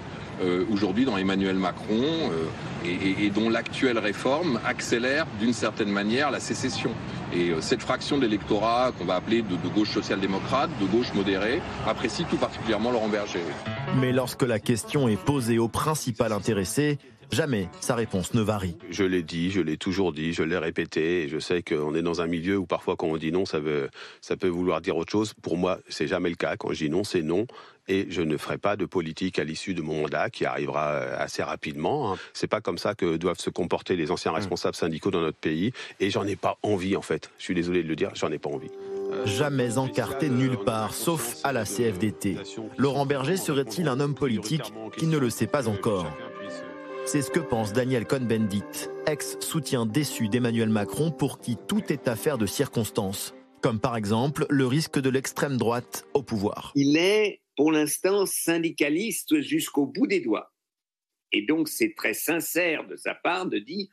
aujourd'hui 0.70 1.05
dans 1.05 1.16
Emmanuel 1.16 1.57
Macron, 1.57 2.30
et, 2.84 3.30
dont 3.30 3.49
l'actuelle 3.49 3.99
réforme 3.99 4.61
accélère 4.66 5.26
d'une 5.40 5.53
certaine 5.53 5.90
manière 5.90 6.30
la 6.30 6.40
sécession. 6.40 6.90
Et 7.32 7.53
cette 7.61 7.82
fraction 7.82 8.18
de 8.18 8.22
l'électorat 8.22 8.92
qu'on 8.99 9.05
va 9.05 9.14
appeler 9.14 9.42
de, 9.42 9.57
de 9.57 9.74
gauche 9.74 9.90
social-démocrate, 9.90 10.70
de 10.80 10.86
gauche 10.86 11.12
modérée, 11.14 11.61
apprécie 11.86 12.24
tout 12.24 12.36
particulièrement 12.36 12.90
Laurent 12.90 13.09
Berger. 13.09 13.40
Mais 14.01 14.12
lorsque 14.12 14.42
la 14.42 14.59
question 14.59 15.09
est 15.09 15.20
posée 15.20 15.59
au 15.59 15.68
principal 15.68 16.32
intéressé, 16.32 16.99
Jamais 17.33 17.68
sa 17.81 17.95
réponse 17.95 18.35
ne 18.35 18.41
varie. 18.41 18.77
Je 18.91 19.05
l'ai 19.05 19.22
dit, 19.22 19.51
je 19.51 19.61
l'ai 19.61 19.77
toujours 19.77 20.12
dit, 20.12 20.33
je 20.33 20.43
l'ai 20.43 20.59
répété. 20.59 21.24
Et 21.24 21.29
je 21.29 21.39
sais 21.39 21.62
qu'on 21.62 21.95
est 21.95 22.03
dans 22.03 22.20
un 22.20 22.27
milieu 22.27 22.57
où 22.57 22.66
parfois 22.66 22.97
quand 22.97 23.09
on 23.09 23.16
dit 23.16 23.33
non, 23.33 23.45
ça, 23.45 23.59
veut, 23.59 23.91
ça 24.20 24.37
peut 24.37 24.49
vouloir 24.49 24.81
dire 24.81 24.97
autre 24.97 25.12
chose. 25.12 25.35
Pour 25.43 25.57
moi, 25.57 25.79
c'est 25.89 26.07
jamais 26.07 26.31
le 26.31 26.37
cas. 26.37 26.57
Quand 26.57 26.72
je 26.72 26.85
dis 26.85 26.91
non, 26.91 27.05
c'est 27.05 27.22
non. 27.22 27.47
Et 27.89 28.07
je 28.11 28.22
ne 28.22 28.37
ferai 28.37 28.59
pas 28.59 28.77
de 28.77 28.85
politique 28.85 29.39
à 29.39 29.45
l'issue 29.45 29.74
de 29.74 29.83
mon 29.83 30.03
mandat 30.03 30.29
qui 30.31 30.45
arrivera 30.45 30.91
euh, 30.91 31.16
assez 31.18 31.43
rapidement. 31.43 32.12
Hein. 32.12 32.18
C'est 32.33 32.49
pas 32.49 32.61
comme 32.61 32.79
ça 32.79 32.95
que 32.95 33.16
doivent 33.16 33.39
se 33.39 33.51
comporter 33.51 33.97
les 33.97 34.11
anciens 34.11 34.33
responsables 34.33 34.74
syndicaux 34.74 35.11
dans 35.11 35.20
notre 35.20 35.39
pays. 35.39 35.72
Et 36.01 36.11
j'en 36.11 36.24
ai 36.27 36.37
pas 36.37 36.59
envie 36.62 36.97
en 36.97 37.03
fait. 37.03 37.31
Je 37.39 37.45
suis 37.45 37.55
désolé 37.55 37.83
de 37.83 37.89
le 37.89 37.97
dire, 37.97 38.11
j'en 38.14 38.33
ai 38.33 38.39
pas 38.39 38.51
envie. 38.51 38.70
Jamais 39.24 39.79
encarté 39.79 40.29
nulle 40.29 40.59
part, 40.59 40.95
sauf 40.95 41.37
à 41.45 41.53
la 41.53 41.64
CFDT. 41.64 42.39
Laurent 42.77 43.07
Berger 43.07 43.37
serait-il 43.37 43.89
un 43.89 44.01
homme 44.01 44.14
politique 44.14 44.72
qui 44.97 45.07
ne 45.07 45.18
le 45.18 45.31
sait 45.31 45.47
pas 45.47 45.68
encore? 45.68 46.12
C'est 47.07 47.23
ce 47.23 47.31
que 47.31 47.39
pense 47.39 47.73
Daniel 47.73 48.05
Cohn-Bendit, 48.05 48.91
ex-soutien 49.07 49.87
déçu 49.87 50.29
d'Emmanuel 50.29 50.71
Macron 50.71 51.13
pour 51.13 51.39
qui 51.39 51.57
tout 51.69 51.93
est 51.93 52.09
affaire 52.09 52.37
de 52.37 52.47
circonstances. 52.47 53.33
comme 53.63 53.81
par 53.81 53.97
exemple 53.97 54.45
le 54.51 54.67
risque 54.67 55.01
de 55.01 55.09
l'extrême 55.09 55.57
droite 55.57 56.05
au 56.15 56.23
pouvoir. 56.25 56.73
Il 56.75 56.97
est 56.97 57.43
pour 57.57 57.71
l'instant 57.71 58.27
syndicaliste 58.27 59.41
jusqu'au 59.41 59.87
bout 59.87 60.09
des 60.09 60.21
doigts. 60.21 60.53
Et 61.31 61.43
donc 61.47 61.69
c'est 61.69 61.95
très 61.97 62.13
sincère 62.13 62.87
de 62.89 62.97
sa 62.97 63.15
part 63.15 63.47
de 63.47 63.59
dire 63.59 63.87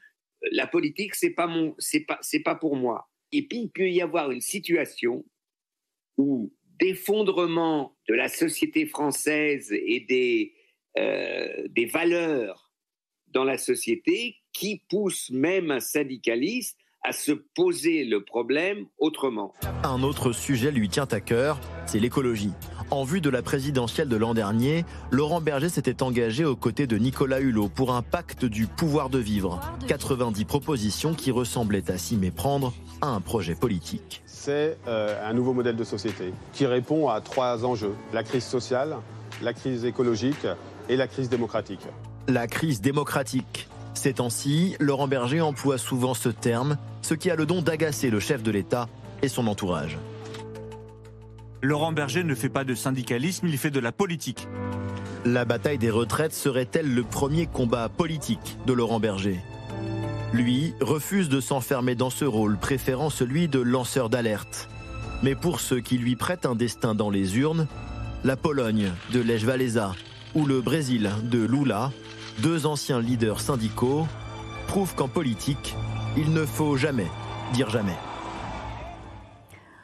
la 0.51 0.65
politique 0.65 1.13
c'est 1.13 1.31
pas 1.31 1.47
mon 1.47 1.75
c'est 1.77 2.05
pas 2.05 2.17
c'est 2.21 2.41
pas 2.41 2.55
pour 2.55 2.75
moi. 2.75 3.09
Et 3.31 3.47
puis 3.47 3.59
il 3.59 3.69
peut 3.71 3.89
y 3.89 4.01
avoir 4.01 4.31
une 4.31 4.41
situation 4.41 5.23
où 6.17 6.51
d'effondrement 6.79 7.95
de 8.09 8.15
la 8.15 8.27
société 8.27 8.87
française 8.87 9.71
et 9.71 9.99
des 10.01 10.53
euh, 10.97 11.67
des 11.69 11.85
valeurs 11.85 12.62
dans 13.33 13.43
la 13.43 13.57
société 13.57 14.37
qui 14.53 14.81
poussent 14.89 15.31
même 15.31 15.71
un 15.71 15.79
syndicaliste 15.79 16.77
à 17.03 17.11
se 17.11 17.31
poser 17.31 18.05
le 18.05 18.23
problème 18.23 18.85
autrement. 18.97 19.53
Un 19.83 20.03
autre 20.03 20.31
sujet 20.31 20.71
lui 20.71 20.87
tient 20.87 21.07
à 21.11 21.19
cœur, 21.19 21.59
c'est 21.85 21.99
l'écologie. 21.99 22.53
En 22.91 23.03
vue 23.03 23.19
de 23.19 23.29
la 23.29 23.41
présidentielle 23.41 24.07
de 24.07 24.15
l'an 24.15 24.33
dernier, 24.33 24.85
Laurent 25.11 25.41
Berger 25.41 25.67
s'était 25.67 26.01
engagé 26.01 26.45
aux 26.45 26.55
côtés 26.55 26.87
de 26.87 26.97
Nicolas 26.97 27.41
Hulot 27.41 27.67
pour 27.67 27.93
un 27.93 28.03
pacte 28.03 28.45
du 28.45 28.67
pouvoir 28.67 29.09
de 29.09 29.19
vivre. 29.19 29.59
90 29.87 30.45
propositions 30.45 31.13
qui 31.13 31.31
ressemblaient 31.31 31.89
à 31.91 31.97
s'y 31.97 32.15
méprendre 32.15 32.73
à 33.01 33.07
un 33.07 33.19
projet 33.19 33.55
politique. 33.55 34.21
C'est 34.25 34.77
euh, 34.87 35.29
un 35.29 35.33
nouveau 35.33 35.53
modèle 35.53 35.75
de 35.75 35.83
société 35.83 36.33
qui 36.53 36.65
répond 36.65 37.09
à 37.09 37.19
trois 37.19 37.65
enjeux. 37.65 37.95
La 38.13 38.23
crise 38.23 38.45
sociale, 38.45 38.95
la 39.41 39.53
crise 39.53 39.83
écologique 39.83 40.47
et 40.87 40.95
la 40.95 41.07
crise 41.07 41.29
démocratique. 41.29 41.85
La 42.29 42.47
crise 42.47 42.79
démocratique. 42.79 43.67
Ces 43.95 44.13
temps-ci, 44.13 44.77
Laurent 44.79 45.09
Berger 45.09 45.41
emploie 45.41 45.77
souvent 45.77 46.13
ce 46.13 46.29
terme, 46.29 46.77
ce 47.01 47.15
qui 47.15 47.29
a 47.29 47.35
le 47.35 47.45
don 47.45 47.61
d'agacer 47.61 48.09
le 48.09 48.21
chef 48.21 48.41
de 48.41 48.49
l'État 48.49 48.87
et 49.21 49.27
son 49.27 49.45
entourage. 49.47 49.97
Laurent 51.61 51.91
Berger 51.91 52.23
ne 52.23 52.33
fait 52.33 52.47
pas 52.47 52.63
de 52.63 52.75
syndicalisme, 52.75 53.47
il 53.47 53.57
fait 53.57 53.71
de 53.71 53.81
la 53.81 53.91
politique. 53.91 54.47
La 55.25 55.43
bataille 55.43 55.77
des 55.77 55.89
retraites 55.89 56.33
serait-elle 56.33 56.93
le 56.93 57.03
premier 57.03 57.45
combat 57.45 57.89
politique 57.89 58.57
de 58.65 58.71
Laurent 58.71 59.01
Berger? 59.01 59.41
Lui 60.31 60.73
refuse 60.79 61.27
de 61.27 61.41
s'enfermer 61.41 61.95
dans 61.95 62.09
ce 62.09 62.23
rôle, 62.23 62.57
préférant 62.57 63.09
celui 63.09 63.49
de 63.49 63.59
lanceur 63.59 64.09
d'alerte. 64.09 64.69
Mais 65.23 65.35
pour 65.35 65.59
ceux 65.59 65.81
qui 65.81 65.97
lui 65.97 66.15
prêtent 66.15 66.45
un 66.45 66.55
destin 66.55 66.95
dans 66.95 67.09
les 67.09 67.37
urnes, 67.37 67.67
la 68.23 68.37
Pologne 68.37 68.93
de 69.11 69.19
Lech 69.19 69.45
Walesa 69.45 69.93
ou 70.35 70.45
le 70.45 70.61
Brésil 70.61 71.11
de 71.23 71.45
Lula, 71.45 71.91
deux 72.39 72.65
anciens 72.65 72.99
leaders 72.99 73.39
syndicaux, 73.39 74.07
prouvent 74.67 74.95
qu'en 74.95 75.07
politique, 75.07 75.75
il 76.17 76.33
ne 76.33 76.45
faut 76.45 76.77
jamais 76.77 77.07
dire 77.53 77.69
jamais. 77.69 77.95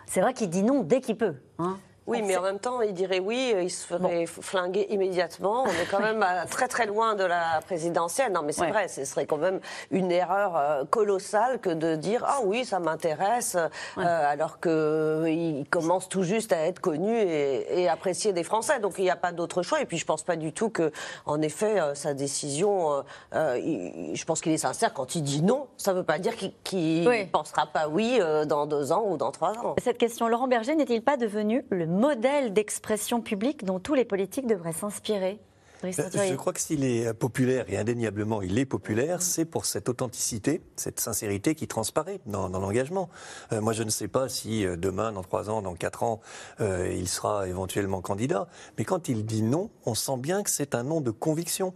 C'est 0.06 0.22
vrai 0.22 0.34
qu'il 0.34 0.50
dit 0.50 0.64
non 0.64 0.84
dès 0.84 1.02
qu'il 1.02 1.18
peut. 1.18 1.36
Hein. 1.60 1.78
Oui, 2.10 2.22
mais 2.24 2.38
en 2.38 2.41
même 2.41 2.60
temps, 2.60 2.82
il 2.82 2.93
dirait 2.93 3.20
oui, 3.20 3.53
il 3.62 3.70
se 3.70 3.86
ferait 3.86 4.26
flinguer 4.26 4.88
immédiatement. 4.89 5.64
On 5.64 5.68
est 5.68 5.89
quand 5.89 5.99
même 5.99 6.26
très 6.49 6.68
très 6.68 6.86
loin 6.86 7.16
de 7.16 7.24
la 7.24 7.62
présidentielle. 7.66 8.32
Non, 8.32 8.41
mais 8.43 8.51
c'est 8.51 8.62
Ouais. 8.62 8.72
vrai, 8.72 8.88
ce 8.88 9.05
serait 9.05 9.26
quand 9.26 9.38
même 9.38 9.60
une 9.91 10.12
erreur 10.12 10.57
euh, 10.57 10.84
colossale 10.89 11.60
que 11.60 11.70
de 11.70 11.95
dire 11.95 12.24
ah 12.28 12.39
oui, 12.43 12.66
ça 12.66 12.80
m'intéresse, 12.80 13.55
euh, 13.97 14.32
alors 14.32 14.60
qu'il 14.60 15.66
commence 15.70 16.10
tout 16.10 16.24
juste 16.24 16.51
à 16.51 16.66
être 16.66 16.80
connu 16.80 17.16
et, 17.18 17.82
et 17.84 17.89
apprécié 17.89 18.34
des 18.34 18.43
Français. 18.43 18.80
Donc 18.80 18.95
il 18.97 19.03
n'y 19.03 19.10
a 19.10 19.16
pas 19.16 19.32
d'autre 19.32 19.62
choix. 19.62 19.82
Et 19.82 19.86
puis 19.86 19.97
je 19.97 20.05
pense 20.05 20.24
pas 20.24 20.36
du 20.36 20.51
tout 20.53 20.70
que, 20.70 20.91
en 21.26 21.41
effet, 21.41 21.80
euh, 21.80 21.93
sa 21.95 22.14
décision, 22.14 22.91
euh, 22.91 23.01
euh, 23.36 23.57
il- 23.64 24.16
je 24.16 24.26
pense 24.26 24.41
qu'il 24.41 24.51
est 24.51 24.57
sincère 24.57 24.93
quand 24.93 25.16
il 25.16 25.24
dit 25.24 25.41
non. 25.41 25.68
Ça 25.78 25.93
ne 25.93 25.97
veut 25.99 26.03
pas 26.03 26.20
dire 26.20 26.34
qu'il 26.64 27.03
ne 27.03 27.26
pensera 27.32 27.68
pas 27.68 27.88
oui 27.88 28.18
euh, 28.20 28.45
dans 28.45 28.66
deux 28.66 28.91
ans 28.91 29.03
ou 29.07 29.18
dans 29.18 29.32
trois 29.32 29.51
ans. 29.60 29.76
Cette 29.84 29.97
question, 29.97 30.28
Laurent 30.28 30.47
Berger 30.47 30.76
n'est-il 30.76 31.01
pas 31.03 31.18
devenu 31.18 31.66
le 31.70 31.86
modèle 32.00 32.54
d'expression 32.54 33.20
publique 33.20 33.66
dont 33.66 33.80
tous 33.80 33.93
les 33.93 34.06
politiques 34.06 34.47
devraient 34.47 34.72
s'inspirer 34.72 35.38
Roturier. 35.82 36.32
Je 36.32 36.36
crois 36.36 36.54
que 36.54 36.60
s'il 36.60 36.84
est 36.84 37.14
populaire, 37.14 37.66
et 37.70 37.78
indéniablement 37.78 38.42
il 38.42 38.58
est 38.58 38.66
populaire, 38.66 39.22
c'est 39.22 39.46
pour 39.46 39.66
cette 39.66 39.90
authenticité, 39.90 40.62
cette 40.76 41.00
sincérité 41.00 41.56
qui 41.56 41.68
transparaît 41.68 42.20
dans, 42.26 42.50
dans 42.50 42.60
l'engagement. 42.60 43.10
Euh, 43.52 43.62
moi, 43.62 43.74
je 43.74 43.84
ne 43.84 43.90
sais 43.90 44.08
pas 44.08 44.30
si 44.30 44.66
euh, 44.66 44.76
demain, 44.76 45.12
dans 45.12 45.24
trois 45.24 45.50
ans, 45.50 45.62
dans 45.62 45.76
quatre 45.76 46.04
ans, 46.04 46.20
euh, 46.60 46.94
il 46.94 47.08
sera 47.08 47.48
éventuellement 47.48 48.02
candidat. 48.02 48.48
Mais 48.78 48.86
quand 48.86 49.10
il 49.10 49.26
dit 49.26 49.42
non, 49.42 49.70
on 49.86 49.96
sent 49.96 50.18
bien 50.18 50.44
que 50.44 50.50
c'est 50.50 50.76
un 50.76 50.84
non 50.84 51.02
de 51.02 51.12
conviction. 51.12 51.74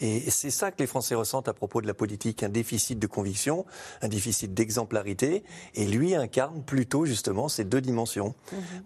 Et 0.00 0.30
c'est 0.30 0.50
ça 0.50 0.70
que 0.70 0.76
les 0.78 0.86
Français 0.86 1.14
ressentent 1.14 1.48
à 1.48 1.54
propos 1.54 1.80
de 1.80 1.86
la 1.86 1.94
politique, 1.94 2.42
un 2.42 2.48
déficit 2.48 2.98
de 2.98 3.06
conviction, 3.06 3.64
un 4.02 4.08
déficit 4.08 4.52
d'exemplarité. 4.54 5.44
Et 5.74 5.86
lui 5.86 6.14
incarne 6.14 6.62
plutôt 6.62 7.04
justement 7.04 7.48
ces 7.48 7.64
deux 7.64 7.80
dimensions. 7.80 8.34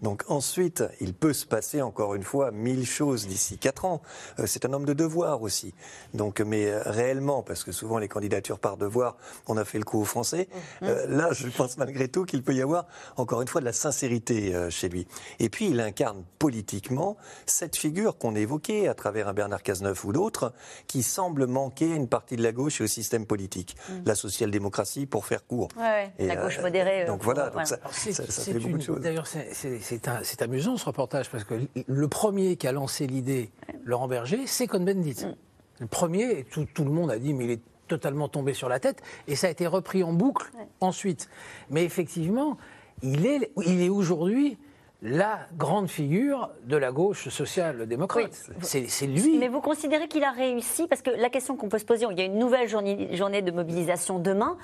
Donc 0.01 0.23
ensuite, 0.27 0.83
il 1.01 1.13
peut 1.13 1.33
se 1.33 1.45
passer 1.45 1.81
encore 1.81 2.15
une 2.15 2.23
fois 2.23 2.51
mille 2.51 2.85
choses 2.85 3.27
d'ici 3.27 3.57
quatre 3.57 3.85
ans. 3.85 4.01
Euh, 4.39 4.45
c'est 4.59 4.67
un 4.67 4.73
homme 4.73 4.85
de 4.85 4.93
devoir 4.93 5.41
aussi. 5.41 5.73
Donc, 6.13 6.41
mais 6.41 6.67
euh, 6.67 6.81
réellement, 6.85 7.43
parce 7.43 7.63
que 7.63 7.71
souvent 7.71 7.97
les 7.97 8.07
candidatures 8.07 8.59
par 8.59 8.77
devoir, 8.77 9.17
on 9.47 9.57
a 9.57 9.65
fait 9.65 9.77
le 9.77 9.85
coup 9.85 10.01
aux 10.01 10.05
Français. 10.05 10.49
euh, 10.83 11.05
là, 11.07 11.29
je 11.31 11.47
pense 11.47 11.77
malgré 11.77 12.07
tout 12.07 12.25
qu'il 12.25 12.43
peut 12.43 12.53
y 12.53 12.61
avoir 12.61 12.85
encore 13.15 13.41
une 13.41 13.47
fois 13.47 13.61
de 13.61 13.65
la 13.65 13.73
sincérité 13.73 14.53
euh, 14.53 14.69
chez 14.69 14.89
lui. 14.89 15.07
Et 15.39 15.49
puis, 15.49 15.69
il 15.69 15.79
incarne 15.79 16.23
politiquement 16.39 17.17
cette 17.45 17.75
figure 17.75 18.17
qu'on 18.17 18.35
évoquait 18.35 18.87
à 18.87 18.93
travers 18.93 19.27
un 19.27 19.33
Bernard 19.33 19.63
Cazeneuve 19.63 20.05
ou 20.05 20.11
d'autres, 20.11 20.53
qui 20.87 21.03
semble 21.03 21.47
manquer 21.47 21.93
à 21.93 21.95
une 21.95 22.07
partie 22.07 22.35
de 22.35 22.43
la 22.43 22.51
gauche 22.51 22.81
et 22.81 22.83
au 22.83 22.87
système 22.87 23.25
politique. 23.25 23.75
Mm. 23.89 23.93
La 24.05 24.15
social-démocratie, 24.15 25.05
pour 25.05 25.25
faire 25.25 25.45
court. 25.45 25.69
Ouais, 25.77 25.83
ouais, 25.83 26.11
Et, 26.19 26.27
la 26.27 26.35
gauche 26.35 26.59
euh, 26.59 26.63
modérée. 26.63 27.03
euh, 27.03 27.07
donc 27.07 27.23
voilà, 27.23 27.49
donc 27.49 27.65
ça, 27.65 27.77
fait 27.77 28.53
beaucoup 28.59 28.77
de 28.77 28.83
choses. 28.83 28.99
D'ailleurs, 28.99 29.27
c'est 29.27 30.41
amusant 30.41 30.77
ce 30.77 30.85
reportage 30.85 31.29
parce 31.29 31.43
que 31.43 31.55
le 31.87 32.07
premier 32.07 32.55
qui 32.55 32.67
a 32.67 32.71
lancé 32.71 33.07
l'idée, 33.07 33.51
Laurent 33.83 34.07
Berger, 34.07 34.47
c'est 34.51 34.67
Cohn-Bendit. 34.67 35.25
Mm. 35.25 35.35
Le 35.79 35.87
premier, 35.87 36.45
tout, 36.51 36.67
tout 36.73 36.83
le 36.83 36.91
monde 36.91 37.11
a 37.11 37.19
dit, 37.19 37.33
mais 37.33 37.45
il 37.45 37.51
est 37.51 37.61
totalement 37.87 38.27
tombé 38.27 38.53
sur 38.53 38.69
la 38.69 38.79
tête, 38.79 39.01
et 39.27 39.35
ça 39.35 39.47
a 39.47 39.49
été 39.49 39.65
repris 39.67 40.03
en 40.03 40.13
boucle 40.13 40.51
ensuite. 40.79 41.29
Mais 41.69 41.83
effectivement, 41.83 42.57
il 43.01 43.25
est, 43.25 43.51
il 43.65 43.81
est 43.81 43.89
aujourd'hui 43.89 44.57
la 45.01 45.39
grande 45.57 45.89
figure 45.89 46.49
de 46.65 46.75
la 46.75 46.91
gauche 46.91 47.29
social-démocrate. 47.29 48.51
C'est 48.61 48.89
c'est 48.89 49.07
lui. 49.07 49.37
Mais 49.37 49.47
vous 49.47 49.61
considérez 49.61 50.09
qu'il 50.09 50.23
a 50.25 50.31
réussi 50.31 50.87
Parce 50.87 51.01
que 51.01 51.09
la 51.09 51.29
question 51.29 51.55
qu'on 51.55 51.69
peut 51.69 51.79
se 51.79 51.85
poser, 51.85 52.05
il 52.11 52.19
y 52.19 52.21
a 52.21 52.25
une 52.25 52.37
nouvelle 52.37 52.67
journée, 52.67 53.15
journée 53.15 53.41
de 53.41 53.51
mobilisation 53.51 54.19
demain. 54.19 54.57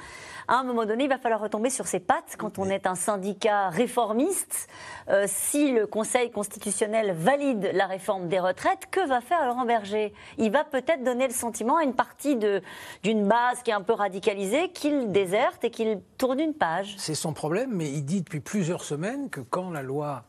À 0.47 0.59
un 0.59 0.63
moment 0.63 0.85
donné, 0.85 1.05
il 1.05 1.09
va 1.09 1.17
falloir 1.17 1.41
retomber 1.41 1.69
sur 1.69 1.87
ses 1.87 1.99
pattes 1.99 2.35
quand 2.37 2.59
on 2.59 2.69
est 2.69 2.85
un 2.85 2.95
syndicat 2.95 3.69
réformiste. 3.69 4.67
Euh, 5.09 5.25
si 5.27 5.71
le 5.71 5.87
Conseil 5.87 6.29
constitutionnel 6.31 7.13
valide 7.13 7.71
la 7.73 7.87
réforme 7.87 8.27
des 8.27 8.39
retraites, 8.39 8.85
que 8.91 9.07
va 9.07 9.21
faire 9.21 9.45
Laurent 9.45 9.65
Berger? 9.65 10.13
Il 10.37 10.51
va 10.51 10.63
peut-être 10.63 11.03
donner 11.03 11.27
le 11.27 11.33
sentiment 11.33 11.77
à 11.77 11.83
une 11.83 11.95
partie 11.95 12.35
d'une 12.35 13.27
base 13.27 13.63
qui 13.63 13.71
est 13.71 13.73
un 13.75 13.81
peu 13.81 13.93
radicalisée 13.93 14.69
qu'il 14.69 15.11
déserte 15.11 15.63
et 15.63 15.71
qu'il 15.71 15.99
tourne 16.17 16.39
une 16.39 16.53
page. 16.53 16.95
C'est 16.97 17.15
son 17.15 17.33
problème, 17.33 17.71
mais 17.73 17.89
il 17.89 18.03
dit 18.03 18.21
depuis 18.21 18.39
plusieurs 18.39 18.83
semaines 18.83 19.29
que 19.29 19.41
quand 19.41 19.71
la 19.71 19.81
loi 19.81 20.25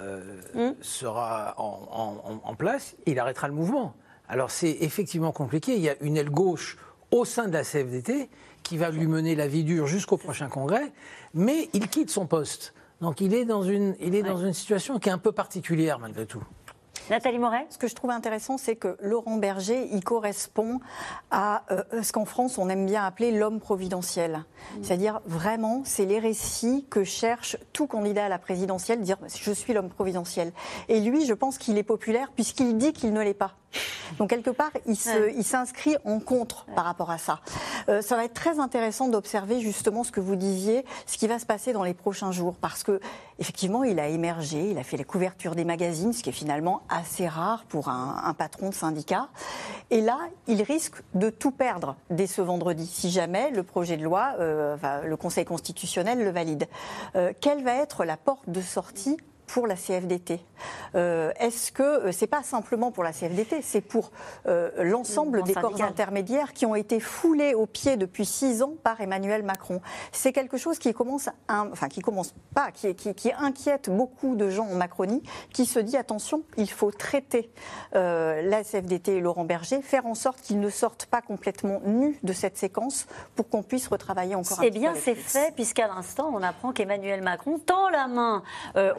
euh, 0.00 0.72
sera 0.80 1.54
en, 1.58 1.86
en- 1.92 2.40
en 2.48 2.54
place, 2.54 2.96
il 3.06 3.18
arrêtera 3.18 3.48
le 3.48 3.54
mouvement. 3.54 3.94
Alors 4.28 4.50
c'est 4.50 4.70
effectivement 4.80 5.32
compliqué. 5.32 5.74
Il 5.74 5.80
y 5.82 5.88
a 5.90 5.94
une 6.00 6.16
aile 6.16 6.30
gauche 6.30 6.76
au 7.10 7.24
sein 7.24 7.48
de 7.48 7.52
la 7.52 7.62
CFDT 7.64 8.30
qui 8.62 8.76
va 8.76 8.90
lui 8.90 9.06
mener 9.06 9.34
la 9.34 9.48
vie 9.48 9.64
dure 9.64 9.86
jusqu'au 9.86 10.16
prochain 10.16 10.48
congrès, 10.48 10.92
mais 11.34 11.68
il 11.72 11.88
quitte 11.88 12.10
son 12.10 12.26
poste. 12.26 12.74
Donc 13.00 13.20
il 13.20 13.34
est 13.34 13.44
dans 13.44 13.62
une, 13.62 13.96
il 14.00 14.14
est 14.14 14.22
dans 14.22 14.36
une 14.36 14.52
situation 14.52 14.98
qui 14.98 15.08
est 15.08 15.12
un 15.12 15.18
peu 15.18 15.32
particulière 15.32 15.98
malgré 15.98 16.26
tout. 16.26 16.42
Nathalie 17.10 17.38
Moret? 17.38 17.66
Ce 17.70 17.78
que 17.78 17.88
je 17.88 17.94
trouve 17.96 18.10
intéressant, 18.10 18.56
c'est 18.56 18.76
que 18.76 18.96
Laurent 19.00 19.36
Berger, 19.36 19.88
il 19.90 20.04
correspond 20.04 20.78
à 21.32 21.64
euh, 21.72 22.02
ce 22.02 22.12
qu'en 22.12 22.24
France, 22.24 22.56
on 22.56 22.68
aime 22.68 22.86
bien 22.86 23.04
appeler 23.04 23.32
l'homme 23.32 23.58
providentiel. 23.58 24.44
C'est-à-dire, 24.80 25.20
vraiment, 25.26 25.82
c'est 25.84 26.04
les 26.04 26.20
récits 26.20 26.86
que 26.88 27.02
cherche 27.02 27.56
tout 27.72 27.88
candidat 27.88 28.26
à 28.26 28.28
la 28.28 28.38
présidentielle, 28.38 29.00
dire 29.00 29.16
je 29.26 29.50
suis 29.50 29.72
l'homme 29.72 29.88
providentiel. 29.88 30.52
Et 30.88 31.00
lui, 31.00 31.26
je 31.26 31.34
pense 31.34 31.58
qu'il 31.58 31.78
est 31.78 31.82
populaire 31.82 32.30
puisqu'il 32.32 32.78
dit 32.78 32.92
qu'il 32.92 33.12
ne 33.12 33.22
l'est 33.22 33.34
pas. 33.34 33.56
Donc, 34.18 34.30
quelque 34.30 34.50
part, 34.50 34.70
il 34.86 34.96
s'inscrit 35.44 35.96
en 36.04 36.20
contre 36.20 36.66
par 36.74 36.84
rapport 36.84 37.10
à 37.10 37.18
ça. 37.18 37.40
Euh, 37.88 38.02
ça 38.02 38.16
va 38.16 38.24
être 38.24 38.34
très 38.34 38.58
intéressant 38.58 39.08
d'observer 39.08 39.60
justement 39.60 40.04
ce 40.04 40.12
que 40.12 40.20
vous 40.20 40.36
disiez, 40.36 40.84
ce 41.06 41.16
qui 41.16 41.26
va 41.28 41.38
se 41.38 41.46
passer 41.46 41.72
dans 41.72 41.84
les 41.84 41.94
prochains 41.94 42.32
jours. 42.32 42.54
Parce 42.60 42.82
que, 42.82 43.00
effectivement, 43.38 43.84
il 43.84 44.00
a 44.00 44.08
émergé, 44.08 44.70
il 44.70 44.78
a 44.78 44.82
fait 44.82 44.96
la 44.96 45.04
couverture 45.04 45.54
des 45.54 45.64
magazines, 45.64 46.12
ce 46.12 46.22
qui 46.22 46.30
est 46.30 46.32
finalement 46.32 46.82
assez 46.88 47.28
rare 47.28 47.64
pour 47.68 47.88
un, 47.88 48.22
un 48.24 48.34
patron 48.34 48.68
de 48.68 48.74
syndicat. 48.74 49.28
Et 49.90 50.00
là, 50.00 50.18
il 50.46 50.62
risque 50.62 51.02
de 51.14 51.30
tout 51.30 51.50
perdre 51.50 51.96
dès 52.10 52.26
ce 52.26 52.42
vendredi, 52.42 52.86
si 52.86 53.10
jamais 53.10 53.50
le 53.50 53.62
projet 53.62 53.96
de 53.96 54.04
loi, 54.04 54.34
euh, 54.38 54.76
le 55.04 55.16
Conseil 55.16 55.44
constitutionnel 55.44 56.22
le 56.22 56.30
valide. 56.30 56.68
Euh, 57.16 57.32
quelle 57.40 57.62
va 57.64 57.74
être 57.74 58.04
la 58.04 58.16
porte 58.16 58.48
de 58.48 58.60
sortie 58.60 59.16
pour 59.52 59.66
la 59.66 59.74
CFDT. 59.76 60.40
Euh, 60.94 61.32
Est-ce 61.40 61.72
que 61.72 61.82
euh, 61.82 62.12
c'est 62.12 62.26
pas 62.26 62.42
simplement 62.42 62.90
pour 62.92 63.02
la 63.02 63.12
CFDT, 63.12 63.62
c'est 63.62 63.80
pour 63.80 64.10
euh, 64.46 64.70
l'ensemble 64.84 65.38
Le 65.38 65.42
des 65.44 65.54
corps 65.54 65.70
intermédiaires 65.82 66.52
qui 66.52 66.66
ont 66.66 66.74
été 66.74 67.00
foulés 67.00 67.54
aux 67.54 67.66
pieds 67.66 67.96
depuis 67.96 68.24
six 68.26 68.62
ans 68.62 68.74
par 68.82 69.00
Emmanuel 69.00 69.42
Macron. 69.42 69.80
C'est 70.12 70.32
quelque 70.32 70.56
chose 70.56 70.78
qui 70.78 70.92
commence, 70.92 71.28
à- 71.48 71.64
enfin 71.72 71.88
qui 71.88 72.00
commence 72.00 72.34
pas, 72.54 72.70
qui, 72.72 72.94
qui- 72.94 73.14
qui 73.14 73.32
inquiète 73.32 73.90
beaucoup 73.90 74.36
de 74.36 74.50
gens 74.50 74.66
en 74.68 74.74
Macronie, 74.76 75.22
qui 75.52 75.66
se 75.66 75.78
dit 75.80 75.96
attention, 75.96 76.42
il 76.56 76.70
faut 76.70 76.90
traiter 76.92 77.50
euh, 77.96 78.42
la 78.42 78.62
CFDT 78.62 79.16
et 79.16 79.20
Laurent 79.20 79.44
Berger, 79.44 79.82
faire 79.82 80.06
en 80.06 80.14
sorte 80.14 80.40
qu'ils 80.42 80.60
ne 80.60 80.70
sortent 80.70 81.06
pas 81.06 81.22
complètement 81.22 81.80
nus 81.86 82.18
de 82.22 82.32
cette 82.32 82.56
séquence 82.56 83.06
pour 83.34 83.48
qu'on 83.48 83.62
puisse 83.62 83.88
retravailler 83.88 84.34
encore 84.36 84.60
un 84.60 84.64
Eh 84.64 84.70
bien, 84.70 84.94
c'est 84.94 85.14
fait, 85.14 85.52
puisqu'à 85.54 85.88
l'instant, 85.88 86.30
on 86.34 86.42
apprend 86.42 86.72
qu'Emmanuel 86.72 87.22
Macron 87.22 87.58
tend 87.58 87.88
la 87.88 88.06
main 88.06 88.42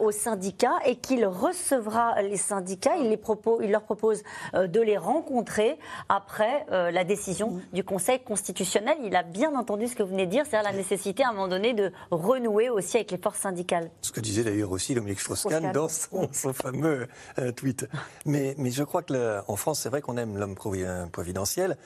aux 0.00 0.10
syndicats 0.10 0.41
et 0.86 0.96
qu'il 0.96 1.24
recevra 1.26 2.20
les 2.22 2.36
syndicats. 2.36 2.96
Il, 2.96 3.08
les 3.10 3.16
propose, 3.16 3.60
il 3.62 3.70
leur 3.70 3.82
propose 3.82 4.22
euh, 4.54 4.66
de 4.66 4.80
les 4.80 4.96
rencontrer 4.96 5.78
après 6.08 6.66
euh, 6.70 6.90
la 6.90 7.04
décision 7.04 7.60
du 7.72 7.84
Conseil 7.84 8.20
constitutionnel. 8.20 8.96
Il 9.04 9.14
a 9.14 9.22
bien 9.22 9.54
entendu 9.54 9.86
ce 9.86 9.94
que 9.94 10.02
vous 10.02 10.10
venez 10.10 10.26
de 10.26 10.30
dire, 10.30 10.44
c'est-à-dire 10.46 10.70
la 10.70 10.76
nécessité 10.76 11.22
à 11.24 11.28
un 11.28 11.32
moment 11.32 11.48
donné 11.48 11.74
de 11.74 11.92
renouer 12.10 12.68
aussi 12.70 12.96
avec 12.96 13.10
les 13.10 13.18
forces 13.18 13.38
syndicales. 13.38 13.90
Ce 14.00 14.10
que 14.12 14.20
disait 14.20 14.44
d'ailleurs 14.44 14.72
aussi 14.72 14.94
Dominique 14.94 15.20
Strauss-Kahn 15.20 15.72
dans 15.72 15.88
son, 15.88 16.28
son 16.32 16.52
fameux 16.52 17.06
euh, 17.38 17.52
tweet. 17.52 17.88
Mais, 18.26 18.54
mais 18.58 18.70
je 18.70 18.82
crois 18.84 19.02
que 19.02 19.12
là, 19.12 19.44
en 19.48 19.56
France, 19.56 19.80
c'est 19.80 19.88
vrai 19.88 20.00
qu'on 20.00 20.16
aime 20.16 20.38
l'homme 20.38 20.54
provi- 20.54 21.10
providentiel, 21.10 21.76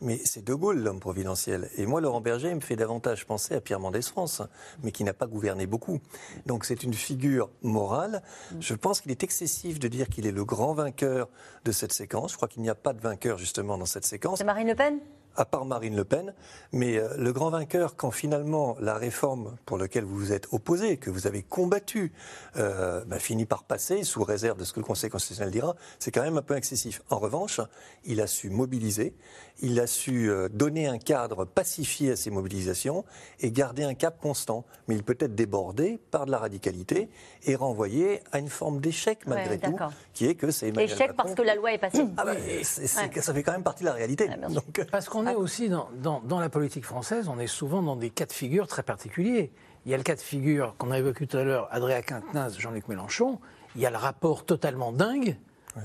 mais 0.00 0.20
c'est 0.24 0.44
De 0.44 0.54
Gaulle 0.54 0.78
l'homme 0.78 1.00
providentiel. 1.00 1.70
Et 1.76 1.86
moi, 1.86 2.00
Laurent 2.00 2.20
Berger 2.20 2.54
me 2.54 2.60
fait 2.60 2.76
davantage 2.76 3.26
penser 3.26 3.54
à 3.54 3.60
Pierre 3.60 3.80
Mendès 3.80 4.02
France, 4.02 4.42
mais 4.82 4.92
qui 4.92 5.04
n'a 5.04 5.14
pas 5.14 5.26
gouverné 5.26 5.66
beaucoup. 5.66 6.00
Donc 6.46 6.64
c'est 6.64 6.82
une 6.82 6.94
figure 6.94 7.50
morale. 7.62 8.22
Je 8.60 8.74
pense 8.74 9.00
qu'il 9.00 9.10
est 9.10 9.22
excessif 9.22 9.78
de 9.78 9.88
dire 9.88 10.08
qu'il 10.08 10.26
est 10.26 10.32
le 10.32 10.44
grand 10.44 10.74
vainqueur 10.74 11.28
de 11.64 11.72
cette 11.72 11.92
séquence. 11.92 12.32
Je 12.32 12.36
crois 12.36 12.48
qu'il 12.48 12.62
n'y 12.62 12.70
a 12.70 12.74
pas 12.74 12.92
de 12.92 13.00
vainqueur 13.00 13.38
justement 13.38 13.78
dans 13.78 13.86
cette 13.86 14.04
séquence 14.04 14.38
C'est 14.38 14.44
Marine 14.44 14.68
Le 14.68 14.74
Pen? 14.74 15.00
À 15.38 15.44
part 15.44 15.66
Marine 15.66 15.94
Le 15.94 16.04
Pen. 16.04 16.34
Mais 16.72 16.96
euh, 16.96 17.14
le 17.18 17.30
grand 17.32 17.50
vainqueur, 17.50 17.94
quand 17.96 18.10
finalement 18.10 18.76
la 18.80 18.94
réforme 18.94 19.56
pour 19.66 19.76
laquelle 19.76 20.04
vous 20.04 20.16
vous 20.16 20.32
êtes 20.32 20.48
opposé, 20.52 20.96
que 20.96 21.10
vous 21.10 21.26
avez 21.26 21.42
combattu, 21.42 22.12
euh, 22.56 23.04
bah, 23.04 23.18
finit 23.18 23.44
par 23.44 23.64
passer, 23.64 24.02
sous 24.02 24.24
réserve 24.24 24.58
de 24.58 24.64
ce 24.64 24.72
que 24.72 24.80
le 24.80 24.86
Conseil 24.86 25.10
constitutionnel 25.10 25.52
dira, 25.52 25.76
c'est 25.98 26.10
quand 26.10 26.22
même 26.22 26.38
un 26.38 26.42
peu 26.42 26.56
excessif. 26.56 27.02
En 27.10 27.18
revanche, 27.18 27.60
il 28.04 28.22
a 28.22 28.26
su 28.26 28.48
mobiliser, 28.48 29.14
il 29.62 29.80
a 29.80 29.86
su 29.86 30.30
euh, 30.30 30.48
donner 30.48 30.86
un 30.86 30.98
cadre 30.98 31.44
pacifié 31.44 32.12
à 32.12 32.16
ces 32.16 32.30
mobilisations 32.30 33.04
et 33.40 33.50
garder 33.50 33.84
un 33.84 33.94
cap 33.94 34.20
constant. 34.20 34.64
Mais 34.88 34.94
il 34.94 35.02
peut 35.02 35.16
être 35.18 35.34
débordé 35.34 35.98
par 36.10 36.26
de 36.26 36.30
la 36.30 36.38
radicalité 36.38 37.08
et 37.44 37.54
renvoyé 37.56 38.20
à 38.32 38.38
une 38.38 38.48
forme 38.48 38.80
d'échec 38.80 39.20
malgré 39.26 39.50
Ouais, 39.54 39.58
tout, 39.58 39.70
d'accord. 39.72 39.92
qui 40.12 40.26
est 40.26 40.34
que 40.34 40.50
c'est 40.50 40.68
Emmanuel 40.68 40.90
Échec 40.90 41.08
Macron 41.08 41.16
parce 41.22 41.34
que 41.34 41.42
la 41.42 41.54
loi 41.54 41.72
est 41.72 41.78
passée. 41.78 42.04
ah 42.16 42.24
bah, 42.24 42.32
Ouais. 42.34 42.62
Ça 42.64 43.32
fait 43.34 43.42
quand 43.42 43.52
même 43.52 43.62
partie 43.62 43.82
de 43.82 43.88
la 43.88 43.94
réalité. 43.94 44.28
Donc, 44.50 44.84
Parce 44.90 45.08
qu'on 45.08 45.26
est 45.26 45.34
aussi 45.34 45.68
dans, 45.68 45.88
dans- 46.02 46.20
dans 46.20 46.38
la 46.40 46.48
politique 46.48 46.84
française, 46.84 47.28
on 47.28 47.38
est 47.38 47.46
souvent 47.46 47.82
dans 47.82 47.96
des 47.96 48.10
cas 48.10 48.26
de 48.26 48.32
figure 48.32 48.66
très 48.66 48.82
particuliers. 48.82 49.50
Il 49.86 49.90
y 49.90 49.94
a 49.94 49.96
le 49.96 50.02
cas 50.02 50.14
de 50.16 50.20
figure 50.20 50.74
qu'on 50.78 50.90
a 50.90 50.98
évoqué 50.98 51.26
tout 51.26 51.36
à 51.36 51.44
l'heure, 51.44 51.68
Adrien 51.70 52.02
Quatennens, 52.02 52.58
Jean-Luc 52.58 52.88
Mélenchon. 52.88 53.38
Il 53.76 53.80
y 53.82 53.86
a 53.86 53.90
le 53.90 53.96
rapport 53.96 54.44
totalement 54.44 54.90
dingue 54.92 55.36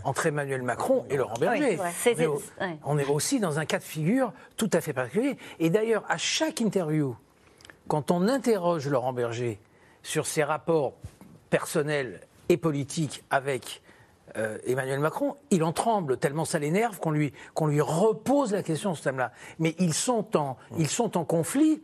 entre 0.04 0.26
Emmanuel 0.28 0.62
Macron 0.62 1.06
et 1.10 1.18
Laurent 1.18 1.38
Berger. 1.40 1.80
On 2.86 2.98
est 2.98 3.06
aussi 3.10 3.40
dans 3.40 3.60
un 3.60 3.66
cas 3.66 3.80
de 3.80 3.84
figure 3.84 4.34
tout 4.58 4.70
à 4.74 4.82
fait 4.82 4.94
particulier. 4.94 5.38
Et 5.60 5.70
d'ailleurs, 5.70 6.04
à 6.10 6.18
chaque 6.18 6.62
interview, 6.62 7.16
quand 7.88 8.12
on 8.12 8.28
interroge 8.28 8.88
Laurent 8.88 9.14
Berger 9.14 9.60
sur 10.04 10.26
ses 10.26 10.44
rapports 10.44 10.94
personnels 11.50 12.22
et 12.50 12.58
politiques 12.58 13.24
avec 13.30 13.82
euh, 14.38 14.58
Emmanuel 14.66 15.00
Macron, 15.00 15.36
il 15.50 15.64
en 15.64 15.74
tremble 15.74 16.18
tellement 16.18 16.46
ça 16.46 16.58
l'énerve 16.58 17.00
qu'on 17.00 17.12
lui, 17.12 17.34
qu'on 17.54 17.68
lui 17.68 17.82
repose 17.82 18.54
la 18.54 18.64
question 18.64 18.96
ce 18.96 19.04
thème-là. 19.04 19.32
Mais 19.60 19.76
ils 19.78 19.94
sont 19.94 20.38
en, 20.38 20.58
ils 20.78 20.88
sont 20.88 21.18
en 21.18 21.26
conflit 21.26 21.82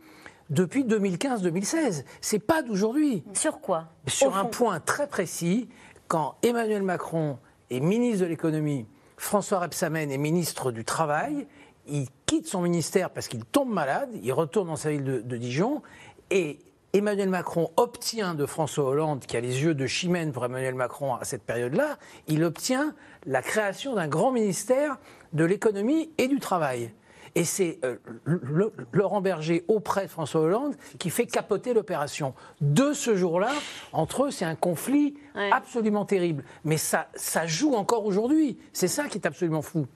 depuis 0.48 0.84
2015-2016. 0.84 2.04
C'est 2.22 2.38
pas 2.38 2.62
d'aujourd'hui. 2.62 3.22
Sur 3.34 3.60
quoi? 3.60 3.88
Sur 4.06 4.28
Au 4.32 4.34
un 4.34 4.42
fond. 4.44 4.48
point 4.50 4.80
très 4.80 5.06
précis, 5.06 5.68
quand 6.06 6.36
Emmanuel 6.42 6.82
Macron 6.82 7.38
est 7.70 7.80
ministre 7.80 8.24
de 8.24 8.26
l'économie, 8.26 8.86
François 9.16 9.60
Rebsamen 9.60 10.10
est 10.10 10.18
ministre 10.18 10.70
du 10.72 10.84
travail, 10.84 11.46
il 11.86 12.06
quitte 12.26 12.46
son 12.46 12.60
ministère 12.60 13.10
parce 13.10 13.28
qu'il 13.28 13.44
tombe 13.44 13.70
malade, 13.70 14.10
il 14.22 14.32
retourne 14.32 14.68
dans 14.68 14.76
sa 14.76 14.90
ville 14.90 15.04
de, 15.04 15.20
de 15.20 15.36
Dijon. 15.36 15.82
Et 16.30 16.58
Emmanuel 16.92 17.28
Macron 17.28 17.70
obtient 17.76 18.34
de 18.34 18.46
François 18.46 18.84
Hollande, 18.84 19.20
qui 19.26 19.36
a 19.36 19.40
les 19.40 19.62
yeux 19.62 19.74
de 19.74 19.86
chimène 19.86 20.32
pour 20.32 20.44
Emmanuel 20.44 20.74
Macron 20.74 21.14
à 21.14 21.24
cette 21.24 21.42
période-là, 21.42 21.98
il 22.28 22.44
obtient 22.44 22.94
la 23.26 23.42
création 23.42 23.94
d'un 23.94 24.08
grand 24.08 24.32
ministère 24.32 24.98
de 25.32 25.44
l'économie 25.44 26.10
et 26.16 26.28
du 26.28 26.38
travail. 26.38 26.90
Et 27.38 27.44
c'est 27.44 27.78
euh, 27.84 27.96
le- 28.24 28.72
Laurent 28.92 29.20
Berger 29.20 29.64
auprès 29.68 30.04
de 30.06 30.10
François 30.10 30.40
Hollande 30.40 30.74
qui 30.98 31.08
fait 31.10 31.26
capoter 31.26 31.72
l'opération. 31.72 32.34
De 32.60 32.92
ce 32.92 33.14
jour-là, 33.16 33.52
entre 33.92 34.24
eux, 34.24 34.30
c'est 34.30 34.44
un 34.44 34.56
conflit 34.56 35.14
absolument 35.52 36.04
terrible. 36.04 36.42
Mais 36.64 36.76
ça, 36.76 37.08
ça 37.14 37.46
joue 37.46 37.74
encore 37.74 38.04
aujourd'hui. 38.06 38.58
C'est 38.72 38.88
ça 38.88 39.04
qui 39.08 39.18
est 39.18 39.26
absolument 39.26 39.62
fou. 39.62 39.86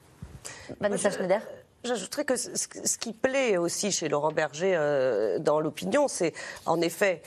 Vanessa 0.79 1.09
Schneider 1.11 1.39
J'ajouterais 1.83 2.23
que 2.23 2.37
ce, 2.37 2.97
qui 2.97 3.11
plaît 3.11 3.57
aussi 3.57 3.91
chez 3.91 4.07
Laurent 4.07 4.31
Berger 4.31 4.73
euh, 4.75 5.37
dans 5.39 5.59
l'opinion, 5.59 6.07
c'est 6.07 6.33
en 6.65 6.79
effet, 6.79 7.21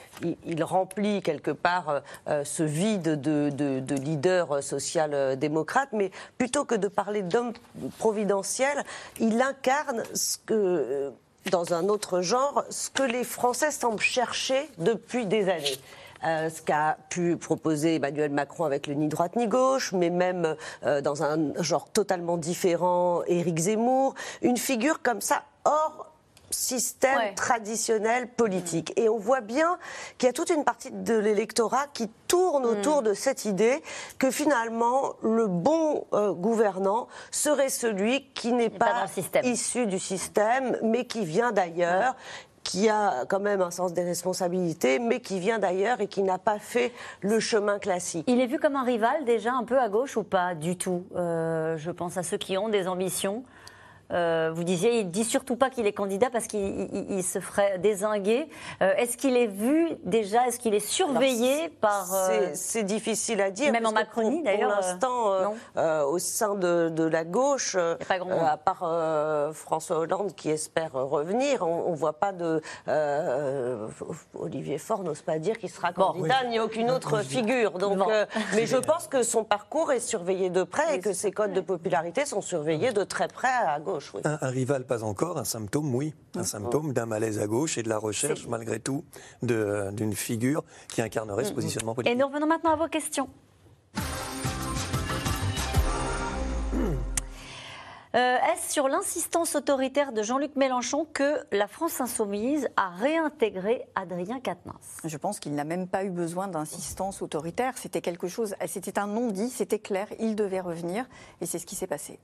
il, 0.46 0.64
remplit 0.64 1.20
quelque 1.20 1.50
part 1.50 1.90
euh, 1.90 2.00
euh, 2.28 2.44
ce 2.44 2.62
vide 2.62 3.20
de, 3.20 3.50
de- 3.50 3.80
de 3.80 3.94
leader 3.94 4.62
social-démocrate, 4.62 5.90
mais 5.92 6.10
plutôt 6.38 6.64
que 6.64 6.74
de 6.74 6.88
parler 6.88 7.22
d'homme 7.22 7.52
providentiel, 7.98 8.82
il 9.20 9.42
incarne 9.42 10.02
ce 10.14 10.38
que 10.38 11.12
dans 11.50 11.74
un 11.74 11.88
autre 11.88 12.22
genre, 12.22 12.64
ce 12.70 12.88
que 12.90 13.02
les 13.02 13.24
Français 13.24 13.70
semblent 13.70 14.00
chercher 14.00 14.68
depuis 14.78 15.26
des 15.26 15.48
années. 15.50 15.78
Euh, 16.24 16.50
ce 16.50 16.62
qu'a 16.62 16.96
pu 17.10 17.36
proposer 17.36 17.96
Emmanuel 17.96 18.30
Macron 18.30 18.64
avec 18.64 18.86
le 18.86 18.94
ni 18.94 19.08
droite 19.08 19.36
ni 19.36 19.46
gauche, 19.46 19.92
mais 19.92 20.10
même 20.10 20.56
euh, 20.84 21.00
dans 21.00 21.22
un 21.22 21.52
genre 21.62 21.90
totalement 21.90 22.36
différent, 22.36 23.22
Éric 23.26 23.58
Zemmour, 23.58 24.14
une 24.42 24.56
figure 24.56 25.02
comme 25.02 25.20
ça 25.20 25.42
hors 25.64 26.12
système 26.50 27.34
traditionnel 27.34 28.28
politique. 28.28 28.92
Et 28.96 29.08
on 29.08 29.18
voit 29.18 29.40
bien 29.40 29.78
qu'il 30.16 30.26
y 30.26 30.30
a 30.30 30.32
toute 30.32 30.50
une 30.50 30.64
partie 30.64 30.90
de 30.90 31.14
l'électorat 31.14 31.86
qui 31.92 32.08
tourne 32.28 32.64
autour 32.64 33.02
de 33.02 33.14
cette 33.14 33.44
idée 33.44 33.82
que 34.18 34.30
finalement 34.30 35.14
le 35.22 35.46
bon 35.46 36.06
euh, 36.12 36.32
gouvernant 36.32 37.08
serait 37.30 37.68
celui 37.68 38.24
qui 38.34 38.52
n'est 38.52 38.70
pas, 38.70 39.06
issu 39.42 39.86
du 39.86 39.98
système, 39.98 40.78
mais 40.82 41.04
qui 41.04 41.24
vient 41.24 41.52
d'ailleurs 41.52 42.14
qui 42.66 42.88
a 42.88 43.24
quand 43.28 43.40
même 43.40 43.60
un 43.60 43.70
sens 43.70 43.92
des 43.92 44.02
responsabilités, 44.02 44.98
mais 44.98 45.20
qui 45.20 45.38
vient 45.40 45.58
d'ailleurs 45.58 46.00
et 46.00 46.06
qui 46.08 46.22
n'a 46.22 46.38
pas 46.38 46.58
fait 46.58 46.92
le 47.20 47.40
chemin 47.40 47.78
classique. 47.78 48.24
Il 48.28 48.40
est 48.40 48.46
vu 48.46 48.58
comme 48.58 48.76
un 48.76 48.84
rival 48.84 49.24
déjà 49.24 49.52
un 49.52 49.64
peu 49.64 49.78
à 49.78 49.88
gauche 49.88 50.16
ou 50.16 50.22
pas 50.22 50.54
du 50.54 50.76
tout? 50.76 51.04
Euh, 51.16 51.76
Je 51.76 51.90
pense 51.90 52.16
à 52.16 52.22
ceux 52.22 52.36
qui 52.38 52.58
ont 52.58 52.68
des 52.68 52.88
ambitions. 52.88 53.44
Euh, 54.12 54.50
vous 54.54 54.62
disiez, 54.64 55.00
il 55.00 55.10
dit 55.10 55.24
surtout 55.24 55.56
pas 55.56 55.68
qu'il 55.70 55.86
est 55.86 55.92
candidat 55.92 56.28
parce 56.30 56.46
qu'il 56.46 56.60
il- 56.60 57.06
il 57.18 57.24
se 57.24 57.40
ferait 57.40 57.78
désinguer. 57.78 58.48
Euh, 58.82 58.94
est-ce 58.96 59.16
qu'il 59.16 59.36
est 59.36 59.46
vu 59.48 59.88
déjà 60.04 60.46
Est-ce 60.46 60.58
qu'il 60.58 60.74
est 60.74 60.86
surveillé 60.86 61.54
Alors, 61.54 61.70
par 61.80 62.14
euh, 62.14 62.50
c'est- 62.54 62.84
difficile 62.84 63.40
à 63.40 63.50
dire. 63.50 63.72
Même 63.72 63.86
en 63.86 63.92
Macronie, 63.92 64.42
d'ailleurs, 64.42 64.70
Pour 64.70 64.80
l'instant, 64.80 66.06
au 66.08 66.18
sein 66.18 66.54
de, 66.54 66.88
de 66.88 67.04
la 67.04 67.24
gauche, 67.24 67.76
grand 67.76 68.44
à 68.46 68.56
part 68.56 69.52
François 69.54 69.98
Hollande 69.98 70.34
qui 70.36 70.50
espère 70.50 70.92
revenir, 70.92 71.62
on 71.66 71.90
ne 71.90 71.96
voit 71.96 72.12
pas 72.12 72.32
de. 72.32 72.60
Olivier 74.34 74.78
Faure 74.78 75.02
n'ose 75.02 75.22
pas 75.22 75.38
dire 75.38 75.58
qu'il 75.58 75.70
sera 75.70 75.92
candidat, 75.92 76.34
oui. 76.44 76.50
ni 76.50 76.60
aucune 76.60 76.90
autre 76.90 77.22
figure. 77.22 77.72
Donc, 77.78 77.98
Bon. 77.98 78.06
mais 78.54 78.66
je 78.66 78.76
pense 78.76 79.08
que 79.08 79.22
son 79.22 79.44
parcours 79.44 79.92
est 79.92 80.00
surveillé 80.00 80.50
de 80.50 80.62
près 80.62 80.96
et 80.96 81.00
que 81.00 81.12
ses 81.12 81.32
codes 81.32 81.52
de 81.52 81.60
popularité 81.60 82.24
sont 82.24 82.40
surveillés 82.40 82.92
de 82.92 83.02
très 83.04 83.28
près 83.28 83.48
à 83.48 83.78
gauche. 83.80 83.95
Oui. 84.14 84.20
Un, 84.24 84.38
un 84.40 84.48
rival, 84.48 84.84
pas 84.84 85.02
encore, 85.04 85.38
un 85.38 85.44
symptôme, 85.44 85.94
oui. 85.94 86.14
Un 86.34 86.44
symptôme 86.44 86.92
d'un 86.92 87.06
malaise 87.06 87.38
à 87.38 87.46
gauche 87.46 87.78
et 87.78 87.82
de 87.82 87.88
la 87.88 87.98
recherche, 87.98 88.46
malgré 88.46 88.80
tout, 88.80 89.04
d'une 89.42 90.14
figure 90.14 90.64
qui 90.88 91.02
incarnerait 91.02 91.44
ce 91.44 91.52
positionnement 91.52 91.92
Et 91.92 91.96
politique. 91.96 92.18
nous 92.18 92.26
revenons 92.26 92.46
maintenant 92.46 92.72
à 92.72 92.76
vos 92.76 92.88
questions. 92.88 93.28
Euh, 98.14 98.36
Est-ce 98.50 98.72
sur 98.72 98.88
l'insistance 98.88 99.56
autoritaire 99.56 100.12
de 100.12 100.22
Jean-Luc 100.22 100.56
Mélenchon 100.56 101.06
que 101.12 101.44
la 101.52 101.66
France 101.66 102.00
insoumise 102.00 102.66
a 102.76 102.88
réintégré 102.88 103.84
Adrien 103.94 104.40
Quatennens? 104.40 104.96
Je 105.04 105.16
pense 105.18 105.38
qu'il 105.38 105.54
n'a 105.54 105.64
même 105.64 105.86
pas 105.86 106.02
eu 106.04 106.08
besoin 106.10 106.48
d'insistance 106.48 107.20
autoritaire. 107.20 107.76
C'était 107.76 108.00
quelque 108.00 108.26
chose, 108.26 108.54
c'était 108.68 108.98
un 108.98 109.06
non-dit, 109.06 109.50
c'était 109.50 109.80
clair, 109.80 110.06
il 110.18 110.34
devait 110.34 110.60
revenir, 110.60 111.04
et 111.42 111.46
c'est 111.46 111.58
ce 111.58 111.66
qui 111.66 111.74
s'est 111.74 111.86
passé. 111.86 112.18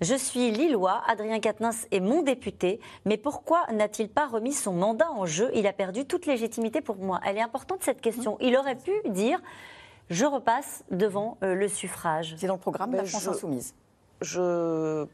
Je 0.00 0.14
suis 0.14 0.50
Lillois, 0.50 1.02
Adrien 1.06 1.40
Quatennens 1.40 1.86
est 1.90 2.00
mon 2.00 2.22
député, 2.22 2.80
mais 3.04 3.16
pourquoi 3.16 3.66
n'a-t-il 3.72 4.08
pas 4.08 4.26
remis 4.26 4.52
son 4.52 4.72
mandat 4.72 5.10
en 5.10 5.26
jeu? 5.26 5.50
Il 5.54 5.66
a 5.66 5.72
perdu 5.72 6.04
toute 6.04 6.26
légitimité 6.26 6.80
pour 6.80 6.96
moi. 6.96 7.20
Elle 7.26 7.38
est 7.38 7.42
importante 7.42 7.82
cette 7.82 8.00
question. 8.00 8.36
Il 8.40 8.56
aurait 8.56 8.76
pu 8.76 8.92
dire 9.06 9.40
je 10.10 10.24
repasse 10.24 10.84
devant 10.90 11.36
euh, 11.42 11.54
le 11.54 11.68
suffrage. 11.68 12.34
C'est 12.38 12.46
dans 12.46 12.54
le 12.54 12.60
programme 12.60 12.92
de 12.92 12.96
la 12.96 13.04
France 13.04 13.22
je- 13.24 13.30
Insoumise. 13.30 13.74
je, 14.22 15.06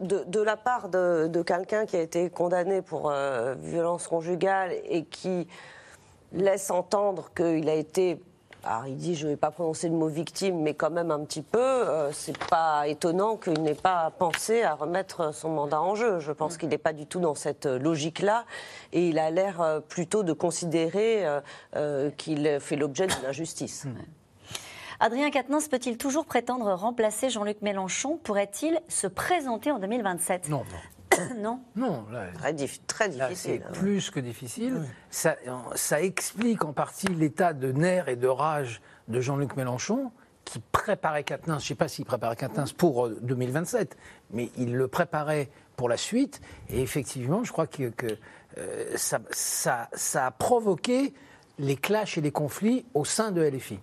de, 0.00 0.24
de 0.26 0.40
la 0.40 0.56
part 0.56 0.88
de, 0.88 1.26
de 1.28 1.42
quelqu'un 1.42 1.84
qui 1.86 1.96
a 1.96 2.00
été 2.00 2.30
condamné 2.30 2.80
pour 2.82 3.10
euh, 3.10 3.54
violence 3.54 4.08
conjugale 4.08 4.72
et 4.84 5.04
qui 5.04 5.46
laisse 6.32 6.70
entendre 6.70 7.30
qu'il 7.34 7.68
a 7.68 7.74
été. 7.74 8.18
Alors 8.64 8.86
il 8.86 8.96
dit, 8.96 9.16
je 9.16 9.26
ne 9.26 9.32
vais 9.32 9.36
pas 9.36 9.50
prononcer 9.50 9.88
le 9.88 9.94
mot 9.96 10.06
victime, 10.06 10.60
mais 10.60 10.74
quand 10.74 10.90
même 10.90 11.10
un 11.10 11.24
petit 11.24 11.42
peu. 11.42 11.58
euh, 11.58 12.12
c'est 12.12 12.38
pas 12.46 12.86
étonnant 12.86 13.36
qu'il 13.36 13.60
n'ait 13.62 13.74
pas 13.74 14.12
pensé 14.16 14.62
à 14.62 14.74
remettre 14.74 15.34
son 15.34 15.48
mandat 15.50 15.82
en 15.82 15.96
jeu. 15.96 16.20
Je 16.20 16.30
pense 16.30 16.56
qu'il 16.56 16.68
n'est 16.68 16.78
pas 16.78 16.92
du 16.92 17.06
tout 17.06 17.18
dans 17.18 17.34
cette 17.34 17.66
logique-là, 17.66 18.44
et 18.92 19.08
il 19.08 19.18
a 19.18 19.30
l'air 19.30 19.60
euh, 19.60 19.80
plutôt 19.80 20.22
de 20.22 20.32
considérer 20.32 21.26
euh, 21.26 21.40
euh, 21.74 22.10
qu'il 22.10 22.58
fait 22.60 22.76
l'objet 22.76 23.08
d'une 23.08 23.26
injustice. 23.26 23.86
Adrien 25.00 25.30
Quatennens 25.32 25.66
peut-il 25.66 25.98
toujours 25.98 26.26
prétendre 26.26 26.72
remplacer 26.74 27.28
Jean-Luc 27.30 27.60
Mélenchon? 27.62 28.20
Pourrait-il 28.22 28.80
se 28.86 29.08
présenter 29.08 29.72
en 29.72 29.80
2027 29.80 30.48
Non, 30.48 30.58
non. 30.58 30.64
Non, 31.76 32.04
là, 32.10 32.26
Très, 32.34 32.52
dif- 32.52 32.80
très 32.86 33.08
là, 33.08 33.28
difficile. 33.28 33.62
c'est 33.72 33.78
plus 33.78 34.10
que 34.10 34.20
difficile. 34.20 34.82
Ça, 35.10 35.36
ça 35.74 36.00
explique 36.02 36.64
en 36.64 36.72
partie 36.72 37.08
l'état 37.08 37.52
de 37.52 37.72
nerfs 37.72 38.08
et 38.08 38.16
de 38.16 38.28
rage 38.28 38.80
de 39.08 39.20
Jean-Luc 39.20 39.56
Mélenchon, 39.56 40.10
qui 40.44 40.60
préparait 40.72 41.24
Quatennens, 41.24 41.60
je 41.60 41.64
ne 41.64 41.68
sais 41.68 41.74
pas 41.74 41.88
s'il 41.88 42.04
préparait 42.04 42.36
Quatennens 42.36 42.72
pour 42.72 43.06
euh, 43.06 43.18
2027, 43.22 43.96
mais 44.32 44.50
il 44.56 44.74
le 44.74 44.88
préparait 44.88 45.48
pour 45.76 45.88
la 45.88 45.96
suite. 45.96 46.40
Et 46.68 46.82
effectivement, 46.82 47.44
je 47.44 47.52
crois 47.52 47.66
que, 47.66 47.88
que, 47.90 48.18
euh, 48.58 48.92
ça, 48.96 49.20
ça- 49.30 49.88
ça 49.94 50.26
a 50.26 50.30
provoqué 50.30 51.14
les 51.58 51.76
clashs 51.76 52.18
et 52.18 52.20
les 52.20 52.32
conflits 52.32 52.84
au 52.94 53.04
sein 53.04 53.30
de 53.30 53.40
LFI. 53.42 53.78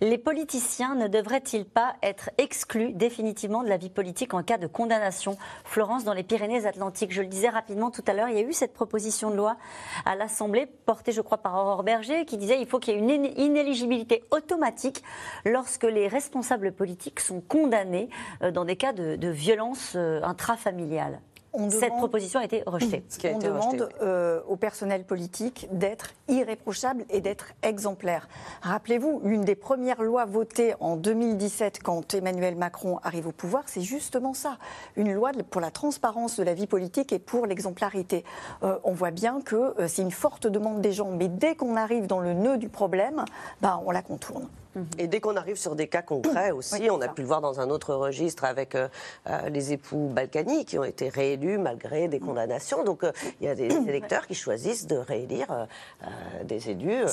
Les 0.00 0.18
politiciens 0.18 0.94
ne 0.94 1.08
devraient-ils 1.08 1.64
pas 1.64 1.94
être 2.02 2.30
exclus 2.38 2.92
définitivement 2.92 3.62
de 3.62 3.68
la 3.68 3.76
vie 3.76 3.90
politique 3.90 4.34
en 4.34 4.42
cas 4.42 4.58
de 4.58 4.66
condamnation? 4.66 5.36
Florence, 5.64 6.04
dans 6.04 6.12
les 6.12 6.22
Pyrénées-Atlantiques, 6.22 7.12
je 7.12 7.22
le 7.22 7.28
disais 7.28 7.48
rapidement 7.48 7.90
tout 7.90 8.04
à 8.06 8.12
l'heure, 8.12 8.28
il 8.28 8.36
y 8.36 8.40
a 8.40 8.44
eu 8.44 8.52
cette 8.52 8.72
proposition 8.72 9.30
de 9.30 9.36
loi 9.36 9.56
à 10.04 10.14
l'Assemblée, 10.16 10.66
portée 10.66 11.12
je 11.12 11.20
crois 11.20 11.38
par 11.38 11.54
Aurore 11.54 11.82
Berger, 11.82 12.24
qui 12.24 12.36
disait 12.36 12.56
qu'il 12.56 12.66
faut 12.66 12.78
qu'il 12.78 12.94
y 12.94 12.96
ait 12.96 13.00
une 13.00 13.10
in- 13.10 13.32
inéligibilité 13.36 14.24
automatique 14.30 15.02
lorsque 15.44 15.84
les 15.84 16.08
responsables 16.08 16.72
politiques 16.72 17.20
sont 17.20 17.40
condamnés 17.40 18.08
euh, 18.42 18.50
dans 18.50 18.64
des 18.64 18.76
cas 18.76 18.92
de, 18.92 19.16
de 19.16 19.28
violence 19.28 19.94
euh, 19.96 20.20
intrafamiliale. 20.22 21.20
On 21.52 21.70
Cette 21.70 21.84
demande- 21.84 21.98
proposition 21.98 22.40
a 22.40 22.44
été 22.44 22.62
rejetée. 22.66 23.02
On 23.34 23.38
demande 23.38 23.88
euh, 24.02 24.40
au 24.48 24.56
personnel 24.56 25.04
politique 25.04 25.66
d'être 25.72 26.12
irréprochable 26.28 27.04
et 27.10 27.20
d'être 27.20 27.52
exemplaire. 27.62 28.28
Rappelez-vous, 28.62 29.20
l'une 29.24 29.44
des 29.44 29.54
premières 29.54 30.02
lois 30.02 30.26
votées 30.26 30.74
en 30.80 30.96
2017 30.96 31.82
quand 31.82 32.14
Emmanuel 32.14 32.54
Macron 32.54 32.98
arrive 33.02 33.26
au 33.28 33.32
pouvoir, 33.32 33.64
c'est 33.66 33.80
justement 33.80 34.34
ça, 34.34 34.58
une 34.96 35.12
loi 35.12 35.32
pour 35.50 35.60
la 35.60 35.70
transparence 35.70 36.36
de 36.38 36.42
la 36.44 36.54
vie 36.54 36.66
politique 36.66 37.12
et 37.12 37.18
pour 37.18 37.46
l'exemplarité. 37.46 38.24
Euh, 38.62 38.78
on 38.84 38.92
voit 38.92 39.10
bien 39.10 39.40
que 39.40 39.56
euh, 39.56 39.88
c'est 39.88 40.02
une 40.02 40.10
forte 40.10 40.46
demande 40.46 40.80
des 40.80 40.92
gens, 40.92 41.10
mais 41.10 41.28
dès 41.28 41.54
qu'on 41.54 41.76
arrive 41.76 42.06
dans 42.06 42.20
le 42.20 42.34
nœud 42.34 42.58
du 42.58 42.68
problème, 42.68 43.24
ben, 43.62 43.80
on 43.86 43.90
la 43.90 44.02
contourne. 44.02 44.48
Et 44.98 45.06
dès 45.06 45.20
qu'on 45.20 45.36
arrive 45.36 45.56
sur 45.56 45.74
des 45.74 45.88
cas 45.88 46.02
concrets 46.02 46.50
aussi, 46.50 46.88
on 46.90 47.00
a 47.00 47.08
pu 47.08 47.22
le 47.22 47.26
voir 47.26 47.40
dans 47.40 47.60
un 47.60 47.70
autre 47.70 47.94
registre 47.94 48.44
avec 48.44 48.74
euh, 48.74 48.88
euh, 49.26 49.48
les 49.48 49.72
époux 49.72 50.08
Balkany 50.12 50.64
qui 50.64 50.78
ont 50.78 50.84
été 50.84 51.08
réélus 51.08 51.58
malgré 51.58 52.08
des 52.08 52.20
condamnations. 52.20 52.84
Donc 52.84 53.04
euh, 53.04 53.12
il 53.40 53.46
y 53.46 53.50
a 53.50 53.54
des 53.54 53.66
électeurs 53.66 54.26
qui 54.26 54.34
choisissent 54.34 54.86
de 54.86 54.96
réélire 54.96 55.46
euh, 55.50 56.44
des 56.44 56.70
élus 56.70 57.04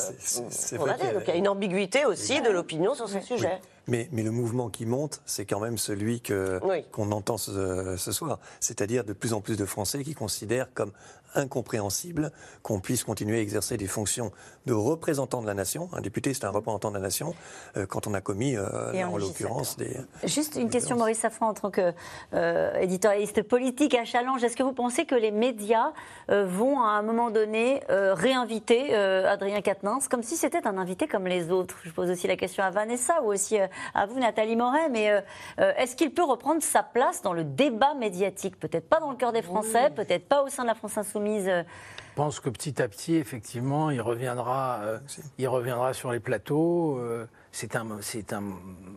condamnés. 0.77 1.13
Donc 1.13 1.23
il 1.27 1.29
y 1.29 1.31
a 1.31 1.35
une 1.35 1.47
ambiguïté 1.47 2.05
aussi 2.05 2.41
de 2.41 2.49
l'opinion 2.49 2.93
sur 2.93 3.09
ce 3.09 3.19
sujet. 3.19 3.59
Mais, 3.87 4.09
mais 4.11 4.23
le 4.23 4.31
mouvement 4.31 4.69
qui 4.69 4.85
monte, 4.85 5.21
c'est 5.25 5.45
quand 5.45 5.59
même 5.59 5.77
celui 5.77 6.21
que- 6.21 6.59
Oui. 6.63 6.83
qu'on 6.91 7.11
entend 7.11 7.37
ce, 7.37 7.95
ce 7.97 8.11
soir. 8.11 8.39
C'est-à-dire 8.59 9.03
de 9.03 9.13
plus 9.13 9.33
en 9.33 9.41
plus 9.41 9.57
de 9.57 9.65
Français 9.65 10.03
qui 10.03 10.13
considèrent 10.15 10.73
comme 10.73 10.91
incompréhensible 11.37 12.31
qu'on 12.63 12.79
puisse 12.79 13.03
continuer 13.03 13.37
à 13.39 13.41
exercer 13.41 13.75
des 13.75 13.87
fonctions 13.87 14.31
de 14.67 14.73
représentant 14.73 15.41
de 15.41 15.47
la 15.47 15.53
nation. 15.53 15.89
Un 15.91 15.99
député, 15.99 16.33
c'est 16.33 16.45
un 16.45 16.49
représentant 16.49 16.89
de 16.91 16.95
la 16.95 17.01
nation, 17.01 17.35
euh, 17.75 17.85
quand 17.85 18.07
on 18.07 18.13
a 18.13 18.21
commis, 18.21 18.55
euh, 18.55 18.93
Et 18.93 19.01
un 19.01 19.09
en 19.09 19.17
l'occurrence, 19.17 19.75
des... 19.75 19.97
Juste 20.23 20.55
une 20.55 20.69
question, 20.69 20.95
Maurice 20.95 21.19
Safran, 21.19 21.49
en 21.49 21.53
tant 21.53 21.71
qu'éditorialiste 21.71 23.43
politique 23.43 23.95
à 23.95 24.05
Challenge. 24.05 24.41
Est-ce 24.43 24.55
que 24.55 24.63
vous 24.63 24.71
pensez 24.73 25.05
que 25.05 25.15
les 25.15 25.31
médias 25.31 25.91
euh, 26.29 26.45
vont 26.45 26.79
à 26.81 26.91
un 26.91 27.01
moment 27.01 27.29
donné 27.31 27.81
euh, 27.89 28.13
réinviter 28.13 28.95
euh, 28.95 29.29
Adrien 29.29 29.61
Quatennens 29.61 30.07
comme 30.09 30.23
si 30.23 30.37
c'était 30.37 30.65
un 30.65 30.77
invité 30.77 31.07
comme 31.07 31.27
les 31.27 31.51
autres? 31.51 31.75
Je 31.83 31.91
pose 31.91 32.09
aussi 32.09 32.27
la 32.27 32.37
question 32.37 32.63
à 32.63 32.71
Vanessa 32.71 33.21
ou 33.23 33.33
aussi 33.33 33.59
euh, 33.59 33.67
à 33.93 34.05
vous, 34.05 34.19
Nathalie 34.19 34.55
Moret. 34.55 34.89
Mais 34.89 35.11
euh, 35.11 35.21
euh, 35.59 35.71
est-ce 35.77 35.95
qu'il 35.95 36.11
peut 36.13 36.23
reprendre 36.23 36.61
sa 36.61 36.83
place 36.83 37.21
dans 37.21 37.33
le 37.33 37.43
débat 37.43 37.93
médiatique? 37.95 38.59
Peut-être 38.59 38.89
pas 38.89 38.99
dans 38.99 39.11
le 39.11 39.17
cœur 39.17 39.31
des 39.33 39.41
Français, 39.41 39.89
peut-être 39.95 40.27
pas 40.27 40.43
au 40.43 40.49
sein 40.49 40.63
de 40.63 40.67
la 40.67 40.75
France 40.75 40.97
Insoumise. 40.97 41.47
euh, 41.47 41.63
Je 42.11 42.15
pense 42.15 42.39
que 42.39 42.49
petit 42.49 42.81
à 42.81 42.87
petit, 42.87 43.15
effectivement, 43.15 43.89
il 43.91 44.01
reviendra, 44.01 44.79
euh, 44.83 44.99
il 45.37 45.47
reviendra 45.47 45.93
sur 45.93 46.11
les 46.11 46.19
plateaux. 46.19 46.97
euh, 46.97 47.25
c'est 47.51 47.75
un, 47.77 47.85
c'est 48.01 48.33
un, 48.33 48.43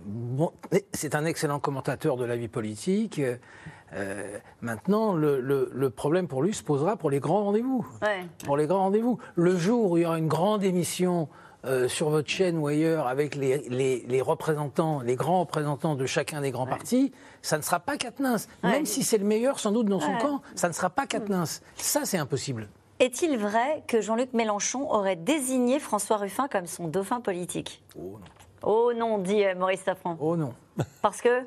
bon- 0.07 0.53
c'est 0.93 1.15
un 1.15 1.25
excellent 1.25 1.61
commentateur 1.61 2.17
de 2.17 2.25
la 2.25 2.37
vie 2.37 2.49
politique. 2.49 3.21
Euh, 3.95 4.39
maintenant, 4.61 5.15
le, 5.15 5.41
le- 5.41 5.71
le 5.73 5.91
problème 5.91 6.29
pour 6.29 6.43
lui 6.43 6.53
se 6.53 6.63
posera 6.63 6.97
pour 6.97 7.09
les 7.09 7.21
grands 7.21 7.45
rendez-vous. 7.45 7.87
Ouais. 8.03 8.27
Pour 8.45 8.57
les 8.57 8.67
grands 8.67 8.81
rendez-vous. 8.81 9.19
Le 9.35 9.57
jour 9.57 9.93
où 9.93 9.97
il 9.97 10.03
y 10.03 10.07
aura 10.07 10.19
une 10.19 10.29
grande 10.29 10.63
émission 10.65 11.29
euh, 11.65 11.89
sur 11.89 12.09
votre 12.11 12.29
chaîne 12.29 12.57
ou 12.59 12.67
ailleurs 12.69 13.07
avec 13.09 13.35
les, 13.35 13.59
les- 13.69 14.05
les 14.07 14.23
représentants, 14.23 15.01
les 15.01 15.17
grands 15.17 15.41
représentants 15.41 15.95
de 15.97 16.07
chacun 16.07 16.41
des 16.41 16.51
grands 16.51 16.67
partis, 16.67 17.13
ça 17.43 17.57
ne 17.59 17.63
sera 17.63 17.81
pas 17.81 17.97
Quatennens. 17.97 18.49
Même 18.63 18.87
si 18.87 19.03
c'est 19.03 19.19
le 19.19 19.25
meilleur 19.25 19.59
sans 19.59 19.73
doute 19.73 19.87
dans 19.87 20.01
son 20.01 20.17
camp, 20.19 20.41
ça 20.55 20.69
ne 20.69 20.73
sera 20.73 20.91
pas 20.91 21.07
Quatennens. 21.07 21.63
Ça, 21.77 22.03
c'est 22.05 22.19
impossible. 22.19 22.69
Est-il 23.01 23.39
vrai 23.39 23.83
que 23.87 24.01
Jean-Luc 24.01 24.33
Mélenchon 24.35 24.91
aurait 24.91 25.17
désigné 25.17 25.79
François 25.79 26.17
Ruffin 26.17 26.49
comme 26.49 26.67
son 26.67 26.89
dauphin 26.89 27.21
politique? 27.21 27.83
Oh 27.97 28.19
non. 28.19 28.21
Oh 28.63 28.93
non, 28.97 29.19
dit 29.19 29.45
euh, 29.45 29.55
Maurice 29.55 29.83
Safran. 29.85 30.17
Oh 30.21 30.37
non. 30.37 30.53
Parce 31.03 31.21
que? 31.21 31.43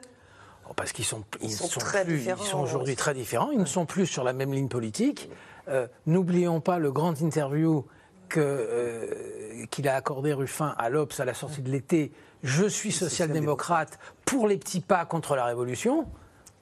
Oh, 0.70 0.74
Parce 0.76 0.94
qu'ils 0.94 1.04
sont, 1.06 1.24
ils 1.42 1.52
sont 1.52 1.68
sont 1.68 1.80
très 1.82 2.06
plus- 2.06 2.20
différents, 2.20 2.42
ils 2.44 2.48
sont 2.48 2.60
aujourd'hui 2.62 2.96
très 2.96 3.14
différents. 3.14 3.52
Ils 3.52 3.60
ne 3.60 3.66
sont 3.66 3.86
plus 3.86 4.06
sur 4.06 4.24
la 4.24 4.32
même 4.32 4.54
ligne 4.54 4.70
politique. 4.70 5.30
Euh, 5.68 5.88
N'oublions 6.06 6.62
pas 6.62 6.80
le 6.80 6.92
grand 6.94 7.20
interview 7.22 7.86
que, 8.32 8.40
euh, 8.40 9.66
qu'il 9.70 9.88
a 9.88 9.96
accordé 9.96 10.34
Ruffin 10.34 10.74
à 10.78 10.90
l'Obs 10.90 11.20
à 11.20 11.26
la 11.26 11.34
sortie 11.34 11.62
de 11.62 11.70
l'été. 11.70 12.12
Je 12.44 12.66
suis 12.66 12.92
social-démocrate 12.92 14.00
pour 14.26 14.48
les 14.48 14.58
petits 14.58 14.80
pas 14.80 15.06
contre 15.06 15.36
la 15.36 15.46
révolution. 15.46 16.08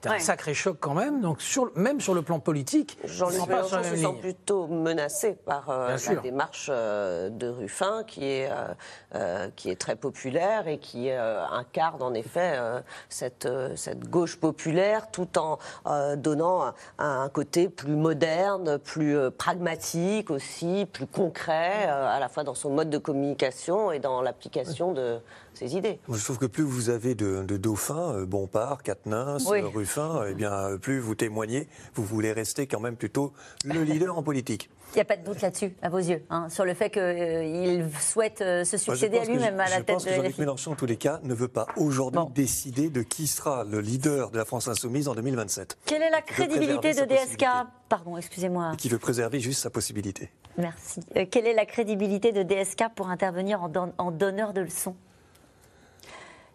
C'est 0.02 0.08
un 0.08 0.12
Ouais. 0.12 0.18
sacré 0.20 0.54
choc 0.54 0.78
quand 0.80 0.94
même. 0.94 1.20
Donc 1.20 1.42
sur, 1.42 1.70
même 1.74 2.00
sur 2.00 2.14
le 2.14 2.22
plan 2.22 2.40
politique, 2.40 2.96
ils 3.04 3.10
Jean-Luc 3.10 3.46
Mélenchon 3.46 3.82
se 3.82 3.96
sent 3.96 4.14
plutôt 4.20 4.66
menacé 4.66 5.34
par 5.44 5.68
euh, 5.68 5.88
la 5.90 5.98
sûr. 5.98 6.22
démarche 6.22 6.68
euh, 6.72 7.28
de 7.28 7.48
Ruffin, 7.48 8.02
qui 8.06 8.24
est, 8.24 8.50
euh, 9.14 9.48
qui 9.56 9.70
est 9.70 9.76
très 9.78 9.96
populaire 9.96 10.68
et 10.68 10.78
qui 10.78 11.10
euh, 11.10 11.44
incarne 11.48 12.02
en 12.02 12.14
effet 12.14 12.54
euh, 12.54 12.80
cette, 13.10 13.44
euh, 13.44 13.76
cette 13.76 14.08
gauche 14.08 14.36
populaire, 14.40 15.10
tout 15.10 15.38
en 15.38 15.58
euh, 15.86 16.16
donnant 16.16 16.62
un, 16.64 16.74
un 16.98 17.28
côté 17.28 17.68
plus 17.68 17.94
moderne, 17.96 18.78
plus 18.78 19.16
euh, 19.16 19.30
pragmatique 19.30 20.30
aussi, 20.30 20.86
plus 20.90 21.06
concret, 21.06 21.86
euh, 21.88 22.08
à 22.08 22.18
la 22.20 22.28
fois 22.30 22.42
dans 22.42 22.54
son 22.54 22.70
mode 22.70 22.88
de 22.88 22.98
communication 22.98 23.92
et 23.92 23.98
dans 23.98 24.22
l'application 24.22 24.92
de 24.92 25.20
idées. 25.66 25.98
Je 26.08 26.22
trouve 26.24 26.38
que 26.38 26.46
plus 26.46 26.62
vous 26.64 26.90
avez 26.90 27.14
de, 27.14 27.42
de 27.42 27.56
dauphins, 27.56 28.14
euh, 28.14 28.26
Bompard, 28.26 28.82
Quatennens, 28.82 29.46
Oui. 29.50 29.60
euh, 29.62 29.68
Ruffin, 29.68 30.22
eh 30.28 30.34
bien, 30.34 30.52
euh, 30.52 30.78
plus 30.78 30.98
vous 31.00 31.14
témoignez, 31.14 31.68
vous 31.94 32.04
voulez 32.04 32.32
rester 32.32 32.66
quand 32.66 32.80
même 32.80 32.96
plutôt 32.96 33.32
le 33.64 33.82
leader 33.82 34.16
en 34.18 34.22
politique. 34.22 34.70
il 34.92 34.96
n'y 34.96 35.02
a 35.02 35.04
pas 35.04 35.16
de 35.16 35.24
doute 35.24 35.40
là-dessus, 35.40 35.72
à 35.82 35.88
vos 35.88 35.98
yeux, 35.98 36.22
hein, 36.30 36.48
sur 36.48 36.64
le 36.64 36.74
fait 36.74 36.90
qu'il 36.90 37.88
souhaite 38.00 38.40
euh, 38.40 38.64
se 38.64 38.76
succéder 38.76 39.18
à 39.18 39.24
lui-même 39.24 39.58
à 39.60 39.68
la 39.68 39.76
je 39.78 39.82
tête 39.82 39.86
pense 39.94 40.04
de 40.04 40.10
que 40.10 40.14
Jean-Luc. 40.16 40.38
Mélenchon, 40.38 40.72
en 40.72 40.76
tous 40.76 40.86
les 40.86 40.96
cas, 40.96 41.20
ne 41.22 41.34
veut 41.34 41.48
pas 41.48 41.66
aujourd'hui 41.76 42.22
décider 42.34 42.90
de 42.90 43.02
qui 43.02 43.26
sera 43.26 43.64
le 43.64 43.80
leader 43.80 44.30
de 44.30 44.38
la 44.38 44.44
France 44.44 44.68
Insoumise 44.68 45.08
en 45.08 45.14
2027. 45.14 45.78
Quelle 45.86 46.02
est 46.02 46.10
la 46.10 46.22
crédibilité 46.22 46.92
de 46.94 47.04
DSK 47.04 47.44
Pardon, 47.88 48.16
excusez-moi. 48.16 48.72
Et 48.74 48.76
qui 48.76 48.88
veut 48.88 48.98
préserver 48.98 49.40
juste 49.40 49.62
sa 49.62 49.70
possibilité. 49.70 50.30
Merci. 50.58 51.00
Euh, 51.16 51.24
quelle 51.30 51.46
est 51.46 51.54
la 51.54 51.66
crédibilité 51.66 52.32
de 52.32 52.42
DSK 52.42 52.84
pour 52.94 53.08
intervenir 53.10 53.62
en, 53.62 53.68
don- 53.68 53.92
en 53.98 54.10
donneur 54.10 54.52
de 54.52 54.60
leçons? 54.62 54.94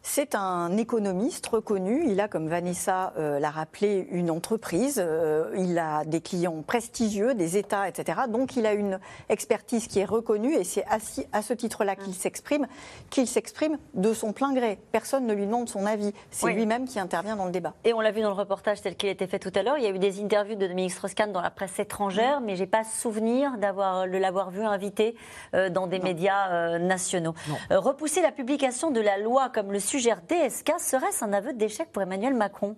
C'est 0.07 0.35
un 0.35 0.77
économiste 0.77 1.47
reconnu. 1.47 2.05
Il 2.07 2.21
a, 2.21 2.27
comme 2.27 2.47
Vanessa 2.47 3.11
euh, 3.17 3.39
l'a 3.39 3.49
rappelé, 3.49 4.07
une 4.11 4.29
entreprise. 4.29 5.03
Euh, 5.03 5.51
il 5.57 5.79
a 5.79 6.05
des 6.05 6.21
clients 6.21 6.61
prestigieux, 6.61 7.33
des 7.33 7.57
États, 7.57 7.89
etc. 7.89 8.21
Donc 8.29 8.55
il 8.55 8.67
a 8.67 8.73
une 8.73 8.99
expertise 9.29 9.87
qui 9.87 9.99
est 9.99 10.05
reconnue 10.05 10.53
et 10.53 10.63
c'est 10.63 10.85
à 11.33 11.41
ce 11.41 11.53
titre-là 11.53 11.95
qu'il 11.95 12.13
s'exprime, 12.13 12.67
qu'il 13.09 13.27
s'exprime 13.27 13.79
de 13.95 14.13
son 14.13 14.31
plein 14.31 14.53
gré. 14.53 14.77
Personne 14.91 15.25
ne 15.25 15.33
lui 15.33 15.47
demande 15.47 15.69
son 15.69 15.87
avis. 15.87 16.13
C'est 16.29 16.53
lui-même 16.53 16.87
qui 16.87 16.99
intervient 16.99 17.35
dans 17.35 17.45
le 17.45 17.51
débat. 17.51 17.73
Et 17.83 17.91
on 17.91 17.99
l'a 17.99 18.11
vu 18.11 18.21
dans 18.21 18.29
le 18.29 18.35
reportage 18.35 18.83
tel 18.83 18.95
qu'il 18.95 19.09
a 19.09 19.11
été 19.11 19.25
fait 19.25 19.39
tout 19.39 19.51
à 19.55 19.63
l'heure. 19.63 19.79
Il 19.79 19.83
y 19.83 19.87
a 19.87 19.91
eu 19.91 19.99
des 19.99 20.23
interviews 20.23 20.55
de 20.55 20.67
Dominique 20.67 20.91
Strauss-Kahn 20.91 21.31
dans 21.31 21.41
la 21.41 21.49
presse 21.49 21.79
étrangère, 21.79 22.41
mais 22.41 22.55
j'ai 22.55 22.67
pas 22.67 22.83
souvenir 22.83 23.57
d'avoir 23.57 24.07
de 24.07 24.17
l'avoir 24.17 24.51
vu 24.51 24.63
invité 24.63 25.15
euh, 25.55 25.71
dans 25.71 25.87
des 25.87 25.99
médias 25.99 26.77
nationaux. 26.77 27.33
repousser 27.71 28.21
la 28.21 28.31
publication 28.31 28.91
de 28.91 29.01
la 29.01 29.17
loi 29.17 29.49
comme 29.49 29.71
le 29.71 29.79
sujet 29.79 29.94
suggère 29.95 30.19
DSK, 30.27 30.73
serait-ce 30.77 31.23
un 31.23 31.31
aveu 31.31 31.53
d'échec 31.53 31.89
pour 31.89 32.01
Emmanuel 32.01 32.33
Macron? 32.33 32.75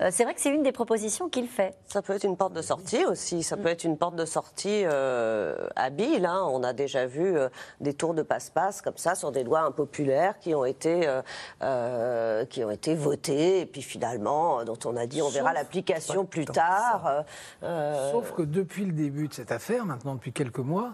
Euh, 0.00 0.10
c'est 0.12 0.22
vrai 0.22 0.32
que 0.32 0.40
c'est 0.40 0.54
une 0.54 0.62
des 0.62 0.70
propositions 0.70 1.28
qu'il 1.28 1.48
fait. 1.48 1.74
Ça 1.88 2.02
peut 2.02 2.12
être 2.12 2.22
une 2.22 2.36
porte 2.36 2.52
de 2.52 2.62
sortie 2.62 3.04
aussi. 3.04 3.42
Ça 3.42 3.56
peut 3.56 3.68
être 3.68 3.82
une 3.82 3.98
porte 3.98 4.14
de 4.14 4.24
sortie 4.24 4.82
euh, 4.84 5.56
habile. 5.74 6.24
Hein. 6.24 6.46
On 6.52 6.62
a 6.62 6.72
déjà 6.72 7.06
vu 7.06 7.36
euh, 7.36 7.48
des 7.80 7.94
tours 7.94 8.14
de 8.14 8.22
passe-passe 8.22 8.80
comme 8.80 8.96
ça 8.96 9.16
sur 9.16 9.32
des 9.32 9.42
lois 9.42 9.62
impopulaires 9.62 10.38
qui 10.38 10.54
ont 10.54 10.64
été 10.64 11.08
qui 12.48 12.64
ont 12.64 12.70
été 12.70 12.94
votées 12.94 13.60
et 13.60 13.66
puis 13.66 13.82
finalement 13.82 14.64
dont 14.64 14.78
on 14.84 14.96
a 14.96 15.06
dit 15.06 15.20
on 15.20 15.30
verra 15.30 15.52
l'application 15.52 16.24
plus 16.24 16.44
tard. 16.44 17.24
Sauf 18.12 18.32
que 18.34 18.42
depuis 18.42 18.84
le 18.84 18.92
début 18.92 19.26
de 19.26 19.34
cette 19.34 19.50
affaire, 19.50 19.84
maintenant 19.84 20.14
depuis 20.14 20.32
quelques 20.32 20.58
mois, 20.58 20.92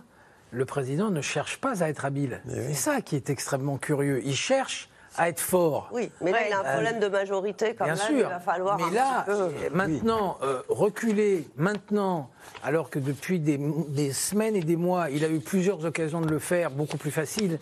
le 0.50 0.64
président 0.64 1.10
ne 1.10 1.20
cherche 1.20 1.60
pas 1.60 1.82
à 1.82 1.90
être 1.90 2.06
habile. 2.06 2.40
C'est 2.48 2.72
ça 2.72 3.02
qui 3.02 3.16
est 3.16 3.28
extrêmement 3.28 3.76
curieux. 3.76 4.22
Il 4.24 4.34
cherche 4.34 4.88
à 5.16 5.28
être 5.28 5.40
fort. 5.40 5.88
Oui, 5.92 6.10
mais 6.20 6.32
là, 6.32 6.38
il 6.46 6.52
a 6.52 6.60
un 6.60 6.72
problème 6.72 7.00
de 7.00 7.08
majorité 7.08 7.74
quand 7.74 7.84
Bien 7.84 7.94
même. 7.94 8.06
Sûr. 8.06 8.18
Il 8.18 8.22
va 8.24 8.40
falloir. 8.40 8.78
Mais 8.78 8.94
là, 8.94 9.26
maintenant, 9.72 10.38
euh, 10.42 10.62
reculer, 10.68 11.48
maintenant, 11.56 12.30
alors 12.62 12.90
que 12.90 12.98
depuis 12.98 13.38
des, 13.40 13.58
des, 13.88 14.12
semaines 14.12 14.56
et 14.56 14.62
des 14.62 14.76
mois, 14.76 15.10
il 15.10 15.24
a 15.24 15.28
eu 15.28 15.40
plusieurs 15.40 15.84
occasions 15.84 16.20
de 16.20 16.28
le 16.28 16.38
faire, 16.38 16.70
beaucoup 16.70 16.98
plus 16.98 17.10
facile 17.10 17.58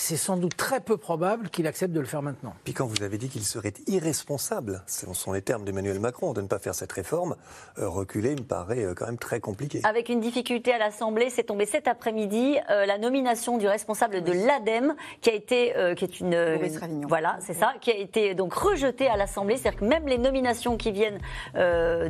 c'est 0.00 0.16
sans 0.16 0.38
doute 0.38 0.56
très 0.56 0.80
peu 0.80 0.96
probable 0.96 1.50
qu'il 1.50 1.66
accepte 1.66 1.92
de 1.92 2.00
le 2.00 2.06
faire 2.06 2.22
maintenant. 2.22 2.54
Puis 2.64 2.72
quand 2.72 2.86
vous 2.86 3.02
avez 3.02 3.18
dit 3.18 3.28
qu'il 3.28 3.44
serait 3.44 3.74
irresponsable, 3.86 4.82
ce 4.86 5.12
sont 5.12 5.32
les 5.32 5.42
termes 5.42 5.64
d'Emmanuel 5.64 6.00
Macron, 6.00 6.32
de 6.32 6.40
ne 6.40 6.46
pas 6.46 6.58
faire 6.58 6.74
cette 6.74 6.90
réforme, 6.92 7.36
euh, 7.78 7.88
reculer 7.88 8.34
me 8.34 8.42
paraît 8.42 8.82
euh, 8.82 8.94
quand 8.94 9.04
même 9.06 9.18
très 9.18 9.40
compliqué. 9.40 9.80
Avec 9.84 10.08
une 10.08 10.20
difficulté 10.20 10.72
à 10.72 10.78
l'Assemblée, 10.78 11.28
c'est 11.28 11.44
tombé 11.44 11.66
cet 11.66 11.86
après-midi 11.86 12.56
euh, 12.70 12.86
la 12.86 12.96
nomination 12.96 13.58
du 13.58 13.68
responsable 13.68 14.22
de 14.22 14.32
l'ADEME, 14.32 14.94
qui 15.20 15.28
a 15.28 15.34
été, 15.34 15.74
qui 15.96 16.04
est 16.04 16.20
une, 16.20 17.06
voilà, 17.06 17.36
c'est 17.40 17.54
ça, 17.54 17.74
qui 17.80 17.90
a 17.90 17.96
été 17.96 18.34
donc 18.34 18.54
rejetée 18.54 19.06
à 19.06 19.16
l'Assemblée. 19.16 19.58
C'est-à-dire 19.58 19.80
que 19.80 19.84
même 19.84 20.08
les 20.08 20.18
nominations 20.18 20.76
qui 20.76 20.92
viennent 20.92 21.20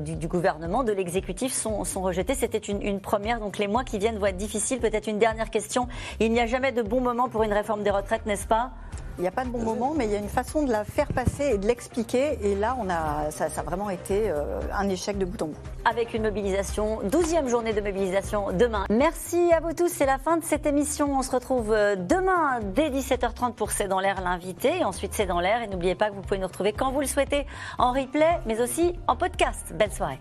du, 0.00 0.28
gouvernement, 0.28 0.84
de 0.84 0.92
l'exécutif, 0.92 1.52
sont, 1.52 1.84
sont, 1.84 2.02
rejetées. 2.02 2.34
C'était 2.34 2.58
une, 2.58 2.82
une 2.82 3.00
première, 3.00 3.40
donc 3.40 3.58
les 3.58 3.66
mois 3.66 3.84
qui 3.84 3.98
viennent 3.98 4.18
vont 4.18 4.26
être 4.26 4.36
difficiles. 4.36 4.78
Peut-être 4.78 5.08
une 5.08 5.18
dernière 5.18 5.50
question. 5.50 5.88
Il 6.20 6.32
n'y 6.32 6.40
a 6.40 6.46
jamais 6.46 6.72
de 6.72 6.82
bon 6.82 7.00
moment 7.00 7.28
pour 7.28 7.42
une 7.42 7.52
réforme 7.52 7.79
des 7.82 7.90
retraites, 7.90 8.26
n'est-ce 8.26 8.46
pas? 8.46 8.70
Il 9.20 9.22
n'y 9.22 9.28
a 9.28 9.32
pas 9.32 9.44
de 9.44 9.50
bon 9.50 9.62
moment, 9.62 9.92
mais 9.94 10.06
il 10.06 10.12
y 10.12 10.14
a 10.14 10.18
une 10.18 10.30
façon 10.30 10.62
de 10.62 10.72
la 10.72 10.82
faire 10.82 11.08
passer 11.08 11.50
et 11.52 11.58
de 11.58 11.66
l'expliquer. 11.66 12.38
Et 12.42 12.54
là, 12.54 12.74
on 12.80 12.88
a, 12.88 13.30
ça, 13.30 13.48
a 13.54 13.62
vraiment 13.62 13.90
été 13.90 14.30
euh, 14.30 14.60
un 14.72 14.88
échec 14.88 15.18
de 15.18 15.26
bout 15.26 15.42
en 15.42 15.48
bout. 15.48 15.56
Avec 15.84 16.14
une 16.14 16.22
mobilisation, 16.22 17.00
12e 17.02 17.46
journée 17.48 17.74
de 17.74 17.82
mobilisation 17.82 18.50
demain. 18.52 18.86
Merci 18.88 19.52
à 19.52 19.60
vous 19.60 19.74
tous. 19.74 19.88
C'est 19.88 20.06
la 20.06 20.16
fin 20.16 20.38
de 20.38 20.44
cette 20.44 20.64
émission. 20.64 21.18
On 21.18 21.20
se 21.20 21.32
retrouve 21.32 21.70
euh, 21.70 21.96
demain 21.96 22.60
dès 22.74 22.88
17h30 22.88 23.52
pour 23.52 23.72
C'est 23.72 23.88
dans 23.88 24.00
l'air 24.00 24.22
l'invité. 24.22 24.84
Ensuite, 24.84 25.12
C'est 25.12 25.26
dans 25.26 25.40
l'air. 25.40 25.60
Et 25.60 25.66
n'oubliez 25.66 25.94
pas 25.94 26.08
que 26.08 26.14
vous 26.14 26.22
pouvez 26.22 26.38
nous 26.38 26.46
retrouver 26.46 26.72
quand 26.72 26.90
vous 26.90 27.00
le 27.00 27.06
souhaitez 27.06 27.46
en 27.76 27.92
replay, 27.92 28.40
mais 28.46 28.58
aussi 28.62 28.94
en 29.06 29.16
podcast. 29.16 29.74
Belle 29.74 29.92
soirée. 29.92 30.20